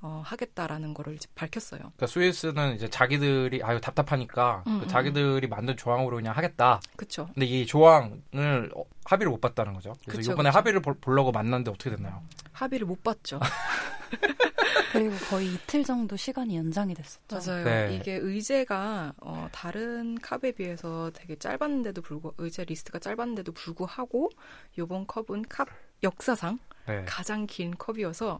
어, 0.07 0.21
하겠다라는 0.23 0.93
거를 0.93 1.15
이제 1.15 1.27
밝혔어요. 1.35 1.81
그러니까 1.81 2.07
스위스는 2.07 2.75
이제 2.75 2.91
자기들이 2.91 3.63
아유 3.63 3.81
답답하니까 3.81 4.63
음, 4.67 4.81
그 4.81 4.85
음. 4.85 4.89
자기들이 4.89 5.49
만든 5.49 5.79
조항으로 5.79 6.17
그냥 6.17 6.37
하겠다. 6.37 6.79
그렇죠. 6.95 7.31
근데 7.33 7.47
이 7.47 7.65
조항을 7.65 8.71
어, 8.77 8.85
합의를 9.07 9.31
못 9.31 9.41
봤다는 9.41 9.73
거죠. 9.73 9.95
그래서 10.03 10.19
그쵸, 10.19 10.33
이번에 10.33 10.51
그쵸. 10.51 10.59
합의를 10.59 10.81
볼, 10.83 10.93
보려고 11.01 11.33
만났는데 11.33 11.71
어떻게 11.71 11.89
됐나요? 11.89 12.23
합의를 12.53 12.87
못 12.87 13.03
봤죠. 13.03 13.41
그리고 14.93 15.17
거의 15.31 15.55
이틀 15.55 15.83
정도 15.85 16.17
시간이 16.17 16.55
연장이 16.55 16.93
됐었죠. 16.95 17.39
맞아요. 17.53 17.65
네. 17.65 17.97
이게 17.97 18.13
의제가 18.13 19.15
어, 19.23 19.49
다른 19.53 20.19
컵에 20.21 20.53
비해서 20.53 21.11
되게 21.15 21.35
짧았는데도 21.37 22.03
불구 22.03 22.35
의제 22.37 22.65
리스트가 22.65 22.99
짧았는데도 22.99 23.53
불구하고 23.53 24.29
요번 24.77 25.07
컵은 25.07 25.47
컵 25.49 25.69
역사상 26.03 26.59
네. 26.87 27.07
가장 27.07 27.47
긴 27.47 27.75
컵이어서 27.75 28.39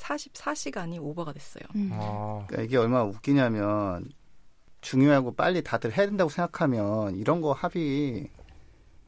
44시간이 0.00 0.98
오버가 1.00 1.32
됐어요. 1.32 1.64
음. 1.76 1.90
아. 1.92 2.44
그러니까 2.46 2.62
이게 2.62 2.76
얼마나 2.76 3.04
웃기냐면 3.04 4.10
중요하고 4.80 5.34
빨리 5.34 5.62
다들 5.62 5.96
해야 5.96 6.06
된다고 6.06 6.30
생각하면 6.30 7.16
이런 7.16 7.40
거 7.40 7.52
합의 7.52 8.30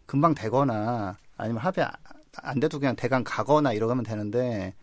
금방 0.07 0.35
되거나 0.35 1.17
아니면 1.37 1.63
합의 1.63 1.87
안 2.39 2.61
돼도 2.61 2.79
그냥 2.79 2.95
대강 2.97 3.25
가거나 3.25 3.73
이러면 3.73 4.05
되는데 4.05 4.75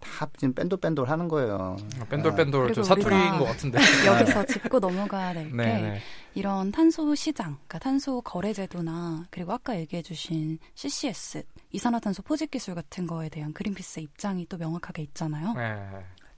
다 0.00 0.28
지금 0.36 0.54
뺀돌뺀돌 0.54 1.08
하는 1.08 1.28
거예요. 1.28 1.76
뺀돌뺀돌 2.08 2.72
저 2.74 2.82
사투리인 2.82 3.38
것 3.38 3.44
같은데. 3.44 3.78
여기서 4.06 4.46
짚고 4.46 4.78
넘어가야 4.78 5.34
될게 5.34 5.56
네, 5.56 5.82
네. 5.82 6.00
이런 6.34 6.70
탄소 6.70 7.14
시장, 7.14 7.56
그러니까 7.66 7.78
탄소 7.78 8.20
거래 8.20 8.52
제도나 8.52 9.26
그리고 9.30 9.52
아까 9.52 9.76
얘기해 9.78 10.02
주신 10.02 10.58
CCS, 10.74 11.42
이산화탄소 11.72 12.22
포집 12.22 12.50
기술 12.50 12.74
같은 12.74 13.06
거에 13.06 13.28
대한 13.28 13.52
그린피스 13.52 14.00
입장이 14.00 14.46
또 14.46 14.56
명확하게 14.56 15.02
있잖아요. 15.02 15.54
네. 15.54 15.88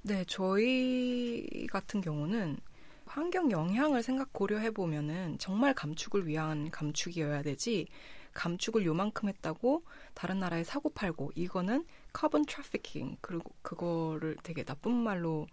네, 0.03 0.25
저희 0.27 1.67
같은 1.71 2.01
경우는 2.01 2.59
환경 3.05 3.51
영향을 3.51 4.03
생각 4.03 4.33
고려해 4.33 4.71
보면은 4.71 5.37
정말 5.39 5.75
감축을 5.75 6.27
위한 6.27 6.71
감축이어야 6.71 7.43
되지 7.43 7.89
감축을 8.35 8.85
요만큼 8.85 9.29
했다고 9.29 9.83
다른 10.15 10.39
나라에 10.41 10.65
사고 10.65 10.91
팔고 10.91 11.33
이거는 11.35 11.85
carbon 12.13 12.47
trafficking 12.47 13.17
그리고 13.21 13.51
그거를 13.63 14.37
되게 14.43 14.63
나쁜 14.65 14.93
말로 14.93 15.47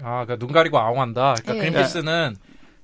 아, 0.00 0.24
그러니까 0.24 0.36
눈 0.36 0.52
가리고 0.52 0.78
아웅한다. 0.78 1.34
그러니까 1.42 1.54
예. 1.56 1.58
그린피스는 1.58 2.36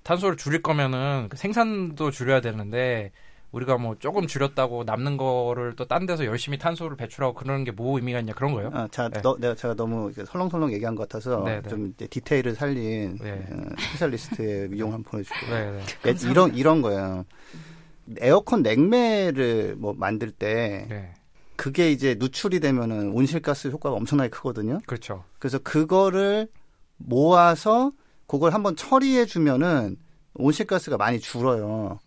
탄소를 0.03 0.37
줄일 0.37 0.63
거면은 0.63 1.29
그 1.31 1.37
생산도 1.37 2.11
줄여야 2.11 2.41
되는데 2.41 3.13
우리가 3.53 3.79
뭐 3.79 3.95
조금 4.01 4.27
줄였다고 4.27 4.83
남는 4.83 5.17
거를 5.17 5.77
또 5.77 5.85
딴 5.85 6.07
데서 6.07 6.25
열심히 6.27 6.59
탄소를 6.59 6.97
배출하고 6.97 7.35
그러는 7.35 7.63
게 7.63 7.71
뭐 7.71 7.97
의미가 7.97 8.19
있냐 8.21 8.33
그런 8.35 8.53
거예요? 8.53 8.71
아, 8.75 8.89
자, 8.91 9.09
네. 9.09 9.23
너, 9.23 9.37
내가 9.39 9.55
제가 9.55 9.75
너무 9.75 10.13
설렁설렁 10.13 10.73
얘기한 10.73 10.97
것 10.97 11.09
같아서 11.09 11.43
네네. 11.45 11.63
네. 11.63 11.69
좀 11.69 11.95
디테일을 11.97 12.55
살린 12.57 13.17
네. 13.23 13.47
어, 13.53 13.63
specialist의 13.79 14.71
이용 14.75 14.93
한번 14.93 15.05
보내주고 15.13 15.37
네, 15.51 15.71
네. 15.71 15.83
예, 16.09 16.31
이런 16.31 16.55
이런 16.57 16.83
거예요. 16.83 17.25
에어컨 18.19 18.63
냉매를 18.63 19.77
뭐 19.77 19.95
만들 19.95 20.31
때 20.31 20.87
네. 20.89 21.15
그게 21.57 21.91
이제 21.93 22.17
누출이 22.19 22.61
되면은 22.61 23.13
온실가스 23.13 23.69
효과가 23.69 23.97
엄청나게 23.97 24.31
크거든요. 24.31 24.81
그렇죠. 24.87 25.25
그래서 25.39 25.59
그거를 25.59 26.49
모아서 26.97 27.91
그걸 28.27 28.53
한번 28.53 28.77
처리해 28.77 29.27
주면은 29.27 29.97
온실가스가 30.35 30.97
많이 30.97 31.21
줄어요. 31.21 32.01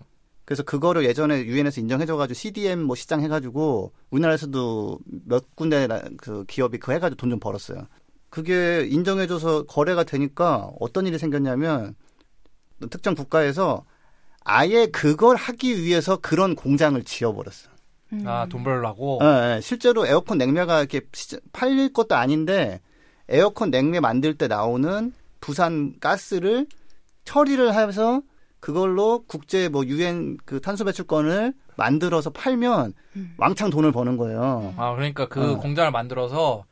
그래서 0.43 0.63
그거를 0.63 1.05
예전에 1.05 1.43
유엔에서 1.45 1.81
인정해줘가지고 1.81 2.33
CDM 2.33 2.81
뭐 2.81 2.95
시장 2.95 3.21
해가지고 3.21 3.91
우리나라에서도 4.11 4.99
몇 5.25 5.55
군데 5.55 5.87
그 6.17 6.45
기업이 6.45 6.77
그 6.79 6.91
해가지고 6.93 7.17
돈 7.17 7.29
좀 7.29 7.39
벌었어요. 7.39 7.87
그게 8.29 8.85
인정해줘서 8.89 9.63
거래가 9.63 10.03
되니까 10.03 10.69
어떤 10.79 11.07
일이 11.07 11.17
생겼냐면 11.17 11.95
특정 12.89 13.15
국가에서 13.15 13.85
아예 14.49 14.87
그걸 14.87 15.35
하기 15.35 15.83
위해서 15.83 16.17
그런 16.17 16.55
공장을 16.55 17.03
지어버렸어. 17.03 17.69
음. 18.13 18.23
아, 18.25 18.47
돈 18.47 18.63
벌라고? 18.63 19.19
네, 19.21 19.55
네, 19.55 19.61
실제로 19.61 20.07
에어컨 20.07 20.37
냉매가 20.37 20.79
이렇게 20.79 21.01
팔릴 21.51 21.91
것도 21.91 22.15
아닌데 22.15 22.79
에어컨 23.27 23.69
냉매 23.71 23.99
만들 23.99 24.37
때 24.37 24.47
나오는 24.47 25.11
부산 25.41 25.99
가스를 25.99 26.65
처리를 27.25 27.73
해서 27.73 28.21
그걸로 28.61 29.25
국제 29.27 29.67
뭐 29.67 29.85
유엔 29.85 30.37
그 30.45 30.61
탄소 30.61 30.85
배출권을 30.85 31.53
만들어서 31.75 32.29
팔면 32.29 32.93
음. 33.17 33.33
왕창 33.37 33.69
돈을 33.69 33.91
버는 33.91 34.15
거예요. 34.15 34.73
아 34.77 34.95
그러니까 34.95 35.27
그 35.27 35.53
어. 35.53 35.57
공장을 35.57 35.91
만들어서 35.91 36.63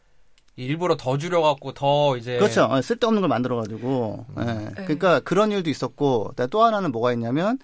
일부러 0.56 0.96
더 0.96 1.18
줄여갖고 1.18 1.74
더 1.74 2.18
이제 2.18 2.38
그렇죠. 2.38 2.66
어, 2.66 2.82
쓸데없는 2.82 3.22
걸 3.22 3.28
만들어가지고. 3.28 4.26
음. 4.38 4.46
네. 4.46 4.84
그러니까 4.84 5.20
그런 5.20 5.52
일도 5.52 5.70
있었고 5.70 6.34
또 6.50 6.64
하나는 6.64 6.92
뭐가 6.92 7.12
있냐면 7.14 7.60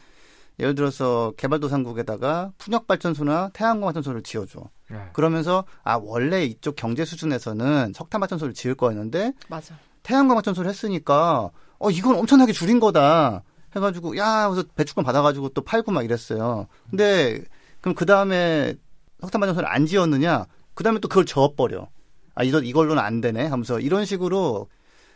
예를 0.60 0.76
들어서 0.76 1.32
개발도상국에다가 1.38 2.52
풍력 2.58 2.88
발전소나 2.88 3.50
태양광 3.54 3.88
발전소를 3.88 4.24
지어줘. 4.24 4.60
네. 4.90 4.98
그러면서 5.14 5.64
아 5.84 6.00
원래 6.02 6.44
이쪽 6.44 6.76
경제 6.76 7.06
수준에서는 7.06 7.94
석탄 7.96 8.20
발전소를 8.20 8.54
지을 8.54 8.76
거였는데 8.76 9.34
맞아. 9.48 9.76
태양광 10.04 10.36
발전소를 10.36 10.70
했으니까 10.70 11.50
어 11.80 11.90
이건 11.90 12.16
엄청나게 12.16 12.52
줄인 12.52 12.80
거다. 12.80 13.44
해가지고 13.74 14.18
야 14.18 14.50
그래서 14.50 14.68
배출권 14.76 15.06
받아가지고 15.06 15.50
또 15.50 15.62
팔고 15.64 15.92
막 15.94 16.04
이랬어요. 16.04 16.68
근데 16.90 17.42
그럼 17.80 17.96
그 17.96 18.06
다음에 18.06 18.76
석탄 19.22 19.40
발전소를 19.40 19.68
안 19.70 19.86
지었느냐? 19.86 20.46
그 20.74 20.84
다음에 20.84 21.00
또 21.00 21.08
그걸 21.08 21.26
저어버려. 21.26 21.88
아 22.36 22.44
이거 22.44 22.60
이걸로는 22.60 23.02
안 23.02 23.22
되네. 23.22 23.48
하면서 23.48 23.80
이런 23.80 24.06
식으로 24.06 24.68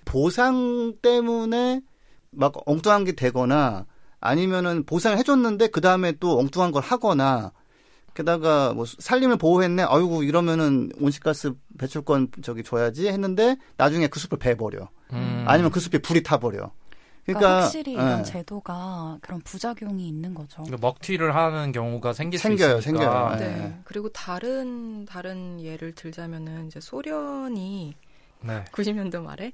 보상 0.05 0.93
때문에 1.01 1.81
막 2.31 2.53
엉뚱한 2.65 3.05
게 3.05 3.13
되거나 3.13 3.85
아니면은 4.19 4.85
보상을 4.85 5.17
해줬는데 5.17 5.67
그 5.67 5.81
다음에 5.81 6.13
또 6.13 6.39
엉뚱한 6.39 6.71
걸 6.71 6.83
하거나 6.83 7.51
게다가 8.13 8.73
뭐 8.73 8.85
살림을 8.85 9.37
보호했네. 9.37 9.83
아이고 9.83 10.23
이러면은 10.23 10.89
온실가스 10.99 11.53
배출권 11.77 12.29
저기 12.41 12.63
줘야지 12.63 13.07
했는데 13.07 13.57
나중에 13.77 14.07
그 14.07 14.19
숲을 14.19 14.39
베버려. 14.39 14.89
음. 15.13 15.45
아니면 15.47 15.71
그 15.71 15.79
숲에 15.79 15.99
불이 15.99 16.23
타버려. 16.23 16.71
그러니까, 17.25 17.39
그러니까 17.39 17.63
확실히 17.63 17.93
이런 17.93 18.17
네. 18.17 18.23
제도가 18.23 19.17
그런 19.21 19.41
부작용이 19.41 20.07
있는 20.07 20.33
거죠. 20.33 20.61
그러니까 20.63 20.87
먹튀를 20.87 21.35
하는 21.35 21.71
경우가 21.71 22.13
생길 22.13 22.39
생겨요, 22.39 22.81
수 22.81 22.89
있으니까. 22.89 23.37
생겨요. 23.37 23.51
네. 23.51 23.57
네. 23.57 23.79
그리고 23.83 24.09
다른 24.09 25.05
다른 25.05 25.59
예를 25.59 25.93
들자면은 25.95 26.67
이제 26.67 26.79
소련이 26.79 27.95
네. 28.41 28.63
90년도 28.71 29.23
말에 29.23 29.53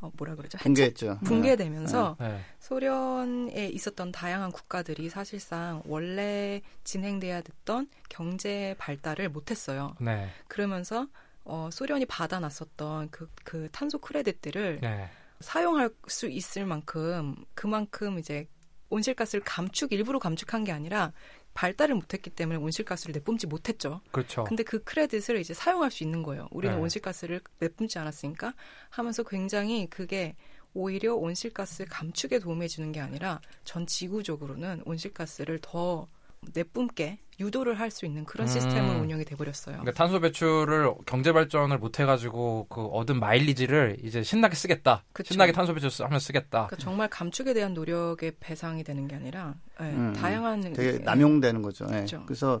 어, 0.00 0.10
뭐라 0.16 0.34
그러죠? 0.36 0.56
붕괴했죠. 0.58 1.18
붕괴되면서 1.24 2.16
네. 2.20 2.28
네. 2.28 2.40
소련에 2.60 3.68
있었던 3.68 4.12
다양한 4.12 4.52
국가들이 4.52 5.10
사실상 5.10 5.82
원래 5.86 6.62
진행돼야 6.84 7.42
됐던 7.42 7.88
경제 8.08 8.74
발달을 8.78 9.28
못했어요. 9.28 9.94
네. 10.00 10.28
그러면서 10.48 11.06
어, 11.44 11.68
소련이 11.72 12.06
받아놨었던 12.06 13.08
그, 13.10 13.28
그 13.44 13.68
탄소 13.72 13.98
크레딧들을 13.98 14.78
네. 14.80 15.10
사용할 15.40 15.90
수 16.06 16.28
있을 16.28 16.66
만큼 16.66 17.34
그만큼 17.54 18.18
이제 18.18 18.46
온실가스를 18.90 19.42
감축 19.44 19.92
일부러 19.92 20.18
감축한 20.18 20.64
게 20.64 20.72
아니라 20.72 21.12
발달을 21.54 21.94
못했기 21.94 22.30
때문에 22.30 22.58
온실가스를 22.58 23.12
내뿜지 23.12 23.46
못했죠. 23.46 24.00
그렇죠. 24.12 24.44
근데 24.44 24.62
그 24.62 24.82
크레딧을 24.82 25.40
이제 25.40 25.54
사용할 25.54 25.90
수 25.90 26.04
있는 26.04 26.22
거예요. 26.22 26.48
우리는 26.50 26.76
네. 26.76 26.82
온실가스를 26.82 27.40
내뿜지 27.58 27.98
않았으니까 27.98 28.54
하면서 28.88 29.22
굉장히 29.22 29.88
그게 29.88 30.36
오히려 30.72 31.14
온실가스 31.14 31.86
감축에 31.88 32.38
도움해 32.38 32.68
주는 32.68 32.92
게 32.92 33.00
아니라 33.00 33.40
전 33.64 33.86
지구적으로는 33.86 34.82
온실가스를 34.84 35.58
더 35.60 36.06
내뿜게 36.54 37.18
유도를 37.38 37.78
할 37.78 37.90
수 37.90 38.04
있는 38.06 38.24
그런 38.24 38.46
시스템으로 38.46 38.98
음. 38.98 39.02
운영이 39.02 39.24
돼버렸어요. 39.24 39.76
그러니까 39.76 39.92
탄소 39.92 40.20
배출을 40.20 40.92
경제 41.06 41.32
발전을 41.32 41.78
못 41.78 41.98
해가지고 41.98 42.66
그 42.68 42.82
얻은 42.82 43.18
마일리지를 43.18 43.96
이제 44.04 44.22
신나게 44.22 44.54
쓰겠다. 44.54 45.04
그쵸. 45.12 45.32
신나게 45.32 45.52
탄소 45.52 45.72
배출 45.74 45.90
하면 46.04 46.20
쓰겠다. 46.20 46.66
그러니까 46.66 46.76
정말 46.76 47.08
감축에 47.08 47.54
대한 47.54 47.72
노력의 47.74 48.34
배상이 48.40 48.84
되는 48.84 49.08
게 49.08 49.16
아니라 49.16 49.54
네, 49.80 49.86
음, 49.90 50.12
다양한 50.12 50.60
되게 50.74 50.98
남용되는 50.98 51.62
거죠. 51.62 51.86
네. 51.86 52.04
그래서 52.26 52.60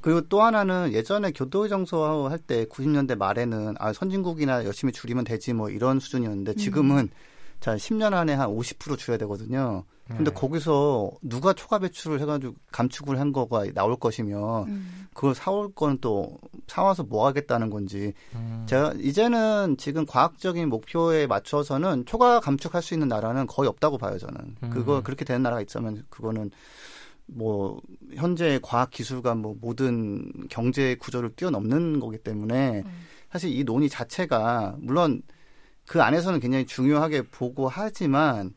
그리고 0.00 0.20
또 0.28 0.42
하나는 0.42 0.92
예전에 0.92 1.32
교도 1.32 1.68
정서 1.68 2.28
할 2.28 2.38
때 2.38 2.64
90년대 2.66 3.16
말에는 3.18 3.74
아 3.80 3.92
선진국이나 3.92 4.64
열심히 4.64 4.92
줄이면 4.92 5.24
되지 5.24 5.52
뭐 5.52 5.68
이런 5.68 5.98
수준이었는데 5.98 6.54
지금은 6.54 6.98
음. 6.98 7.10
자 7.66 7.74
10년 7.74 8.12
안에 8.12 8.32
한 8.32 8.48
50% 8.48 8.96
줄여야 8.96 9.18
되거든요. 9.18 9.82
근데 10.06 10.30
네. 10.30 10.30
거기서 10.30 11.10
누가 11.20 11.52
초과 11.52 11.80
배출을 11.80 12.20
해가지고 12.20 12.54
감축을 12.70 13.18
한 13.18 13.32
거가 13.32 13.64
나올 13.74 13.96
것이면 13.96 14.68
음. 14.68 15.08
그걸 15.12 15.34
사올 15.34 15.74
건 15.74 15.98
또 16.00 16.38
사와서 16.68 17.02
뭐 17.02 17.26
하겠다는 17.26 17.70
건지 17.70 18.12
음. 18.36 18.64
제가 18.68 18.92
이제는 19.00 19.78
지금 19.78 20.06
과학적인 20.06 20.68
목표에 20.68 21.26
맞춰서는 21.26 22.04
초과 22.06 22.38
감축할 22.38 22.82
수 22.82 22.94
있는 22.94 23.08
나라는 23.08 23.48
거의 23.48 23.68
없다고 23.68 23.98
봐요 23.98 24.16
저는 24.16 24.56
음. 24.62 24.70
그거 24.70 25.02
그렇게 25.02 25.24
되는 25.24 25.42
나라가 25.42 25.60
있으면 25.60 26.04
그거는 26.08 26.52
뭐 27.26 27.80
현재 28.14 28.60
과학 28.62 28.90
기술과 28.90 29.34
뭐 29.34 29.56
모든 29.60 30.30
경제 30.48 30.94
구조를 30.94 31.30
뛰어넘는 31.34 31.98
거기 31.98 32.18
때문에 32.18 32.84
음. 32.86 32.90
사실 33.32 33.50
이 33.50 33.64
논의 33.64 33.88
자체가 33.88 34.76
물론 34.78 35.22
그 35.86 36.02
안에서는 36.02 36.40
굉장히 36.40 36.66
중요하게 36.66 37.22
보고 37.22 37.68
하지만 37.68 38.54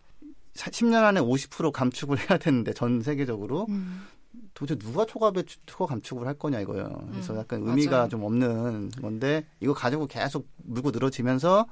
10년 0.55 1.03
안에 1.03 1.21
50% 1.21 1.71
감축을 1.71 2.17
해야 2.29 2.37
되는데 2.37 2.73
전 2.73 3.01
세계적으로 3.01 3.65
음. 3.69 4.05
도대체 4.53 4.77
누가 4.79 5.05
초과배 5.05 5.43
초과 5.65 5.85
감축을 5.85 6.27
할 6.27 6.33
거냐 6.33 6.59
이거예요. 6.59 6.89
그래서 7.11 7.33
음, 7.33 7.39
약간 7.39 7.61
의미가 7.65 7.91
맞아요. 7.97 8.09
좀 8.09 8.23
없는 8.23 8.91
건데 9.01 9.45
이거 9.59 9.73
가지고 9.73 10.07
계속 10.07 10.47
물고 10.57 10.91
늘어지면서 10.91 11.65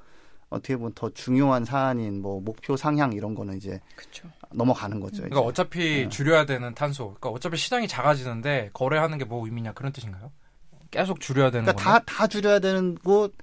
어떻게 0.49 0.77
보면 0.77 0.93
더 0.95 1.09
중요한 1.09 1.65
사안인 1.65 2.21
뭐 2.21 2.39
목표 2.39 2.77
상향 2.77 3.11
이런 3.11 3.35
거는 3.35 3.57
이제 3.57 3.81
그쵸. 3.97 4.29
넘어가는 4.53 4.99
거죠. 5.01 5.17
그러니까 5.23 5.39
이제. 5.41 5.47
어차피 5.49 5.79
네. 6.03 6.09
줄여야 6.09 6.45
되는 6.45 6.73
탄소. 6.73 7.07
그러니까 7.07 7.29
어차피 7.31 7.57
시장이 7.57 7.87
작아지는데 7.89 8.69
거래하는 8.73 9.17
게 9.17 9.25
뭐 9.25 9.43
의미냐 9.45 9.73
그런 9.73 9.91
뜻인가요? 9.91 10.31
계속 10.89 11.19
줄여야 11.19 11.51
되는 11.51 11.65
그러니까 11.65 11.83
다 11.83 11.99
다 12.05 12.27
줄여야 12.27 12.59
되는 12.59 12.95
곳 12.95 13.33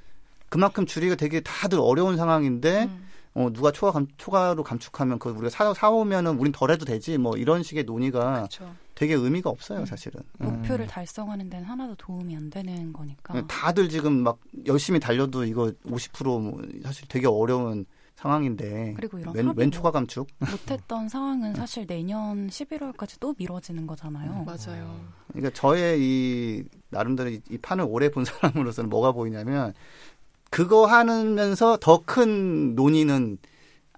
그만큼 0.55 0.87
줄이기가 0.87 1.17
되게 1.17 1.41
다들 1.41 1.81
어려운 1.81 2.17
상황인데 2.17 2.85
음. 2.85 3.09
어, 3.35 3.51
누가 3.53 3.73
초과 3.73 3.91
감, 3.91 4.07
초과로 4.17 4.63
감축하면 4.63 5.19
그 5.19 5.31
우리가 5.31 5.51
사, 5.51 5.75
사오면은 5.75 6.39
우린 6.39 6.53
덜 6.53 6.71
해도 6.71 6.85
되지 6.85 7.19
뭐 7.19 7.37
이런 7.37 7.65
식의 7.65 7.83
논의가 7.83 8.45
그쵸. 8.45 8.73
되게 8.95 9.15
의미가 9.15 9.51
없어요 9.51 9.81
음. 9.81 9.85
사실은 9.85 10.23
목표를 10.39 10.85
음. 10.85 10.87
달성하는 10.87 11.51
데는 11.51 11.67
하나도 11.67 11.97
도움이 11.97 12.37
안 12.37 12.51
되는 12.51 12.93
거니까 12.93 13.35
네, 13.35 13.43
다들 13.49 13.89
지금 13.89 14.23
막 14.23 14.39
열심히 14.67 15.01
달려도 15.01 15.45
이거 15.45 15.73
50%뭐 15.87 16.63
사실 16.85 17.09
되게 17.09 17.27
어려운 17.27 17.85
상황인데 18.15 18.95
그리고 18.97 19.19
이런 19.19 19.35
웬, 19.35 19.53
웬 19.57 19.71
초과 19.73 19.91
감축 19.91 20.29
못했던 20.39 21.09
상황은 21.09 21.55
사실 21.55 21.85
내년 21.85 22.49
11월까지 22.49 23.17
또 23.19 23.35
미뤄지는 23.37 23.87
거잖아요. 23.87 24.31
음, 24.31 24.45
맞아요. 24.45 25.01
그러니까 25.29 25.51
저의 25.53 25.99
이 26.01 26.65
나름대로 26.91 27.31
이, 27.31 27.41
이 27.51 27.59
판을 27.59 27.85
오래 27.89 28.09
본 28.11 28.25
사람으로서는 28.25 28.89
뭐가 28.89 29.13
보이냐면 29.13 29.75
그거 30.55 30.87
하면서 30.87 31.77
더 31.81 32.05
큰 32.07 32.77
논의는 32.77 33.39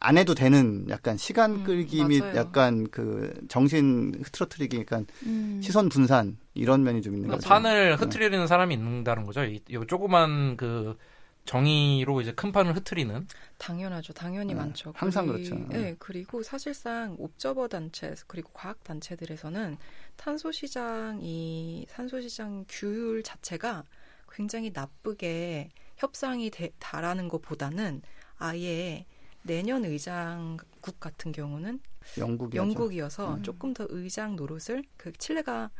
안 0.00 0.16
해도 0.16 0.34
되는 0.34 0.86
약간 0.88 1.18
시간 1.18 1.50
음, 1.56 1.64
끌기 1.64 2.00
음, 2.00 2.08
및 2.08 2.22
약간 2.34 2.88
그 2.90 3.34
정신 3.48 4.14
흐트러트리기 4.22 4.78
약간 4.78 5.06
음. 5.26 5.60
시선 5.62 5.90
분산 5.90 6.38
이런 6.54 6.82
면이 6.82 7.02
좀 7.02 7.14
있는 7.14 7.28
거죠. 7.28 7.46
판을 7.46 7.90
네. 7.90 7.94
흐트리는 7.96 8.38
네. 8.38 8.46
사람이 8.46 8.72
있는다는 8.72 9.26
거죠. 9.26 9.44
이, 9.44 9.60
이 9.68 9.78
조그만 9.86 10.56
그 10.56 10.96
정의로 11.44 12.22
이제 12.22 12.32
큰 12.32 12.52
판을 12.52 12.74
흐트리는 12.74 13.26
당연하죠. 13.58 14.14
당연히 14.14 14.54
네, 14.54 14.60
많죠. 14.60 14.94
항상 14.96 15.26
그리, 15.26 15.44
그렇죠. 15.44 15.66
네, 15.68 15.94
그리고 15.98 16.42
사실상 16.42 17.16
옵저버 17.18 17.68
단체 17.68 18.14
그리고 18.26 18.50
과학 18.54 18.82
단체들에서는 18.82 19.76
탄소 20.16 20.52
시장이 20.52 21.86
탄소 21.92 22.18
시장 22.22 22.64
규율 22.66 23.22
자체가 23.22 23.84
굉장히 24.32 24.70
나쁘게 24.72 25.68
협상이 25.96 26.50
되, 26.50 26.70
다라는 26.78 27.28
것보다는 27.28 28.02
아예 28.38 29.06
내년 29.42 29.84
의장국 29.84 31.00
같은 31.00 31.32
경우는 31.32 31.80
영국이죠. 32.18 32.62
영국이어서 32.62 33.34
음. 33.36 33.42
조금 33.42 33.74
더 33.74 33.86
의장 33.88 34.36
노릇을 34.36 34.84
그 34.96 35.12
칠레가 35.12 35.70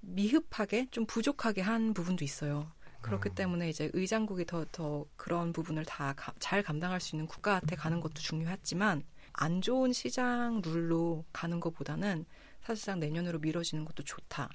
미흡하게 0.00 0.88
좀 0.90 1.06
부족하게 1.06 1.62
한 1.62 1.94
부분도 1.94 2.24
있어요. 2.24 2.70
그렇기 3.00 3.30
음. 3.30 3.34
때문에 3.34 3.68
이제 3.70 3.90
의장국이 3.92 4.44
더, 4.46 4.64
더 4.72 5.06
그런 5.16 5.52
부분을 5.52 5.84
다 5.84 6.14
잘 6.38 6.62
감당할 6.62 7.00
수 7.00 7.14
있는 7.14 7.26
국가한테 7.26 7.76
가는 7.76 8.00
것도 8.00 8.14
중요하지만 8.14 9.02
안 9.32 9.60
좋은 9.60 9.92
시장 9.92 10.60
룰로 10.64 11.24
가는 11.32 11.60
것보다는 11.60 12.24
사실상 12.62 12.98
내년으로 12.98 13.38
미뤄지는 13.38 13.84
것도 13.84 14.02
좋다. 14.02 14.48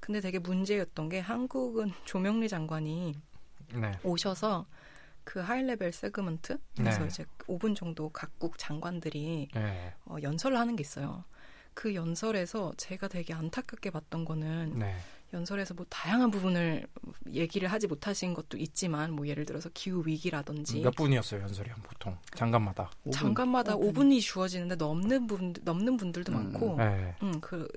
근데 0.00 0.20
되게 0.20 0.38
문제였던 0.38 1.08
게 1.08 1.18
한국은 1.20 1.92
조명리 2.04 2.48
장관이 2.48 3.14
네. 3.74 3.92
오셔서 4.02 4.66
그 5.24 5.40
하이레벨 5.40 5.92
세그먼트 5.92 6.58
그래서 6.76 7.00
네. 7.00 7.06
이제 7.06 7.24
5분 7.46 7.76
정도 7.76 8.08
각국 8.08 8.56
장관들이 8.58 9.48
네. 9.54 9.94
어, 10.06 10.16
연설을 10.22 10.58
하는 10.58 10.74
게 10.76 10.80
있어요. 10.82 11.24
그 11.74 11.94
연설에서 11.94 12.72
제가 12.76 13.08
되게 13.08 13.34
안타깝게 13.34 13.90
봤던 13.90 14.24
거는 14.24 14.78
네. 14.78 14.96
연설에서 15.34 15.74
뭐 15.74 15.84
다양한 15.90 16.30
부분을 16.30 16.86
얘기를 17.32 17.70
하지 17.70 17.86
못하신 17.86 18.32
것도 18.32 18.56
있지만 18.56 19.12
뭐 19.12 19.26
예를 19.26 19.44
들어서 19.44 19.68
기후 19.74 20.02
위기라든지 20.06 20.80
몇 20.80 20.94
분이었어요 20.96 21.42
연설이 21.42 21.70
보통 21.82 22.16
장관마다 22.34 22.90
5분. 23.06 23.12
장관마다 23.12 23.76
5분. 23.76 24.10
이 24.12 24.20
주어지는데 24.20 24.76
넘는 24.76 25.26
분 25.26 25.54
넘는 25.62 25.98
분들도 25.98 26.32
음. 26.32 26.34
많고 26.52 26.76
네. 26.78 27.14
음, 27.22 27.40
그 27.40 27.68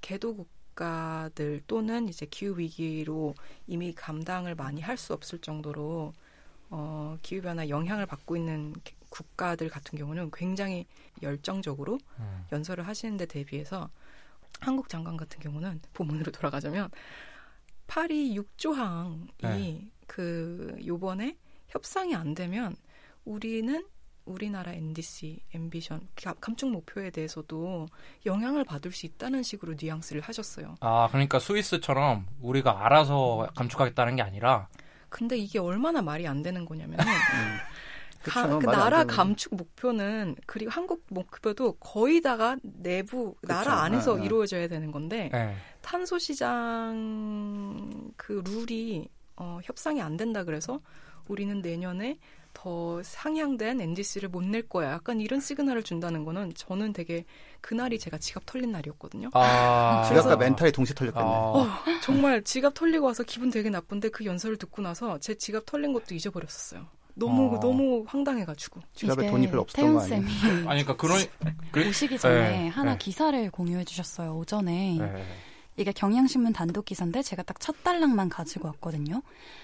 개도국 0.00 0.48
국가들 0.76 1.62
또는 1.66 2.08
이제 2.08 2.26
기후 2.26 2.58
위기로 2.58 3.34
이미 3.66 3.92
감당을 3.92 4.54
많이 4.54 4.80
할 4.80 4.96
수 4.96 5.12
없을 5.12 5.38
정도로 5.40 6.14
어, 6.70 7.16
기후 7.22 7.42
변화 7.42 7.68
영향을 7.68 8.06
받고 8.06 8.36
있는 8.36 8.74
국가들 9.10 9.68
같은 9.68 9.98
경우는 9.98 10.30
굉장히 10.32 10.86
열정적으로 11.22 11.98
음. 12.18 12.46
연설을 12.50 12.86
하시는 12.86 13.16
데 13.16 13.26
대비해서 13.26 13.90
한국 14.60 14.88
장관 14.88 15.16
같은 15.18 15.38
경우는 15.40 15.80
본문으로 15.92 16.32
돌아가자면 16.32 16.90
파리 17.86 18.34
6조항이 18.38 19.28
네. 19.42 19.88
그 20.06 20.76
요번에 20.84 21.36
협상이 21.68 22.14
안 22.14 22.34
되면 22.34 22.74
우리는 23.24 23.86
우리나라 24.26 24.72
NDC, 24.72 25.40
앰비션, 25.54 26.08
감축 26.40 26.70
목표에 26.70 27.10
대해서도 27.10 27.86
영향을 28.26 28.64
받을 28.64 28.92
수 28.92 29.06
있다는 29.06 29.42
식으로 29.42 29.74
뉘앙스를 29.80 30.20
하셨어요. 30.20 30.74
아, 30.80 31.08
그러니까 31.10 31.38
스위스처럼 31.38 32.26
우리가 32.40 32.84
알아서 32.84 33.48
감축하겠다는 33.54 34.16
게 34.16 34.22
아니라. 34.22 34.68
근데 35.08 35.38
이게 35.38 35.58
얼마나 35.58 36.02
말이 36.02 36.26
안 36.26 36.42
되는 36.42 36.64
거냐면은. 36.64 37.04
음. 37.06 37.58
가, 38.30 38.58
그 38.58 38.66
나라 38.66 39.04
감축 39.04 39.54
목표는 39.54 40.34
그리고 40.46 40.70
한국 40.70 41.04
목표도 41.08 41.74
거의 41.74 42.20
다가 42.20 42.56
내부 42.62 43.34
그쵸. 43.34 43.52
나라 43.52 43.82
안에서 43.82 44.16
네, 44.16 44.24
이루어져야 44.24 44.66
되는 44.66 44.90
건데 44.90 45.30
네. 45.32 45.54
탄소 45.80 46.18
시장 46.18 48.12
그 48.16 48.42
룰이 48.44 49.08
어, 49.36 49.60
협상이 49.62 50.02
안 50.02 50.16
된다 50.16 50.42
그래서 50.42 50.80
우리는 51.28 51.60
내년에 51.60 52.18
더 52.56 53.02
상향된 53.02 53.80
NDC를 53.82 54.30
못 54.30 54.46
낼 54.46 54.66
거야. 54.66 54.92
약간 54.92 55.20
이런 55.20 55.40
시그널을 55.40 55.82
준다는 55.82 56.24
거는 56.24 56.52
저는 56.54 56.92
되게 56.92 57.24
그날이 57.60 57.98
제가 57.98 58.16
지갑 58.16 58.46
털린 58.46 58.72
날이었거든요. 58.72 59.30
아, 59.34 60.04
지갑과 60.08 60.36
멘탈이 60.36 60.72
동시에 60.72 60.94
털렸겠네. 60.94 61.26
아. 61.26 61.28
어, 61.28 61.68
정말 62.00 62.42
지갑 62.42 62.74
털리고 62.74 63.06
와서 63.06 63.24
기분 63.24 63.50
되게 63.50 63.68
나쁜데 63.68 64.08
그 64.08 64.24
연설을 64.24 64.56
듣고 64.56 64.80
나서 64.82 65.18
제 65.18 65.34
지갑 65.34 65.66
털린 65.66 65.92
것도 65.92 66.14
잊어버렸었어요. 66.14 66.86
너무 67.14 67.56
아. 67.56 67.60
너무 67.60 68.04
황당해가지고 68.06 68.80
지갑에 68.94 69.30
돈이 69.30 69.48
별로 69.48 69.62
없었던 69.62 69.94
거 69.94 70.00
아니에요? 70.02 70.20
아니 70.70 70.84
그러니까 70.84 70.96
그런 70.96 71.18
그, 71.72 71.88
오시기 71.88 72.18
전에 72.18 72.34
네, 72.34 72.68
하나 72.68 72.92
네. 72.92 72.98
기사를 72.98 73.50
공유해 73.50 73.84
주셨어요 73.84 74.36
오전에 74.36 74.98
네. 74.98 75.24
이게 75.78 75.92
경향신문 75.92 76.52
단독 76.52 76.84
기사인데 76.84 77.22
제가 77.22 77.42
딱첫 77.42 77.82
달락만 77.82 78.28
가지고 78.28 78.68
왔거든요. 78.68 79.22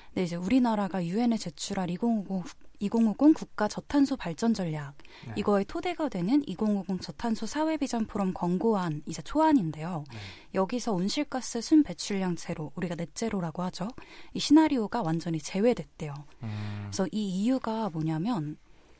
근데 0.09 0.25
이제 0.25 0.37
우리나라가 0.37 1.05
유엔에 1.05 1.37
제출할 1.37 1.91
2050 1.91 2.72
2050 2.83 3.35
국가 3.35 3.69
저탄소 3.69 4.17
발전 4.17 4.55
전략 4.55 4.95
네. 5.27 5.35
이거의 5.37 5.65
토대가 5.65 6.09
되는 6.09 6.43
2050 6.47 7.01
저탄소 7.01 7.47
사회 7.47 7.77
비전 7.77 8.07
포럼 8.07 8.33
권고안 8.35 9.03
이제 9.07 9.23
초안인데요. 9.23 10.05
네. 10.11 10.19
여기서 10.55 10.93
온실가스 10.93 11.61
순 11.61 11.83
배출량 11.83 12.37
제로 12.37 12.73
우리가 12.75 12.97
넷제로라고 12.97 13.63
하죠. 13.65 13.89
이 14.35 14.41
시나리오가 14.41 15.03
완전히 15.03 15.39
제외됐대요. 15.39 16.13
음. 16.43 16.81
그래서 16.87 17.07
이 17.13 17.29
이유가 17.29 17.89
뭐냐면 17.91 18.57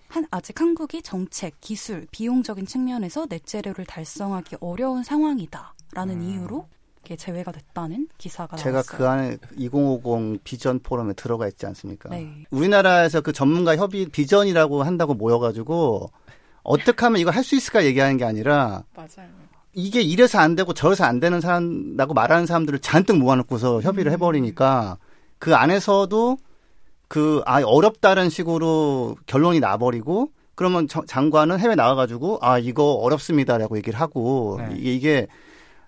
한, 0.09 0.27
아직 0.31 0.61
한국이 0.61 1.03
정책, 1.03 1.61
기술, 1.61 2.07
비용적인 2.11 2.67
측면에서 2.67 3.27
넷제로를 3.29 3.87
달성하기 3.87 4.57
어려운 4.61 5.03
상황이다라는 5.03 6.17
음. 6.17 6.23
이유로 6.23 6.69
이 6.69 6.82
게 7.05 7.17
제외가 7.17 7.53
됐다는 7.53 8.09
기사가 8.19 8.57
제가 8.57 8.71
나왔어요. 8.71 8.99
그 8.99 9.09
안에 9.09 9.37
2050 9.57 10.45
비전 10.45 10.79
포럼에 10.81 11.13
들어가 11.15 11.49
있지 11.49 11.67
않습니까? 11.67 12.11
네. 12.11 12.45
우리나라에서 12.51 13.21
그 13.21 13.33
전문가 13.33 13.77
협의 13.77 14.07
비전이라고 14.07 14.83
한다고 14.83 15.15
모여가지고 15.15 16.11
어떻게 16.63 17.05
하면 17.05 17.21
이거 17.21 17.31
할 17.31 17.43
수 17.43 17.57
있을까 17.57 17.85
얘기하는 17.85 18.17
게 18.17 18.25
아니라 18.25 18.85
맞아요. 18.95 19.29
이게 19.75 20.01
이래서 20.03 20.39
안 20.39 20.55
되고 20.55 20.73
저래서 20.75 21.05
안 21.05 21.19
되는 21.19 21.41
사람라고 21.41 22.15
말하는 22.15 22.47
사람들을 22.47 22.79
잔뜩 22.81 23.17
모아놓고서 23.19 23.81
협의를 23.81 24.11
음. 24.11 24.15
해버리니까 24.15 24.99
그 25.39 25.55
안에서도 25.57 26.39
그, 27.09 27.43
아, 27.45 27.61
어렵다는 27.63 28.31
식으로 28.31 29.17
결론이 29.27 29.61
나버리고, 29.61 30.31
그러면 30.55 30.89
저, 30.89 31.05
장관은 31.05 31.59
해외 31.59 31.75
나와가지고, 31.75 32.39
아, 32.41 32.59
이거 32.59 32.93
어렵습니다라고 32.95 33.77
얘기를 33.77 34.01
하고, 34.01 34.59
네. 34.59 34.77
이게, 34.79 34.95
이게, 34.95 35.27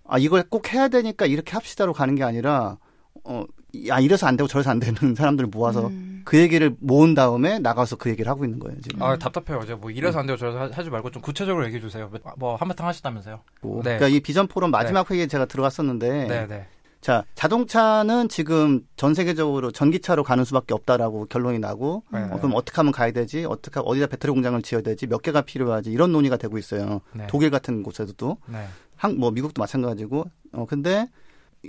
아, 0.06 0.18
이걸 0.18 0.42
꼭 0.48 0.72
해야 0.72 0.88
되니까 0.88 1.26
이렇게 1.26 1.52
합시다로 1.52 1.92
가는 1.92 2.14
게 2.14 2.22
아니라, 2.22 2.78
어, 3.24 3.44
야, 3.88 3.98
이래서 3.98 4.26
안 4.26 4.36
되고 4.36 4.46
저래서 4.46 4.70
안 4.70 4.78
되는 4.78 4.94
사람들을 5.16 5.48
모아서 5.50 5.88
음. 5.88 6.22
그 6.24 6.38
얘기를 6.38 6.74
모은 6.80 7.14
다음에 7.14 7.58
나가서 7.58 7.96
그 7.96 8.10
얘기를 8.10 8.30
하고 8.30 8.44
있는 8.44 8.58
거예요, 8.58 8.80
지금. 8.80 9.02
아, 9.02 9.16
답답해요. 9.16 9.62
이제 9.64 9.74
뭐 9.74 9.90
이래서 9.90 10.18
안 10.18 10.26
되고 10.26 10.36
저래서 10.36 10.70
하지 10.72 10.90
말고 10.90 11.10
좀 11.10 11.22
구체적으로 11.22 11.64
얘기해 11.66 11.80
주세요. 11.80 12.10
뭐 12.36 12.56
한바탕 12.56 12.86
하시다면서요. 12.86 13.40
뭐, 13.62 13.76
네. 13.82 13.96
그러니까 13.96 14.08
이 14.08 14.20
비전 14.20 14.46
포럼 14.46 14.70
마지막 14.70 15.06
네. 15.06 15.14
회의에 15.14 15.26
제가 15.26 15.46
들어갔었는데 15.46 16.26
네, 16.28 16.46
네. 16.46 16.66
자, 17.04 17.22
자동차는 17.34 18.30
지금 18.30 18.80
전 18.96 19.12
세계적으로 19.12 19.70
전기차로 19.70 20.24
가는 20.24 20.42
수밖에 20.42 20.72
없다라고 20.72 21.26
결론이 21.26 21.58
나고 21.58 22.02
네. 22.10 22.22
어, 22.22 22.38
그럼 22.38 22.52
어떻게 22.54 22.76
하면 22.76 22.92
가야 22.92 23.12
되지? 23.12 23.44
어떻게 23.44 23.78
어디다 23.84 24.06
배터리 24.06 24.32
공장을 24.32 24.62
지어야 24.62 24.80
되지? 24.80 25.06
몇 25.06 25.20
개가 25.20 25.42
필요하지? 25.42 25.90
이런 25.90 26.12
논의가 26.12 26.38
되고 26.38 26.56
있어요. 26.56 27.02
네. 27.12 27.26
독일 27.26 27.50
같은 27.50 27.82
곳에서도 27.82 28.38
네. 28.46 28.66
한, 29.04 29.18
뭐 29.18 29.30
미국도 29.30 29.60
마찬가지고. 29.60 30.24
어 30.52 30.66
근데 30.68 31.06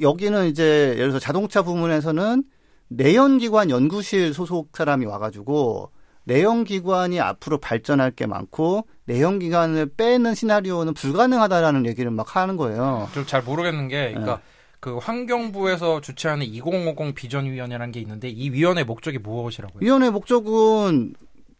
여기는 0.01 0.47
이제 0.47 0.89
예를 0.95 1.09
들어서 1.09 1.19
자동차 1.19 1.61
부문에서는 1.61 2.43
내연기관 2.87 3.69
연구실 3.69 4.33
소속 4.33 4.69
사람이 4.73 5.05
와가지고 5.05 5.91
내연기관이 6.25 7.19
앞으로 7.19 7.59
발전할 7.59 8.11
게 8.11 8.25
많고 8.25 8.87
내연기관을 9.05 9.91
빼는 9.95 10.33
시나리오는 10.33 10.93
불가능하다라는 10.93 11.85
얘기를 11.85 12.09
막 12.11 12.35
하는 12.35 12.57
거예요. 12.57 13.07
좀 13.13 13.25
잘 13.25 13.43
모르겠는 13.43 13.87
게, 13.87 14.09
그러니까. 14.09 14.37
네. 14.37 14.41
그 14.79 14.97
환경부에서 14.97 16.01
주최하는 16.01 16.45
2050 16.45 17.15
비전위원회라는 17.15 17.91
게 17.91 17.99
있는데 18.01 18.29
이 18.29 18.51
위원회 18.51 18.83
목적이 18.83 19.17
무엇이라고요? 19.17 19.79
위원회 19.81 20.11
목적은 20.11 21.15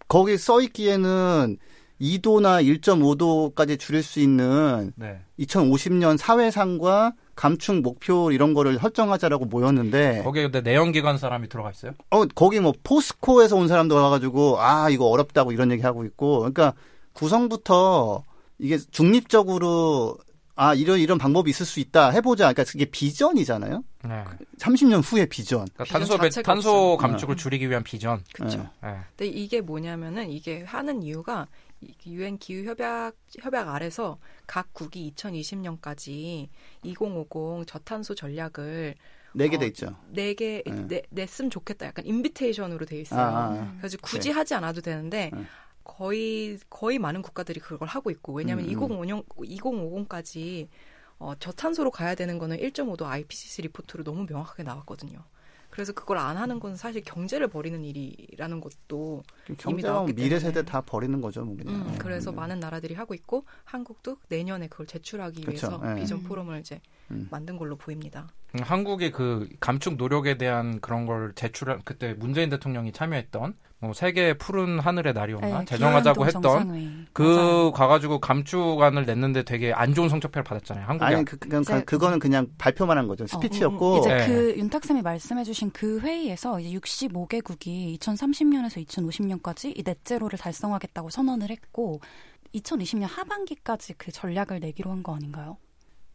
거기 0.07 0.37
써 0.37 0.61
있기에는 0.61 1.57
2도나 2.01 2.63
1.5도까지 2.81 3.79
줄일 3.79 4.03
수 4.03 4.19
있는 4.19 4.91
네. 4.95 5.21
2050년 5.39 6.17
사회상과 6.17 7.13
감축 7.35 7.81
목표 7.81 8.31
이런 8.31 8.53
거를 8.53 8.77
설정하자라고 8.79 9.45
모였는데 9.45 10.23
거기에 10.23 10.43
근데 10.43 10.61
내연기관 10.61 11.17
사람이 11.17 11.49
들어가 11.49 11.71
있어요? 11.71 11.91
어 12.09 12.25
거기 12.25 12.59
뭐 12.59 12.73
포스코에서 12.83 13.55
온 13.55 13.67
사람도 13.67 13.95
와가지고 13.95 14.61
아 14.61 14.89
이거 14.89 15.05
어렵다고 15.05 15.51
이런 15.51 15.71
얘기 15.71 15.83
하고 15.83 16.05
있고 16.05 16.39
그러니까 16.39 16.73
구성부터 17.13 18.23
이게 18.59 18.77
중립적으로 18.77 20.17
아 20.57 20.73
이런 20.73 20.99
이런 20.99 21.17
방법이 21.17 21.49
있을 21.49 21.65
수 21.65 21.81
있다 21.81 22.11
해보자. 22.11 22.45
그러니까 22.45 22.63
그게 22.63 22.85
비전이잖아요. 22.85 23.83
네. 24.05 24.23
30년 24.59 25.01
후의 25.03 25.27
비전. 25.27 25.67
그러니까 25.73 25.83
탄소 25.99 26.17
배, 26.17 26.29
탄소 26.29 26.95
감축을 26.97 27.35
네. 27.35 27.41
줄이기 27.41 27.69
위한 27.69 27.83
비전. 27.83 28.23
그렇죠. 28.33 28.69
네. 28.81 28.95
근데 29.17 29.27
이게 29.27 29.59
뭐냐면은 29.59 30.29
이게 30.29 30.63
하는 30.63 31.03
이유가 31.03 31.47
유엔 32.05 32.37
기후 32.37 32.67
협약 32.67 33.15
협약 33.39 33.69
아래서 33.69 34.19
각 34.47 34.73
국이 34.73 35.13
2020년까지 35.15 36.49
2050 36.83 37.67
저탄소 37.67 38.15
전략을 38.15 38.95
네개돼 39.33 39.65
어, 39.65 39.67
있죠. 39.67 39.95
네개 40.11 40.63
네. 40.87 41.01
냈으면 41.09 41.51
좋겠다. 41.51 41.87
약간 41.87 42.05
인비테이션으로 42.05 42.85
돼 42.85 42.99
있어요. 43.01 43.19
아, 43.19 43.51
아, 43.51 43.75
그래서 43.77 43.97
굳이 44.01 44.29
네. 44.29 44.35
하지 44.35 44.53
않아도 44.53 44.81
되는데 44.81 45.29
네. 45.33 45.43
거의 45.83 46.57
거의 46.69 46.99
많은 46.99 47.21
국가들이 47.21 47.59
그걸 47.59 47.87
하고 47.87 48.09
있고 48.11 48.33
왜냐하면 48.33 48.65
음. 48.65 48.71
2050 48.71 49.25
2050까지 49.37 50.67
어, 51.17 51.33
저탄소로 51.35 51.91
가야 51.91 52.15
되는 52.15 52.37
거는 52.37 52.57
1.5도 52.57 53.05
IPCC 53.05 53.63
리포트로 53.63 54.03
너무 54.03 54.25
명확하게 54.27 54.63
나왔거든요. 54.63 55.23
그래서 55.75 55.91
그걸 55.91 56.17
안 56.19 56.37
하는 56.37 56.57
건 56.61 56.77
사실 56.77 57.03
경제를 57.03 57.49
버리는 57.49 57.83
일이라는 57.83 58.61
것도 58.61 59.23
때문에 59.57 60.13
미래 60.13 60.39
세대 60.39 60.63
다 60.63 60.79
버리는 60.79 61.19
거죠, 61.19 61.43
뭐 61.43 61.57
그냥. 61.57 61.75
음, 61.75 61.97
그래서 61.97 62.31
음. 62.31 62.35
많은 62.37 62.61
나라들이 62.61 62.93
하고 62.93 63.13
있고 63.13 63.43
한국도 63.65 64.19
내년에 64.29 64.69
그걸 64.69 64.87
제출하기 64.87 65.41
그쵸, 65.41 65.67
위해서 65.67 65.77
네. 65.83 65.99
비전 65.99 66.23
포럼을 66.23 66.61
이제 66.61 66.79
음. 67.11 67.27
만든 67.29 67.57
걸로 67.57 67.75
보입니다. 67.75 68.29
음, 68.53 68.63
한국의 68.63 69.11
그 69.11 69.49
감축 69.59 69.97
노력에 69.97 70.37
대한 70.37 70.79
그런 70.79 71.05
걸 71.05 71.33
제출한 71.35 71.81
그때 71.83 72.13
문재인 72.13 72.49
대통령이 72.49 72.93
참여했던 72.93 73.57
뭐 73.79 73.93
세계 73.93 74.33
푸른 74.33 74.79
하늘의 74.79 75.13
날이었나 75.13 75.59
네, 75.59 75.65
제정하자고 75.65 76.25
했던 76.25 76.41
정상회의. 76.41 76.89
그 77.13 77.21
맞아요. 77.23 77.71
가가지고 77.71 78.19
감축안을 78.19 79.05
냈는데 79.05 79.43
되게 79.43 79.73
안 79.73 79.93
좋은 79.93 80.09
성적표를 80.09 80.43
받았잖아요. 80.43 80.85
한국이 80.87 81.05
아니 81.13 81.25
그, 81.25 81.37
그냥 81.37 81.61
이제, 81.61 81.83
그거는 81.83 82.19
그냥 82.19 82.47
발표만 82.57 82.97
한 82.97 83.07
거죠. 83.07 83.27
스피치였고 83.27 83.85
어, 83.85 83.97
음, 83.97 83.97
음. 83.97 83.99
이제 83.99 84.15
네. 84.15 84.27
그 84.27 84.55
윤탁 84.57 84.85
쌤이 84.85 85.01
말씀해주신 85.01 85.71
그 85.71 85.99
회의에서 85.99 86.59
이제 86.61 86.75
65개국이 86.79 87.99
2030년에서 87.99 88.83
2050년까지 88.87 89.77
이 89.77 89.83
넷제로를 89.85 90.39
달성하겠다고 90.39 91.09
선언을 91.09 91.49
했고 91.49 91.99
2020년 92.55 93.07
하반기까지 93.09 93.95
그 93.97 94.11
전략을 94.11 94.61
내기로 94.61 94.89
한 94.89 95.03
거 95.03 95.13
아닌가요? 95.13 95.57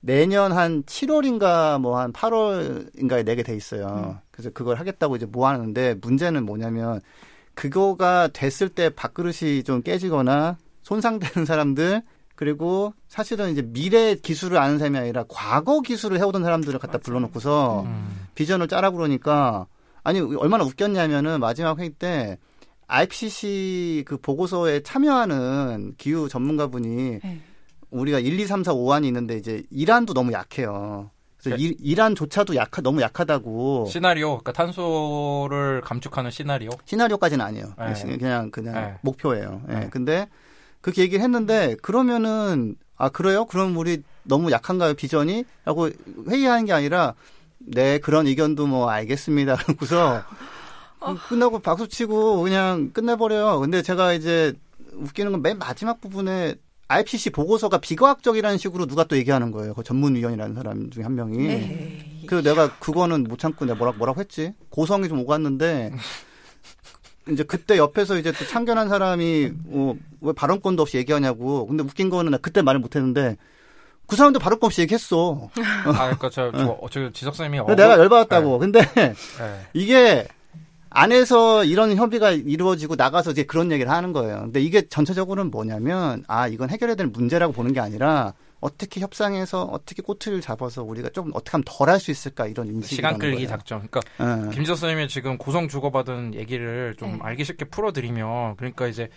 내년 0.01 0.53
한 0.53 0.83
7월인가 0.85 1.79
뭐 1.79 1.99
한 1.99 2.11
8월인가에 2.15 3.25
내게 3.25 3.43
돼 3.43 3.55
있어요. 3.55 3.87
음. 3.87 4.19
그래서 4.31 4.49
그걸 4.51 4.77
하겠다고 4.77 5.17
이제 5.17 5.27
모아놨는데 5.27 5.97
문제는 6.01 6.47
뭐냐면 6.47 7.01
그거가 7.61 8.29
됐을 8.29 8.71
때 8.71 8.89
밥그릇이 8.89 9.65
좀 9.65 9.83
깨지거나 9.83 10.57
손상되는 10.83 11.45
사람들 11.45 12.01
그리고 12.35 12.95
사실은 13.07 13.51
이제 13.51 13.61
미래 13.61 14.15
기술을 14.15 14.57
아는 14.57 14.79
사람이 14.79 14.97
아니라 14.97 15.25
과거 15.29 15.83
기술을 15.83 16.19
해오던 16.19 16.43
사람들을 16.43 16.79
갖다 16.79 16.95
맞아. 16.95 17.03
불러놓고서 17.05 17.83
음. 17.83 18.29
비전을 18.35 18.67
짜라 18.67 18.93
그러니까 18.93 19.67
아니 20.03 20.21
얼마나 20.21 20.65
웃겼냐면은 20.65 21.39
마지막 21.39 21.79
회의 21.79 21.91
때 21.91 22.39
IPCC 22.87 24.05
그 24.07 24.17
보고서에 24.17 24.81
참여하는 24.81 25.97
기후 25.99 26.31
전문가분이 26.31 27.19
네. 27.23 27.41
우리가 27.91 28.21
1, 28.21 28.41
2, 28.41 28.47
3, 28.47 28.65
4, 28.65 28.73
5안이 28.73 29.05
있는데 29.05 29.37
이제 29.37 29.63
이란도 29.71 30.15
너무 30.15 30.33
약해요. 30.33 31.11
그래서 31.43 31.57
네. 31.57 31.75
이, 31.79 31.95
란조차도 31.95 32.55
약하 32.55 32.83
너무 32.83 33.01
약하다고. 33.01 33.87
시나리오, 33.89 34.39
그러니까 34.39 34.53
탄소를 34.53 35.81
감축하는 35.83 36.31
시나리오. 36.31 36.71
시나리오까지는 36.85 37.45
아니에요. 37.45 37.75
네. 37.79 38.17
그냥 38.19 38.51
그냥 38.51 38.75
네. 38.75 38.95
목표예요. 39.03 39.63
예. 39.71 39.75
네. 39.75 39.89
근데 39.91 40.29
그렇게 40.81 41.03
얘기를 41.03 41.23
했는데 41.23 41.77
그러면은 41.83 42.77
아 42.97 43.09
그래요? 43.09 43.47
그럼 43.47 43.77
우리 43.77 44.03
너무 44.23 44.51
약한가요 44.51 44.95
비전이? 44.95 45.45
라고 45.65 45.89
회의하는 46.29 46.67
게 46.67 46.73
아니라 46.73 47.15
네 47.59 47.99
그런 47.99 48.27
의견도 48.27 48.67
뭐 48.67 48.89
알겠습니다. 48.91 49.57
그러고서 49.65 50.23
어. 51.01 51.17
끝나고 51.29 51.61
박수 51.61 51.89
치고 51.89 52.43
그냥 52.43 52.91
끝내버려요. 52.93 53.61
근데 53.61 53.81
제가 53.83 54.13
이제 54.13 54.53
웃기는 54.93 55.33
건 55.33 55.41
맨 55.43 55.59
마지막 55.59 56.01
부분에 56.01 56.55
IPCC 56.91 57.31
보고서가 57.31 57.79
비과학적이라는 57.79 58.59
식으로 58.59 58.87
누가 58.87 59.05
또 59.05 59.17
얘기하는 59.17 59.53
거예요. 59.53 59.75
그 59.75 59.85
전문위원이라는 59.85 60.55
사람 60.57 60.91
중에 60.91 61.05
한 61.05 61.15
명이. 61.15 61.39
네. 61.39 62.25
그래서 62.27 62.49
내가 62.49 62.77
그거는 62.79 63.25
못 63.25 63.39
참고 63.39 63.65
내가 63.65 63.79
뭐라, 63.79 63.93
뭐라고 63.97 64.21
했지? 64.21 64.55
고성이 64.71 65.09
좀 65.09 65.21
오갔는데, 65.21 65.93
이제 67.31 67.45
그때 67.45 67.79
옆에서 67.79 68.19
이제 68.19 68.33
또 68.33 68.45
참견한 68.45 68.89
사람이, 68.89 69.53
어, 69.69 69.95
왜 70.21 70.33
발언권도 70.33 70.83
없이 70.83 70.97
얘기하냐고. 70.97 71.67
근데 71.67 71.85
웃긴 71.85 72.11
거는 72.11 72.33
나 72.33 72.39
그때 72.39 72.61
말을 72.61 72.81
못 72.81 72.97
했는데, 72.97 73.37
그 74.09 74.17
사람도 74.17 74.41
발언권 74.41 74.67
없이 74.67 74.81
얘기했어. 74.81 75.49
아, 75.87 76.09
그니까 76.09 76.29
저, 76.31 76.51
저, 76.51 76.81
저 76.91 77.13
지석쌤이. 77.13 77.59
내가 77.69 77.99
열받았다고. 77.99 78.53
네. 78.53 78.59
근데, 78.59 78.81
네. 78.95 79.15
이게, 79.75 80.27
안에서 80.91 81.65
이런 81.65 81.95
협의가 81.97 82.33
이루어지고 82.33 82.97
나가서 82.97 83.31
이제 83.31 83.45
그런 83.45 83.71
얘기를 83.71 83.91
하는 83.91 84.13
거예요. 84.13 84.41
근데 84.43 84.61
이게 84.61 84.87
전체적으로는 84.89 85.51
뭐냐면 85.51 86.25
아 86.27 86.49
이건 86.49 86.69
해결해야 86.71 86.97
될 86.97 87.07
문제라고 87.07 87.53
보는 87.53 87.73
게 87.73 87.81
아니라 87.81 88.35
어떻게 88.61 89.01
협상해서 89.01 89.63
어떻게 89.63 90.03
꼬투리를 90.03 90.43
잡아서 90.43 90.83
우리가 90.83 91.09
좀 91.11 91.31
어떻게 91.33 91.53
하면 91.53 91.65
덜 91.65 91.89
할 91.89 92.01
수 92.01 92.11
있을까 92.11 92.47
이런 92.47 92.67
인식이 92.69 92.97
시간 92.97 93.19
끌기 93.19 93.47
작전. 93.47 93.87
그러니까 93.89 94.01
네. 94.19 94.51
김지선 94.53 94.77
선생님이 94.77 95.09
지금 95.09 95.39
고성 95.39 95.69
주고받은 95.69 96.35
얘기를 96.35 96.95
좀 96.99 97.13
네. 97.13 97.19
알기 97.23 97.45
쉽게 97.45 97.67
풀어드리면 97.67 98.57
그러니까 98.57 98.87
이제 98.89 99.09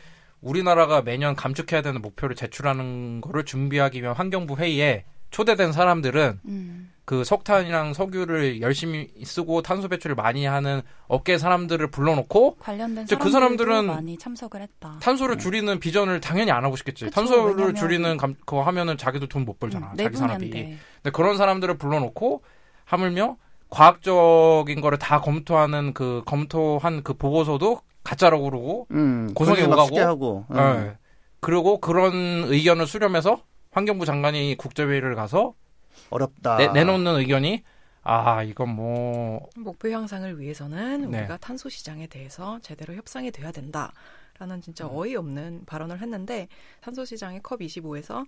우리나라가 0.41 1.01
매년 1.01 1.35
감축해야 1.35 1.81
되는 1.81 2.01
목표를 2.01 2.35
제출하는 2.35 3.21
거를 3.21 3.43
준비하기 3.45 4.01
위한 4.01 4.15
환경부 4.15 4.57
회의에 4.57 5.05
초대된 5.31 5.71
사람들은 5.71 6.39
음. 6.45 6.92
그 7.05 7.23
석탄이랑 7.25 7.93
석유를 7.93 8.61
열심히 8.61 9.09
쓰고 9.23 9.61
탄소 9.61 9.89
배출을 9.89 10.15
많이 10.15 10.45
하는 10.45 10.81
업계 11.07 11.37
사람들을 11.37 11.87
불러놓고 11.91 12.55
관련된 12.59 13.05
그 13.19 13.29
사람들은 13.29 13.87
많이 13.87 14.17
참석을 14.17 14.61
했다. 14.61 14.97
탄소를 15.01 15.35
네. 15.35 15.43
줄이는 15.43 15.79
비전을 15.79 16.21
당연히 16.21 16.51
안 16.51 16.63
하고 16.63 16.77
싶겠지. 16.77 17.05
그쵸, 17.05 17.15
탄소를 17.15 17.55
왜냐면... 17.55 17.75
줄이는 17.75 18.17
감, 18.17 18.35
그거 18.45 18.63
하면은 18.63 18.97
자기도 18.97 19.27
돈 19.27 19.43
못 19.43 19.59
벌잖아. 19.59 19.91
음, 19.91 19.97
자기 19.97 20.15
산업이. 20.15 20.49
근데 20.49 21.11
그런 21.11 21.35
사람들을 21.35 21.77
불러놓고 21.77 22.41
하물며 22.85 23.35
과학적인 23.69 24.79
거를 24.79 24.97
다 24.97 25.19
검토하는 25.19 25.93
그 25.93 26.21
검토한 26.25 27.03
그 27.03 27.15
보고서도 27.15 27.81
가짜라고 28.03 28.43
그러고 28.49 28.87
음, 28.91 29.33
고성에 29.33 29.63
오가고 29.63 29.99
하고. 29.99 30.45
음. 30.51 30.55
네. 30.55 30.97
그리고 31.41 31.81
그런 31.81 32.13
의견을 32.45 32.87
수렴해서 32.87 33.41
환경부 33.71 34.05
장관이 34.05 34.55
국제회의를 34.57 35.15
가서 35.15 35.53
어렵다. 36.09 36.73
내, 36.73 36.83
놓는 36.83 37.15
의견이 37.15 37.63
아 38.03 38.43
이건 38.43 38.69
뭐 38.75 39.47
목표 39.55 39.89
향상을 39.89 40.39
위해서는 40.39 41.09
네. 41.09 41.19
우리가 41.19 41.37
탄소 41.37 41.69
시장에 41.69 42.07
대해서 42.07 42.59
제대로 42.61 42.93
협상이 42.93 43.31
돼야 43.31 43.51
된다라는 43.51 44.61
진짜 44.61 44.85
음. 44.85 44.91
어이없는 44.93 45.63
발언을 45.65 46.01
했는데 46.01 46.47
탄소 46.81 47.05
시장의 47.05 47.41
컵 47.41 47.59
25에서 47.61 48.25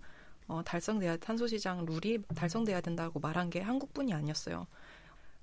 어, 0.47 0.61
달성돼야 0.63 1.17
탄소 1.17 1.47
시장 1.47 1.85
룰이 1.85 2.19
달성돼야 2.35 2.81
된다고 2.81 3.19
말한 3.19 3.49
게 3.49 3.61
한국뿐이 3.61 4.13
아니었어요. 4.13 4.67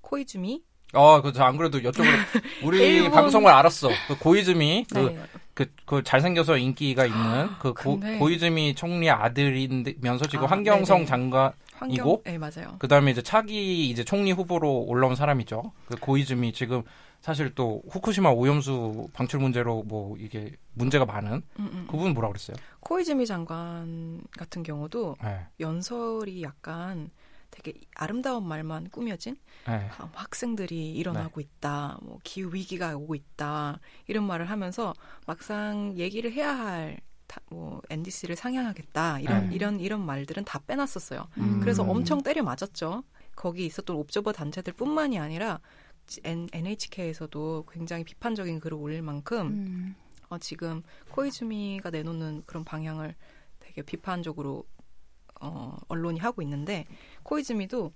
코이즈미 0.01 0.63
어, 0.93 1.21
그안 1.21 1.57
그래도 1.57 1.79
여쭤보려 1.79 2.05
우리 2.63 2.77
일본... 2.79 3.11
방송을 3.11 3.51
알았어. 3.51 3.89
그 4.07 4.17
고이즈미 4.17 4.85
그, 4.91 4.99
네. 4.99 5.19
그, 5.53 5.65
그 5.85 6.03
잘생겨서 6.03 6.57
인기가 6.57 7.05
있는 7.05 7.49
그 7.59 7.73
고, 7.73 7.99
고이즈미 7.99 8.75
총리 8.75 9.09
아들이면서 9.09 10.27
지금 10.27 10.45
아, 10.45 10.49
환경성 10.49 10.99
네네. 10.99 11.07
장관 11.07 11.51
이고 11.89 12.21
네, 12.25 12.37
맞아요. 12.37 12.77
그다음에 12.79 13.11
이제 13.11 13.21
차기 13.21 13.89
이제 13.89 14.03
총리 14.03 14.31
후보로 14.31 14.85
올라온 14.87 15.15
사람이죠. 15.15 15.71
그 15.87 15.95
고이즈미 15.97 16.53
지금 16.53 16.83
사실 17.21 17.55
또 17.55 17.81
후쿠시마 17.89 18.29
오염수 18.31 19.09
방출 19.13 19.39
문제로 19.39 19.83
뭐 19.83 20.17
이게 20.17 20.51
문제가 20.73 21.05
많은 21.05 21.41
음, 21.59 21.69
음. 21.73 21.87
그분 21.89 22.13
뭐라 22.13 22.27
그랬어요? 22.27 22.57
코이즈미 22.81 23.25
장관 23.25 24.21
같은 24.37 24.61
경우도 24.61 25.15
네. 25.23 25.47
연설이 25.59 26.41
약간 26.43 27.09
되게 27.49 27.79
아름다운 27.95 28.45
말만 28.47 28.89
꾸며진 28.89 29.37
네. 29.67 29.87
아, 29.97 30.09
학생들이 30.13 30.91
일어나고 30.95 31.39
네. 31.39 31.47
있다, 31.47 31.99
뭐 32.01 32.19
기후 32.23 32.53
위기가 32.53 32.97
오고 32.97 33.15
있다 33.15 33.79
이런 34.07 34.25
말을 34.25 34.49
하면서 34.49 34.93
막상 35.27 35.93
얘기를 35.95 36.31
해야 36.31 36.57
할 36.57 36.99
뭐 37.49 37.81
NDC를 37.89 38.35
상향하겠다 38.35 39.19
이런 39.19 39.49
네. 39.49 39.55
이런 39.55 39.79
이런 39.79 40.05
말들은 40.05 40.45
다 40.45 40.59
빼놨었어요. 40.65 41.27
음. 41.37 41.59
그래서 41.59 41.83
엄청 41.83 42.21
때려 42.21 42.43
맞았죠. 42.43 43.03
거기 43.35 43.65
있었던 43.65 43.95
옵저버 43.95 44.31
단체들뿐만이 44.31 45.19
아니라 45.19 45.59
N, 46.23 46.47
NHK에서도 46.51 47.65
굉장히 47.71 48.03
비판적인 48.03 48.59
글을 48.59 48.77
올릴 48.77 49.01
만큼 49.01 49.47
음. 49.47 49.95
어, 50.29 50.37
지금 50.37 50.83
코이즈미가 51.11 51.89
내놓는 51.89 52.43
그런 52.45 52.63
방향을 52.63 53.15
되게 53.59 53.81
비판적으로 53.81 54.65
어, 55.41 55.77
언론이 55.87 56.19
하고 56.19 56.41
있는데 56.41 56.85
코이즈미도 57.23 57.93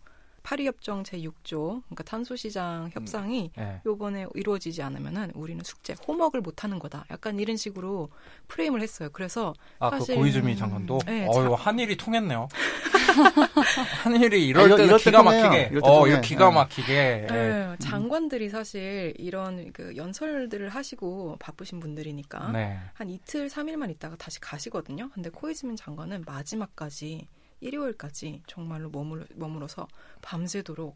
파리 0.47 0.65
협정 0.65 1.03
제6조 1.03 1.83
그러니까 1.83 2.03
탄소 2.05 2.37
시장 2.37 2.89
협상이 2.93 3.51
음, 3.57 3.61
네. 3.61 3.81
요번에 3.85 4.27
이루어지지 4.33 4.81
않으면은 4.81 5.29
우리는 5.35 5.61
숙제 5.61 5.93
홈워크를 6.07 6.41
못 6.41 6.63
하는 6.63 6.79
거다. 6.79 7.05
약간 7.11 7.37
이런 7.37 7.57
식으로 7.57 8.07
프레임을 8.47 8.81
했어요. 8.81 9.09
그래서 9.11 9.53
아, 9.79 9.89
그 9.89 9.99
사실 9.99 10.15
그 10.15 10.21
고이즈미 10.21 10.55
장관도 10.55 10.99
네, 11.05 11.27
어유 11.27 11.53
한일이 11.53 11.97
통했네요. 11.97 12.47
한일이 14.03 14.47
이럴 14.47 14.71
아, 14.71 14.75
때는 14.77 14.95
기가 14.95 15.21
막히게 15.21 15.79
어, 15.83 16.07
이거 16.07 16.21
기가 16.21 16.49
막히게. 16.49 16.93
네. 16.93 17.27
네. 17.29 17.75
장관들이 17.79 18.47
사실 18.47 19.13
이런 19.17 19.73
그 19.73 19.97
연설들을 19.97 20.69
하시고 20.69 21.35
바쁘신 21.41 21.81
분들이니까 21.81 22.53
네. 22.53 22.79
한 22.93 23.09
이틀 23.09 23.49
3일만 23.49 23.91
있다가 23.91 24.15
다시 24.15 24.39
가시거든요. 24.39 25.09
근데 25.13 25.29
코이즈민 25.29 25.75
장관은 25.75 26.23
마지막까지 26.25 27.27
일요일까지 27.59 28.43
정말로 28.47 28.89
머물, 28.89 29.25
머물어서 29.35 29.87
밤새도록 30.21 30.95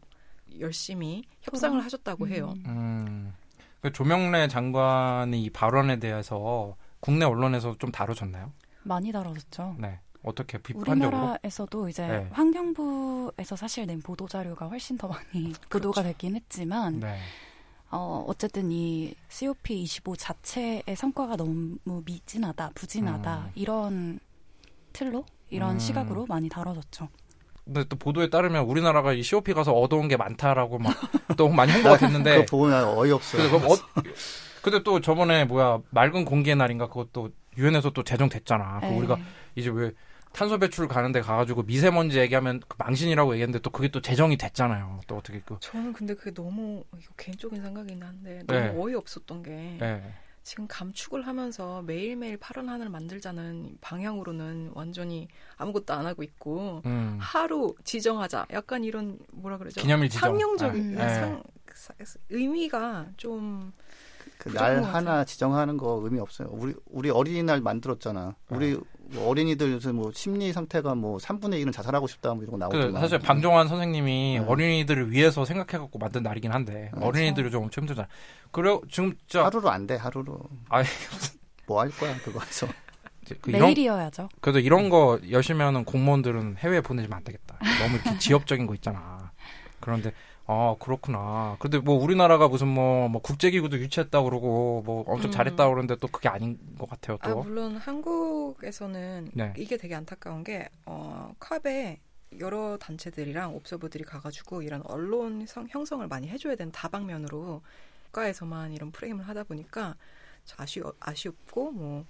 열심히 0.60 1.24
협상을 1.42 1.78
음. 1.78 1.84
하셨다고 1.84 2.28
해요. 2.28 2.54
음. 2.66 3.32
그 3.80 3.92
조명래 3.92 4.48
장관이 4.48 5.42
이 5.42 5.50
발언에 5.50 5.98
대해서 5.98 6.76
국내 7.00 7.24
언론에서 7.24 7.76
좀 7.78 7.90
다뤄졌나요? 7.90 8.52
많이 8.84 9.10
다뤄졌죠. 9.10 9.76
네. 9.78 9.98
어떻게 10.22 10.58
비판적으로? 10.58 11.16
우리나라에서도 11.18 11.88
이제 11.88 12.06
네. 12.06 12.28
환경부에서 12.30 13.56
사실 13.56 13.86
낸 13.86 14.00
보도 14.00 14.28
자료가 14.28 14.68
훨씬 14.68 14.96
더 14.96 15.08
많이 15.08 15.52
그렇죠. 15.68 15.68
보도가 15.68 16.04
됐긴 16.04 16.36
했지만 16.36 17.00
네. 17.00 17.18
어, 17.90 18.24
어쨌든 18.26 18.70
이 18.70 19.14
COP25 19.28 20.14
자체의 20.16 20.84
성과가 20.96 21.36
너무 21.36 21.76
미진하다, 22.04 22.70
부진하다 22.74 23.38
음. 23.38 23.50
이런 23.54 24.20
틀로 24.92 25.24
이런 25.52 25.74
음. 25.74 25.78
시각으로 25.78 26.26
많이 26.26 26.48
다뤄졌죠. 26.48 27.08
근데 27.64 27.84
또 27.84 27.96
보도에 27.96 28.28
따르면 28.28 28.64
우리나라가 28.64 29.12
이 29.12 29.22
COP 29.22 29.54
가서 29.54 29.72
얻어온 29.72 30.08
게 30.08 30.16
많다라고 30.16 30.78
막 30.78 30.94
또 31.36 31.48
많이 31.48 31.70
홍보가 31.72 31.98
됐는데 31.98 32.44
그거 32.44 32.56
보면 32.58 32.98
어이없어요. 32.98 33.56
어, 33.56 33.76
근데 34.62 34.82
또 34.82 35.00
저번에 35.00 35.44
뭐야 35.44 35.80
맑은 35.90 36.24
공기의 36.24 36.56
날인가 36.56 36.88
그것도 36.88 37.30
유엔에서 37.56 37.90
또 37.90 38.02
제정됐잖아. 38.02 38.80
그 38.80 38.86
우리가 38.86 39.18
이제 39.54 39.70
왜 39.70 39.92
탄소 40.32 40.58
배출 40.58 40.88
가는데 40.88 41.20
가가지고 41.20 41.62
미세먼지 41.64 42.18
얘기하면 42.18 42.62
그 42.66 42.76
망신이라고 42.78 43.34
얘기했는데 43.34 43.60
또 43.60 43.70
그게 43.70 43.88
또 43.88 44.00
제정이 44.00 44.38
됐잖아요. 44.38 45.00
또 45.06 45.18
어떻게 45.18 45.40
그 45.44 45.56
저는 45.60 45.92
근데 45.92 46.14
그게 46.14 46.32
너무 46.32 46.82
이거 46.98 47.12
개인적인 47.16 47.62
생각이긴 47.62 48.02
한데 48.02 48.42
너무 48.46 48.60
네. 48.60 48.74
어이없었던 48.76 49.42
게 49.42 49.50
네. 49.78 50.14
지금 50.42 50.66
감축을 50.68 51.26
하면서 51.26 51.82
매일매일 51.82 52.36
파란 52.36 52.68
하늘 52.68 52.88
만들자는 52.88 53.78
방향으로는 53.80 54.72
완전히 54.74 55.28
아무것도 55.56 55.94
안 55.94 56.06
하고 56.06 56.22
있고 56.22 56.82
음. 56.84 57.16
하루 57.20 57.74
지정하자 57.84 58.46
약간 58.52 58.84
이런 58.84 59.18
뭐라 59.32 59.58
그러죠 59.58 59.80
기념일 59.80 60.08
지정 60.08 60.32
상용적인 60.32 61.00
아, 61.00 61.08
상, 61.08 61.42
의미가 62.28 63.06
좀 63.16 63.72
그날 64.38 64.82
하나 64.82 65.24
지정하는 65.24 65.76
거 65.76 66.00
의미 66.02 66.18
없어요. 66.18 66.48
우리 66.50 66.74
우리 66.86 67.10
어린이날 67.10 67.60
만들었잖아. 67.60 68.34
우리 68.48 68.76
뭐 69.12 69.28
어린이들 69.28 69.70
요새 69.72 69.92
뭐 69.92 70.10
심리 70.12 70.52
상태가 70.52 70.94
뭐 70.94 71.18
3분의 71.18 71.64
1은 71.64 71.72
자살하고 71.72 72.08
싶다 72.08 72.34
뭐 72.34 72.42
이런 72.42 72.52
거 72.52 72.56
나오고. 72.58 72.92
그 72.92 72.98
사실 72.98 73.18
방종환 73.20 73.68
선생님이 73.68 74.38
네. 74.40 74.44
어린이들을 74.44 75.12
위해서 75.12 75.44
생각해갖고 75.44 75.98
만든 75.98 76.22
날이긴 76.22 76.50
한데 76.50 76.90
네. 76.92 77.06
어린이들이 77.06 77.50
좀 77.50 77.64
엄청 77.64 77.82
힘들잖아. 77.82 78.08
그리고 78.52 78.82
지금 78.90 79.14
저 79.26 79.42
하루로 79.44 79.70
안 79.70 79.86
돼 79.86 79.96
하루로. 79.96 80.38
아 80.68 80.82
뭐할 81.66 81.90
거야 81.90 82.16
그거 82.18 82.40
해서. 82.40 82.68
그 83.40 83.50
매일이어야죠. 83.50 84.28
그래도 84.40 84.58
이런 84.58 84.88
거 84.90 85.18
열심히 85.30 85.62
하는 85.62 85.84
공무원들은 85.84 86.56
해외에 86.58 86.80
보내지면 86.80 87.16
안 87.18 87.24
되겠다. 87.24 87.58
너무 87.80 87.94
이렇게 87.94 88.18
지역적인 88.18 88.66
거 88.66 88.74
있잖아. 88.74 89.32
그런데 89.80 90.12
아 90.46 90.74
그렇구나. 90.80 91.56
근데 91.60 91.78
뭐 91.78 91.94
우리나라가 91.94 92.48
무슨 92.48 92.68
뭐, 92.68 93.08
뭐 93.08 93.22
국제기구도 93.22 93.78
유치했다 93.78 94.22
그러고 94.22 94.82
뭐 94.84 95.04
엄청 95.06 95.30
음. 95.30 95.32
잘했다 95.32 95.66
그러는데 95.68 95.96
또 95.96 96.08
그게 96.08 96.28
아닌 96.28 96.58
것 96.78 96.90
같아요. 96.90 97.16
또. 97.22 97.30
아, 97.30 97.34
물론 97.42 97.76
한국에서는 97.76 99.30
네. 99.34 99.54
이게 99.56 99.76
되게 99.76 99.94
안타까운 99.94 100.42
게 100.44 100.68
어, 100.84 101.32
컵에 101.38 102.00
여러 102.38 102.76
단체들이랑 102.78 103.54
옵서버들이 103.54 104.04
가가지고 104.04 104.62
이런 104.62 104.82
언론 104.86 105.46
성, 105.46 105.66
형성을 105.70 106.06
많이 106.08 106.28
해줘야 106.28 106.56
되는 106.56 106.72
다방면으로 106.72 107.62
국가에서만 108.12 108.72
이런 108.72 108.92
프레임을 108.92 109.26
하다 109.26 109.44
보니까 109.44 109.96
아쉬 110.56 110.82
아쉽고 111.00 111.72
뭐 111.72 112.04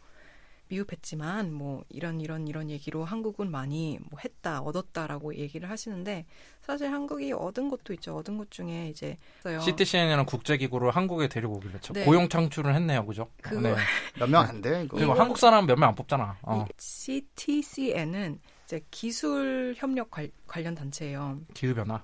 미흡했지만 0.68 1.52
뭐 1.52 1.84
이런 1.90 2.20
이런 2.20 2.48
이런 2.48 2.70
얘기로 2.70 3.04
한국은 3.04 3.50
많이 3.50 3.98
뭐 4.10 4.18
했다 4.24 4.60
얻었다라고 4.62 5.34
얘기를 5.36 5.68
하시는데 5.68 6.24
사실 6.62 6.90
한국이 6.90 7.32
얻은 7.32 7.68
것도 7.68 7.92
있죠. 7.94 8.16
얻은 8.16 8.38
것 8.38 8.50
중에 8.50 8.88
이제 8.88 9.16
CTCN이라는 9.44 10.24
국제기구를 10.24 10.90
한국에 10.90 11.28
데리고 11.28 11.54
오기로 11.56 11.74
했죠. 11.74 11.92
네. 11.92 12.04
고용 12.04 12.28
창출을 12.28 12.74
했네요. 12.74 13.04
그죠? 13.04 13.28
그 13.42 13.54
네. 13.54 13.74
몇명 14.18 14.42
안돼 14.42 14.86
그리고 14.88 15.12
한국 15.12 15.38
사람 15.38 15.66
몇 15.66 15.76
명 15.78 15.90
안 15.90 15.94
뽑잖아. 15.94 16.38
어. 16.42 16.64
CTCN은 16.78 18.40
이제 18.64 18.80
기술 18.90 19.74
협력 19.76 20.10
관, 20.10 20.30
련 20.56 20.74
단체예요. 20.74 21.38
기후 21.52 21.74
변화? 21.74 22.02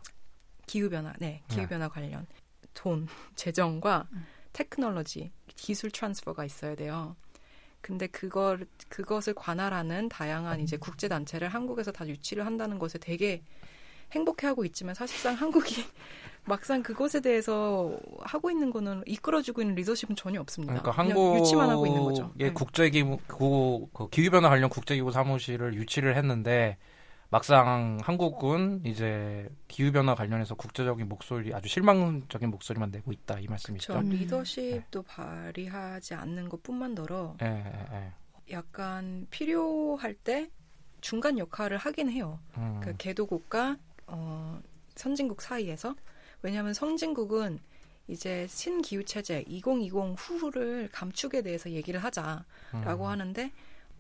기후 0.66 0.90
변화. 0.90 1.14
네 1.18 1.42
기후 1.49 1.66
변화 1.66 1.86
네. 1.86 1.90
관련 1.90 2.26
돈 2.79 3.09
재정과 3.35 4.07
음. 4.12 4.24
테크놀로지 4.53 5.33
기술 5.57 5.91
transfer가 5.91 6.45
있어야 6.45 6.76
돼요. 6.76 7.16
근데 7.81 8.07
그걸 8.07 8.66
그것을 8.89 9.35
관할하는 9.35 10.09
다양한 10.09 10.61
이제 10.61 10.76
국제 10.76 11.09
단체를 11.09 11.49
한국에서 11.49 11.91
다 11.91 12.07
유치를 12.07 12.47
한다는 12.47 12.79
것에 12.79 12.99
되게 12.99 13.43
행복해하고 14.12 14.64
있지만 14.66 14.95
사실상 14.95 15.35
한국이 15.35 15.85
막상 16.47 16.83
그것에 16.83 17.20
대해서 17.20 17.99
하고 18.20 18.51
있는 18.51 18.70
거는 18.70 19.03
이끌어주고 19.07 19.61
있는 19.61 19.74
리더십은 19.74 20.14
전혀 20.16 20.41
없습니다. 20.41 20.72
그러니까 20.72 20.91
한국 20.93 21.37
유치만 21.37 21.68
하고 21.68 21.87
있는 21.87 22.03
거죠. 22.05 22.33
예, 22.39 22.45
네. 22.47 22.53
국제기구 22.53 23.89
그 23.93 24.09
기후 24.11 24.31
변화 24.31 24.49
관련 24.49 24.70
국제기구 24.70 25.11
사무실을 25.11 25.74
유치를 25.74 26.16
했는데 26.16 26.79
막상 27.31 27.99
한국은 28.03 28.81
이제 28.85 29.51
기후 29.68 29.93
변화 29.93 30.14
관련해서 30.14 30.55
국제적인 30.55 31.09
목소리 31.09 31.53
아주 31.53 31.68
실망적인 31.68 32.51
목소리만 32.51 32.91
내고 32.91 33.12
있다 33.12 33.39
이 33.39 33.47
말씀이시죠. 33.47 33.93
그렇죠. 33.93 34.09
리더십도 34.09 35.03
네. 35.03 35.09
발휘하지 35.09 36.14
않는 36.14 36.49
것뿐만더러 36.49 37.37
네, 37.39 37.87
네, 37.91 38.12
약간 38.51 39.26
필요할 39.31 40.14
때 40.14 40.51
중간 41.03 41.39
역할을 41.39 41.76
하긴 41.76 42.11
해요. 42.11 42.41
음. 42.57 42.81
그 42.83 42.97
개도국과 42.97 43.76
어, 44.07 44.61
선진국 44.95 45.43
사이에서 45.43 45.95
왜냐하면 46.41 46.72
선진국은 46.72 47.59
이제 48.09 48.47
신기후 48.49 49.05
체제 49.05 49.45
2020 49.47 50.14
후를 50.16 50.89
감축에 50.91 51.43
대해서 51.43 51.70
얘기를 51.70 52.03
하자라고 52.03 53.05
음. 53.05 53.11
하는데 53.11 53.53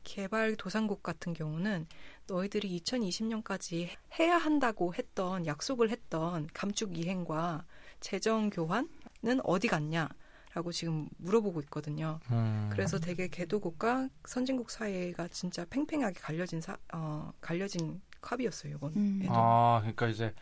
개발 0.08 0.56
도상국 0.56 1.02
같은 1.02 1.34
경우는 1.34 1.86
너희들이 2.28 2.80
2020년까지 2.80 3.88
해야 4.18 4.38
한다고 4.38 4.94
했던 4.94 5.44
약속을 5.44 5.90
했던 5.90 6.48
감축 6.54 6.96
이행과 6.96 7.66
재정 8.00 8.48
교환은 8.48 9.40
어디 9.44 9.68
갔냐? 9.68 10.08
라고 10.54 10.72
지금 10.72 11.10
물어보고 11.18 11.60
있거든요. 11.60 12.20
음. 12.30 12.70
그래서 12.72 12.98
되게 12.98 13.28
개도국과 13.28 14.08
선진국 14.24 14.70
사이가 14.70 15.28
진짜 15.28 15.66
팽팽하게 15.68 16.18
갈려진 16.18 16.62
사, 16.62 16.78
어, 16.94 17.30
갈려진 17.42 18.00
컵이었어요, 18.22 18.76
이번. 18.76 18.96
음. 18.96 19.26
아, 19.28 19.80
그러니까 19.82 20.08
이제 20.08 20.34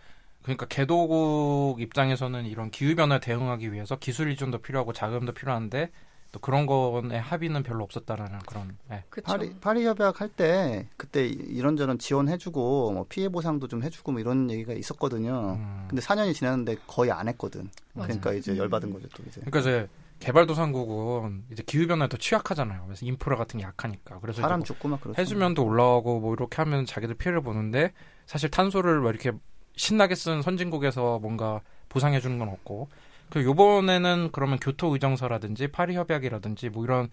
그러니까 0.42 0.66
개도국 0.66 1.80
입장에서는 1.80 2.46
이런 2.46 2.70
기후 2.70 2.94
변화에 2.94 3.18
대응하기 3.18 3.72
위해서 3.72 3.98
기술 3.98 4.30
이전도 4.30 4.58
필요하고 4.58 4.92
자금도 4.92 5.34
필요한데 5.34 5.90
또 6.32 6.40
그런 6.40 6.66
거에 6.66 7.16
합의는 7.18 7.62
별로 7.62 7.84
없었다라는 7.84 8.40
그런. 8.40 8.76
네. 8.88 9.04
파리 9.24 9.54
파리 9.60 9.86
협약 9.86 10.20
할 10.20 10.28
때 10.28 10.88
그때 10.96 11.26
이런저런 11.26 11.98
지원해주고 11.98 12.92
뭐 12.92 13.06
피해 13.08 13.28
보상도 13.28 13.68
좀 13.68 13.82
해주고 13.82 14.12
뭐 14.12 14.20
이런 14.20 14.50
얘기가 14.50 14.72
있었거든요. 14.74 15.54
음. 15.58 15.86
근데 15.88 16.02
4년이 16.02 16.34
지났는데 16.34 16.76
거의 16.86 17.10
안 17.10 17.28
했거든. 17.28 17.70
맞아. 17.94 18.08
그러니까 18.08 18.32
이제 18.34 18.52
음. 18.52 18.56
열받은 18.58 18.92
거죠 18.92 19.08
또 19.14 19.22
이제. 19.26 19.40
그러니까 19.40 19.60
이제 19.60 19.88
개발도상국은 20.18 21.44
이제 21.52 21.62
기후 21.66 21.86
변화에 21.86 22.08
더 22.08 22.16
취약하잖아요. 22.16 22.84
그래서 22.86 23.04
인프라 23.06 23.36
같은 23.36 23.58
게 23.60 23.64
약하니까. 23.66 24.18
그래서 24.20 24.42
사람 24.42 24.60
뭐 24.60 24.64
죽고 24.66 24.88
막 24.88 25.00
그렇죠. 25.00 25.20
해수면도 25.20 25.64
올라가고 25.64 26.20
뭐 26.20 26.34
이렇게 26.34 26.56
하면 26.56 26.86
자기들 26.86 27.16
피해를 27.16 27.40
보는데 27.40 27.92
사실 28.26 28.50
탄소를 28.50 29.00
뭐 29.00 29.10
이렇게 29.10 29.32
신나게 29.76 30.14
쓴 30.14 30.42
선진국에서 30.42 31.18
뭔가 31.20 31.60
보상해 31.88 32.20
주는 32.20 32.38
건 32.38 32.48
없고 32.48 32.88
그 33.30 33.42
요번에는 33.42 34.30
그러면 34.32 34.58
교토 34.58 34.92
의정서라든지 34.94 35.68
파리 35.68 35.94
협약이라든지 35.94 36.70
뭐 36.70 36.84
이런 36.84 37.10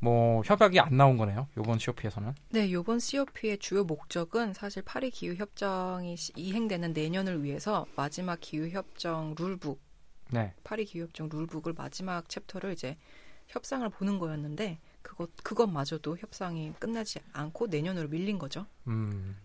뭐 0.00 0.42
협약이 0.44 0.80
안 0.80 0.96
나온 0.96 1.16
거네요. 1.18 1.46
요번 1.58 1.78
COP에서는. 1.78 2.34
네, 2.50 2.72
요번 2.72 2.98
COP의 2.98 3.58
주요 3.58 3.84
목적은 3.84 4.54
사실 4.54 4.82
파리 4.82 5.10
기후 5.10 5.34
협정이 5.34 6.16
이행되는 6.36 6.92
내년을 6.92 7.44
위해서 7.44 7.86
마지막 7.96 8.40
기후 8.40 8.68
협정 8.70 9.34
룰북 9.38 9.80
네. 10.30 10.54
파리 10.64 10.84
기후 10.86 11.04
협정 11.04 11.28
룰북을 11.30 11.74
마지막 11.76 12.28
챕터를 12.28 12.72
이제 12.72 12.96
협상을 13.48 13.86
보는 13.90 14.18
거였는데 14.18 14.78
그것 15.02 15.30
그것마저도 15.42 16.16
협상이 16.18 16.72
끝나지 16.78 17.20
않고 17.32 17.66
내년으로 17.66 18.08
밀린 18.08 18.38
거죠. 18.38 18.66
음. 18.86 19.36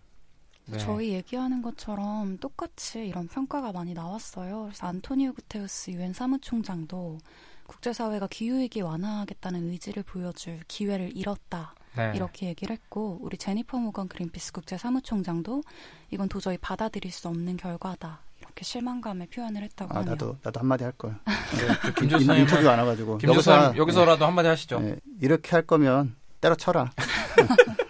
네. 0.66 0.78
저희 0.78 1.12
얘기하는 1.12 1.62
것처럼 1.62 2.38
똑같이 2.38 3.06
이런 3.06 3.28
평가가 3.28 3.72
많이 3.72 3.94
나왔어요. 3.94 4.64
그래서 4.64 4.86
안토니오 4.86 5.32
구테우스 5.32 5.90
유엔 5.92 6.12
사무총장도 6.12 7.18
국제사회가 7.66 8.26
기후위기 8.28 8.80
완화하겠다는 8.80 9.70
의지를 9.70 10.02
보여줄 10.02 10.60
기회를 10.68 11.16
잃었다. 11.16 11.74
네. 11.96 12.12
이렇게 12.14 12.46
얘기를 12.46 12.74
했고 12.74 13.18
우리 13.22 13.38
제니퍼 13.38 13.78
모건 13.78 14.08
그린피스 14.08 14.52
국제 14.52 14.76
사무총장도 14.76 15.62
이건 16.10 16.28
도저히 16.28 16.58
받아들일 16.58 17.10
수 17.10 17.28
없는 17.28 17.56
결과다. 17.56 18.20
이렇게 18.40 18.64
실망감을 18.64 19.28
표현을 19.28 19.62
했다고 19.62 19.94
아, 19.94 20.00
하네요. 20.00 20.10
나도 20.10 20.36
나도 20.42 20.60
한마디 20.60 20.84
할 20.84 20.92
걸. 20.92 21.16
네, 21.24 21.92
김 21.98 22.08
교수님 22.08 22.40
인터뷰 22.42 22.68
안 22.68 22.78
와가지고 22.80 23.18
김 23.18 23.30
여기서 23.30 23.76
여기서라도 23.76 24.26
한마디 24.26 24.48
하시죠. 24.48 24.80
네, 24.80 24.96
이렇게 25.20 25.50
할 25.52 25.62
거면 25.62 26.16
때려쳐라. 26.40 26.92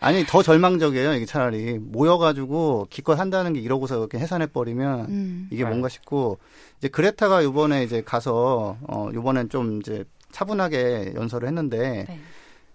아니 0.00 0.24
더 0.24 0.42
절망적이에요. 0.42 1.14
이게 1.14 1.26
차라리 1.26 1.78
모여가지고 1.78 2.86
기껏 2.90 3.18
한다는 3.18 3.52
게 3.52 3.60
이러고서 3.60 3.98
이렇게 3.98 4.18
해산해 4.18 4.46
버리면 4.48 5.00
음. 5.08 5.48
이게 5.50 5.64
뭔가 5.64 5.88
싶고 5.88 6.38
이제 6.78 6.88
그레타가 6.88 7.42
요번에 7.42 7.82
이제 7.84 8.02
가서 8.02 8.76
어 8.86 9.08
요번엔 9.12 9.48
좀 9.48 9.80
이제 9.80 10.04
차분하게 10.30 11.12
연설을 11.16 11.48
했는데 11.48 12.04
네. 12.08 12.20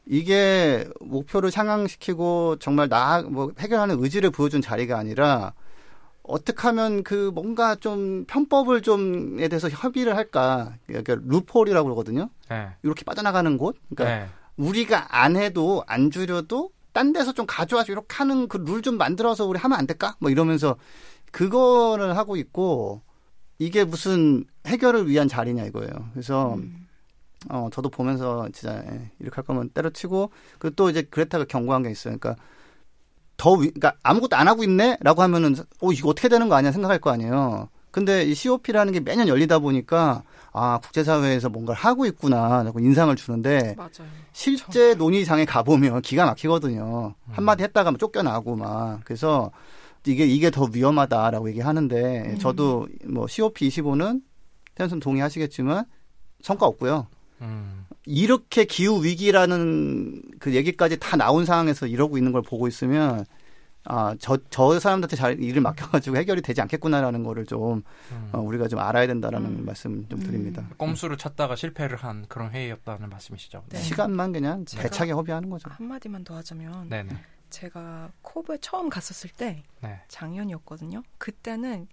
이게 0.06 0.86
목표를 1.00 1.50
상향시키고 1.52 2.58
정말 2.60 2.90
나 2.90 3.22
뭐 3.22 3.52
해결하는 3.58 4.04
의지를 4.04 4.32
보여준 4.32 4.62
자리가 4.62 4.98
아니라 4.98 5.54
어떻게 6.24 6.62
하면 6.68 7.04
그 7.04 7.32
뭔가 7.34 7.76
좀 7.76 8.26
편법을 8.26 8.82
좀에 8.82 9.48
대해서 9.50 9.70
협의를 9.70 10.16
할까 10.18 10.74
그러니까 10.88 11.18
루폴이라고 11.26 11.86
그러거든요. 11.86 12.30
네. 12.50 12.70
이렇게 12.84 13.04
빠져나가는 13.04 13.58
곳. 13.58 13.78
그러니까 13.90 14.26
네. 14.26 14.30
우리가 14.58 15.22
안 15.22 15.36
해도 15.36 15.84
안 15.88 16.12
줄여도 16.12 16.72
딴 16.94 17.12
데서 17.14 17.34
좀 17.34 17.46
가져와서 17.48 17.92
이렇게 17.92 18.16
하는 18.16 18.48
그 18.48 18.58
룰 18.58 18.82
좀 18.82 18.98
만들어서 18.98 19.46
우리 19.46 19.60
하면 19.60 19.78
안 19.80 19.88
될까? 19.88 20.16
뭐 20.20 20.30
이러면서 20.32 20.76
그거를 21.32 22.16
하고 22.18 22.36
있고 22.38 23.02
이게 23.60 23.84
무슨 23.84 24.46
해결을 24.68 25.10
위한 25.10 25.28
자리냐 25.28 25.64
이거예요. 25.66 25.92
그래서 26.14 26.56
음. 26.56 26.88
어 27.50 27.70
저도 27.74 27.90
보면서 27.90 28.48
진짜 28.54 28.84
예, 28.90 29.12
이렇게 29.20 29.36
할 29.36 29.44
거면 29.44 29.70
때려치고 29.70 30.32
그리고 30.60 30.76
또 30.76 30.90
이제 30.90 31.02
그레타가 31.04 31.46
경고한 31.46 31.84
게 31.84 31.92
있어요. 31.92 32.18
그러니까 32.18 32.42
더 33.38 33.52
위, 33.54 33.70
그러니까 33.72 33.94
아무것도 34.04 34.36
안 34.36 34.48
하고 34.48 34.64
있네라고 34.64 35.22
하면은 35.24 35.56
어 35.82 35.92
이거 35.92 36.10
어떻게 36.10 36.30
되는 36.30 36.48
거 36.50 36.56
아니야 36.56 36.72
생각할 36.72 37.00
거 37.00 37.10
아니에요. 37.12 37.70
근데 37.92 38.24
이 38.24 38.34
COP라는 38.34 38.94
게 38.94 39.00
매년 39.02 39.28
열리다 39.28 39.60
보니까 39.60 40.24
아 40.54 40.80
국제사회에서 40.84 41.50
뭔가를 41.50 41.80
하고 41.80 42.06
있구나 42.06 42.62
라고 42.64 42.80
인상을 42.80 43.14
주는데 43.16 43.74
맞아요. 43.76 44.08
실제 44.32 44.94
논의장에 44.94 45.46
가보면 45.46 46.02
기가 46.02 46.26
막히거든요. 46.26 47.16
음. 47.18 47.34
한마디 47.34 47.64
했다가 47.64 47.92
막 47.92 47.98
쫓겨나고 47.98 48.56
막 48.56 49.02
그래서 49.04 49.52
이게 50.06 50.26
이게 50.26 50.52
더 50.52 50.68
위험하다라고 50.72 51.50
얘기하는데 51.50 52.34
음. 52.34 52.40
저도 52.40 52.88
뭐 53.06 53.28
COP 53.28 53.68
25는 53.68 54.22
태연선 54.76 55.00
동의하시겠지만 55.00 55.86
성과 56.42 56.68
없고요. 56.68 57.08
음. 57.42 57.86
이렇게 58.06 58.66
기후 58.66 59.04
위기라는 59.04 60.22
그 60.40 60.54
얘기까지 60.54 61.00
다 61.00 61.18
나온 61.18 61.46
상황에서 61.46 61.88
이러고 61.88 62.18
있는 62.18 62.32
걸 62.32 62.44
보고 62.44 62.68
있으면 62.68 63.26
아, 63.86 64.16
저, 64.20 64.38
저 64.50 64.80
사람들한테 64.80 65.16
잘 65.16 65.42
일을 65.42 65.62
맡겨가지고 65.62 66.16
해결이 66.18 66.42
되지 66.42 66.62
않겠구나라는 66.62 67.24
거를 67.24 67.46
좀, 67.46 67.84
음. 68.12 68.30
어, 68.32 68.40
우리가 68.40 68.68
좀 68.68 68.80
알아야 68.80 69.08
된다라는 69.08 69.60
음. 69.60 69.66
말씀 69.66 70.08
좀 70.08 70.20
드립니다. 70.20 70.62
음. 70.62 70.76
꼼수를 70.78 71.18
찾다가 71.18 71.56
실패를 71.56 71.98
한 71.98 72.26
그런 72.30 72.52
회의였다는 72.52 73.10
말씀이시죠. 73.10 73.64
네. 73.70 73.80
시간만 73.80 74.32
그냥 74.32 74.64
대차게 74.66 75.12
허비하는 75.12 75.50
거죠. 75.50 75.70
한마디만 75.70 76.24
더 76.24 76.36
하자면. 76.38 76.90
네네. 76.90 77.10
제가 77.50 78.12
코브에 78.22 78.58
처음 78.62 78.90
갔었을 78.90 79.30
때, 79.30 79.64
네. 79.82 80.02
작년이었거든요. 80.08 81.04
그때는 81.18 81.88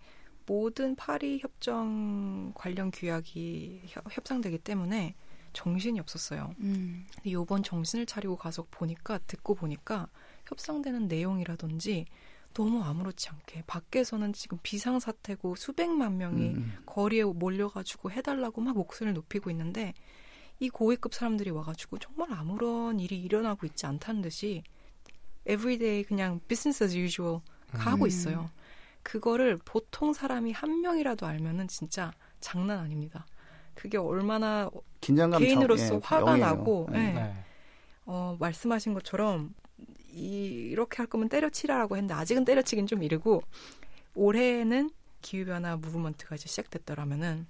모든 0.47 0.97
파리 0.97 1.39
협정 1.41 2.53
관련 2.55 2.91
규약이 2.91 3.83
협상되기 4.11 4.59
때문에 4.59 5.15
정신이 5.53 5.99
없었어요. 6.01 6.55
음. 6.61 7.05
근데 7.17 7.33
요번 7.33 7.63
정신을 7.63 8.07
차리고 8.07 8.37
가서 8.37 8.65
보니까, 8.71 9.19
듣고 9.27 9.55
보니까, 9.55 10.09
협상되는 10.51 11.09
내용이라든지 11.09 12.07
너무 12.53 12.83
아무렇지 12.83 13.29
않게 13.31 13.63
밖에서는 13.67 14.33
지금 14.33 14.59
비상사태고 14.63 15.55
수백만 15.55 16.19
명이 16.19 16.49
음, 16.49 16.55
음. 16.57 16.83
거리에 16.85 17.23
몰려가지고 17.25 18.11
해달라고 18.11 18.61
막 18.61 18.77
목소리를 18.77 19.15
높이고 19.15 19.51
있는데 19.51 19.95
이 20.59 20.69
고위급 20.69 21.15
사람들이 21.15 21.51
와가지고 21.51 21.99
정말 21.99 22.33
아무런 22.33 22.99
일이 23.01 23.19
일어나고 23.21 23.67
있지 23.67 23.87
않다는 23.87 24.21
듯이 24.23 24.63
everyday 25.49 26.03
그냥 26.05 26.41
business 26.49 26.83
as 26.83 26.97
usual 26.97 27.41
하고 27.73 28.05
음. 28.05 28.09
있어요. 28.09 28.51
그거를 29.03 29.59
보통 29.65 30.13
사람이 30.13 30.53
한 30.53 30.83
명이라도 30.83 31.27
알면은 31.27 31.69
진짜 31.69 32.13
장난 32.41 32.81
아닙니다. 32.81 33.27
그게 33.75 33.97
얼마나 33.97 34.69
개인으로서 35.01 35.87
참, 35.87 35.97
예, 35.97 36.01
화가 36.03 36.31
영예요. 36.33 36.45
나고 36.45 36.89
네. 36.91 37.13
네. 37.15 37.45
어, 38.05 38.37
말씀하신 38.39 38.93
것처럼 38.93 39.55
이, 40.13 40.71
이렇게 40.71 40.99
할 40.99 41.07
거면 41.07 41.29
때려치라라고 41.29 41.97
했는데 41.97 42.15
아직은 42.15 42.45
때려치긴 42.45 42.87
좀 42.87 43.03
이르고 43.03 43.43
올해는 44.15 44.91
기후변화 45.23 45.77
무브먼트가 45.77 46.35
이제 46.35 46.49
시작됐더라면은 46.49 47.47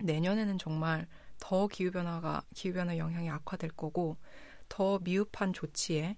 내년에는 0.00 0.58
정말 0.58 1.06
더 1.38 1.66
기후변화가 1.68 2.42
기후변화 2.54 2.98
영향이 2.98 3.30
악화될 3.30 3.70
거고 3.70 4.16
더 4.68 4.98
미흡한 4.98 5.52
조치에 5.52 6.16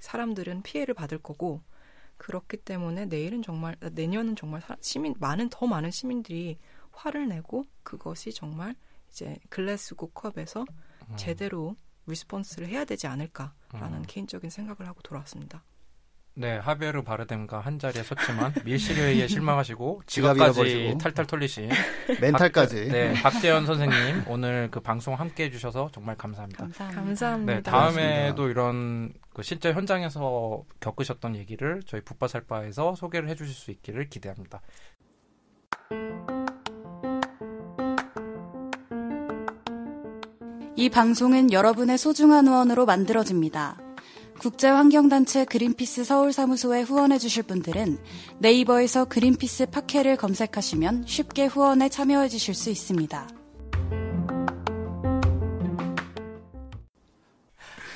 사람들은 0.00 0.62
피해를 0.62 0.94
받을 0.94 1.18
거고 1.18 1.62
그렇기 2.16 2.58
때문에 2.58 3.06
내일은 3.06 3.42
정말 3.42 3.76
내년은 3.92 4.36
정말 4.36 4.62
시민 4.80 5.14
많은 5.18 5.48
더 5.50 5.66
많은 5.66 5.90
시민들이 5.90 6.58
화를 6.92 7.28
내고 7.28 7.64
그것이 7.82 8.32
정말 8.32 8.74
이제 9.10 9.38
글래스고 9.50 10.10
COP에서 10.10 10.64
음. 11.08 11.16
제대로 11.16 11.76
response를 12.06 12.68
해야 12.68 12.84
되지 12.84 13.06
않을까라는 13.06 13.98
음. 13.98 14.04
개인적인 14.06 14.50
생각을 14.50 14.88
하고 14.88 15.00
돌아왔습니다. 15.02 15.62
네, 16.38 16.58
하비에르 16.58 17.02
바르뎀과 17.02 17.60
한 17.60 17.78
자리에 17.78 18.02
섰지만 18.02 18.52
밀실회의에 18.66 19.26
실망하시고 19.26 20.02
지갑까지 20.06 20.98
탈탈 21.00 21.26
털리신 21.26 21.70
멘탈까지. 22.20 22.88
박, 22.88 22.92
네, 22.92 23.14
박재현 23.14 23.64
선생님 23.64 24.24
오늘 24.28 24.68
그 24.70 24.80
방송 24.80 25.14
함께 25.14 25.44
해주셔서 25.44 25.88
정말 25.94 26.14
감사합니다. 26.16 26.64
감사합니다. 26.64 27.02
감사합니다. 27.02 27.54
네, 27.54 27.62
다음에도 27.62 28.50
이런 28.50 29.14
그 29.32 29.42
실제 29.42 29.72
현장에서 29.72 30.62
겪으셨던 30.80 31.36
얘기를 31.36 31.80
저희 31.86 32.02
붓바살바에서 32.02 32.96
소개를 32.96 33.30
해주실 33.30 33.54
수 33.54 33.70
있기를 33.70 34.10
기대합니다. 34.10 34.60
이 40.78 40.90
방송은 40.90 41.52
여러분의 41.52 41.96
소중한 41.96 42.46
후원으로 42.46 42.84
만들어집니다. 42.84 43.78
국제환경단체 44.38 45.46
그린피스 45.46 46.04
서울사무소에 46.04 46.82
후원해주실 46.82 47.44
분들은 47.44 47.96
네이버에서 48.40 49.06
그린피스 49.06 49.70
파케를 49.70 50.18
검색하시면 50.18 51.06
쉽게 51.06 51.46
후원에 51.46 51.88
참여해주실 51.88 52.52
수 52.54 52.68
있습니다. 52.68 53.26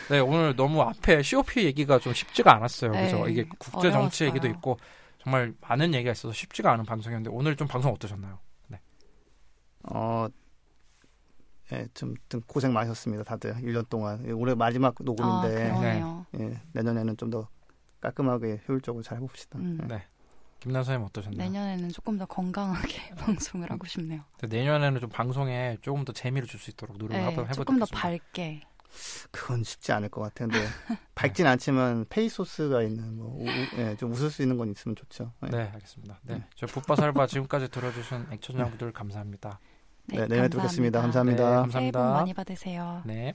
네, 0.08 0.18
오늘 0.20 0.56
너무 0.56 0.80
앞에 0.80 1.20
COP 1.20 1.66
얘기가 1.66 1.98
좀 1.98 2.14
쉽지가 2.14 2.56
않았어요. 2.56 2.92
네, 2.92 2.98
그래서 2.98 3.28
이게 3.28 3.46
국제 3.58 3.90
정치 3.90 4.24
얘기도 4.24 4.48
있고 4.48 4.78
정말 5.22 5.52
많은 5.60 5.92
얘기가 5.92 6.12
있어서 6.12 6.32
쉽지가 6.32 6.72
않은 6.72 6.86
방송이었는데 6.86 7.30
오늘 7.30 7.56
좀 7.56 7.68
방송 7.68 7.92
어떠셨나요? 7.92 8.38
네. 8.68 8.80
어, 9.82 10.28
예, 11.72 11.86
좀, 11.94 12.14
좀 12.28 12.40
고생 12.46 12.72
많으셨습니다, 12.72 13.24
다들. 13.24 13.54
1년 13.54 13.88
동안. 13.88 14.24
예, 14.26 14.32
올해 14.32 14.54
마지막 14.54 14.94
녹음인데. 14.98 15.70
아, 15.70 15.80
네. 15.80 16.02
예, 16.40 16.60
내년에는 16.72 17.16
좀 17.16 17.30
더 17.30 17.48
깔끔하게 18.00 18.62
효율적으로 18.68 19.02
잘 19.02 19.18
해봅시다. 19.18 19.58
음. 19.58 19.78
네. 19.86 19.86
네. 20.66 20.72
선생님 20.72 21.06
어떠셨나요? 21.06 21.42
내년에는 21.42 21.88
조금 21.90 22.18
더 22.18 22.26
건강하게 22.26 23.14
방송을 23.16 23.70
하고 23.70 23.86
싶네요. 23.86 24.22
내년에는 24.46 25.00
좀 25.00 25.08
방송에 25.08 25.78
조금 25.80 26.04
더 26.04 26.12
재미를 26.12 26.46
줄 26.48 26.60
수 26.60 26.70
있도록 26.70 26.98
노력을 26.98 27.16
네, 27.16 27.24
한번 27.24 27.44
해보겠습니다. 27.44 27.64
조금 27.64 27.78
더 27.78 27.86
밝게. 27.86 28.62
그건 29.30 29.62
쉽지 29.62 29.92
않을 29.92 30.08
것 30.08 30.20
같은데 30.20 30.58
밝진 31.14 31.44
네. 31.44 31.50
않지만 31.50 32.06
페이소스가 32.08 32.82
있는 32.82 33.16
뭐 33.16 33.36
우, 33.38 33.46
예, 33.78 33.94
좀 33.96 34.10
웃을 34.10 34.30
수 34.30 34.42
있는 34.42 34.58
건 34.58 34.70
있으면 34.70 34.96
좋죠. 34.96 35.32
네, 35.42 35.50
네 35.50 35.70
알겠습니다. 35.74 36.18
네, 36.24 36.34
네. 36.34 36.44
저 36.56 36.66
붓바살바 36.66 37.28
지금까지 37.28 37.68
들어주신 37.68 38.26
액천장분들 38.32 38.92
감사합니다. 38.92 39.60
네, 40.12 40.22
네 40.22 40.26
내년에 40.26 40.48
뵙겠습니다. 40.48 41.00
감사합니다. 41.00 41.44
네, 41.44 41.56
감사합니다. 41.56 41.78
새해 41.78 41.92
복 41.92 41.98
많이 42.00 42.34
받으세요. 42.34 43.02
네. 43.04 43.34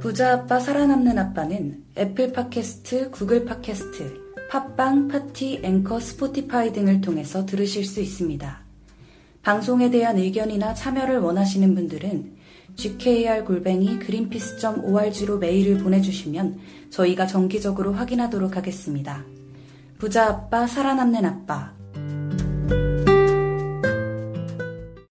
부자 0.00 0.32
아빠 0.32 0.58
살아남는 0.58 1.16
아빠는 1.16 1.84
애플 1.96 2.32
팟캐스트, 2.32 3.10
구글 3.12 3.44
팟캐스트, 3.44 4.20
팟빵, 4.50 5.08
파티, 5.08 5.60
앵커, 5.62 6.00
스포티파이 6.00 6.72
등을 6.72 7.00
통해서 7.00 7.46
들으실 7.46 7.84
수 7.84 8.00
있습니다. 8.00 8.60
방송에 9.42 9.90
대한 9.90 10.18
의견이나 10.18 10.74
참여를 10.74 11.18
원하시는 11.20 11.74
분들은 11.74 12.41
gkr-골뱅이 12.76 14.00
greenpeace.org로 14.00 15.38
메일을 15.38 15.78
보내주시면 15.78 16.58
저희가 16.90 17.26
정기적으로 17.26 17.92
확인하도록 17.92 18.56
하겠습니다. 18.56 19.24
부자 19.98 20.26
아빠, 20.26 20.66
살아남는 20.66 21.24
아빠, 21.24 21.72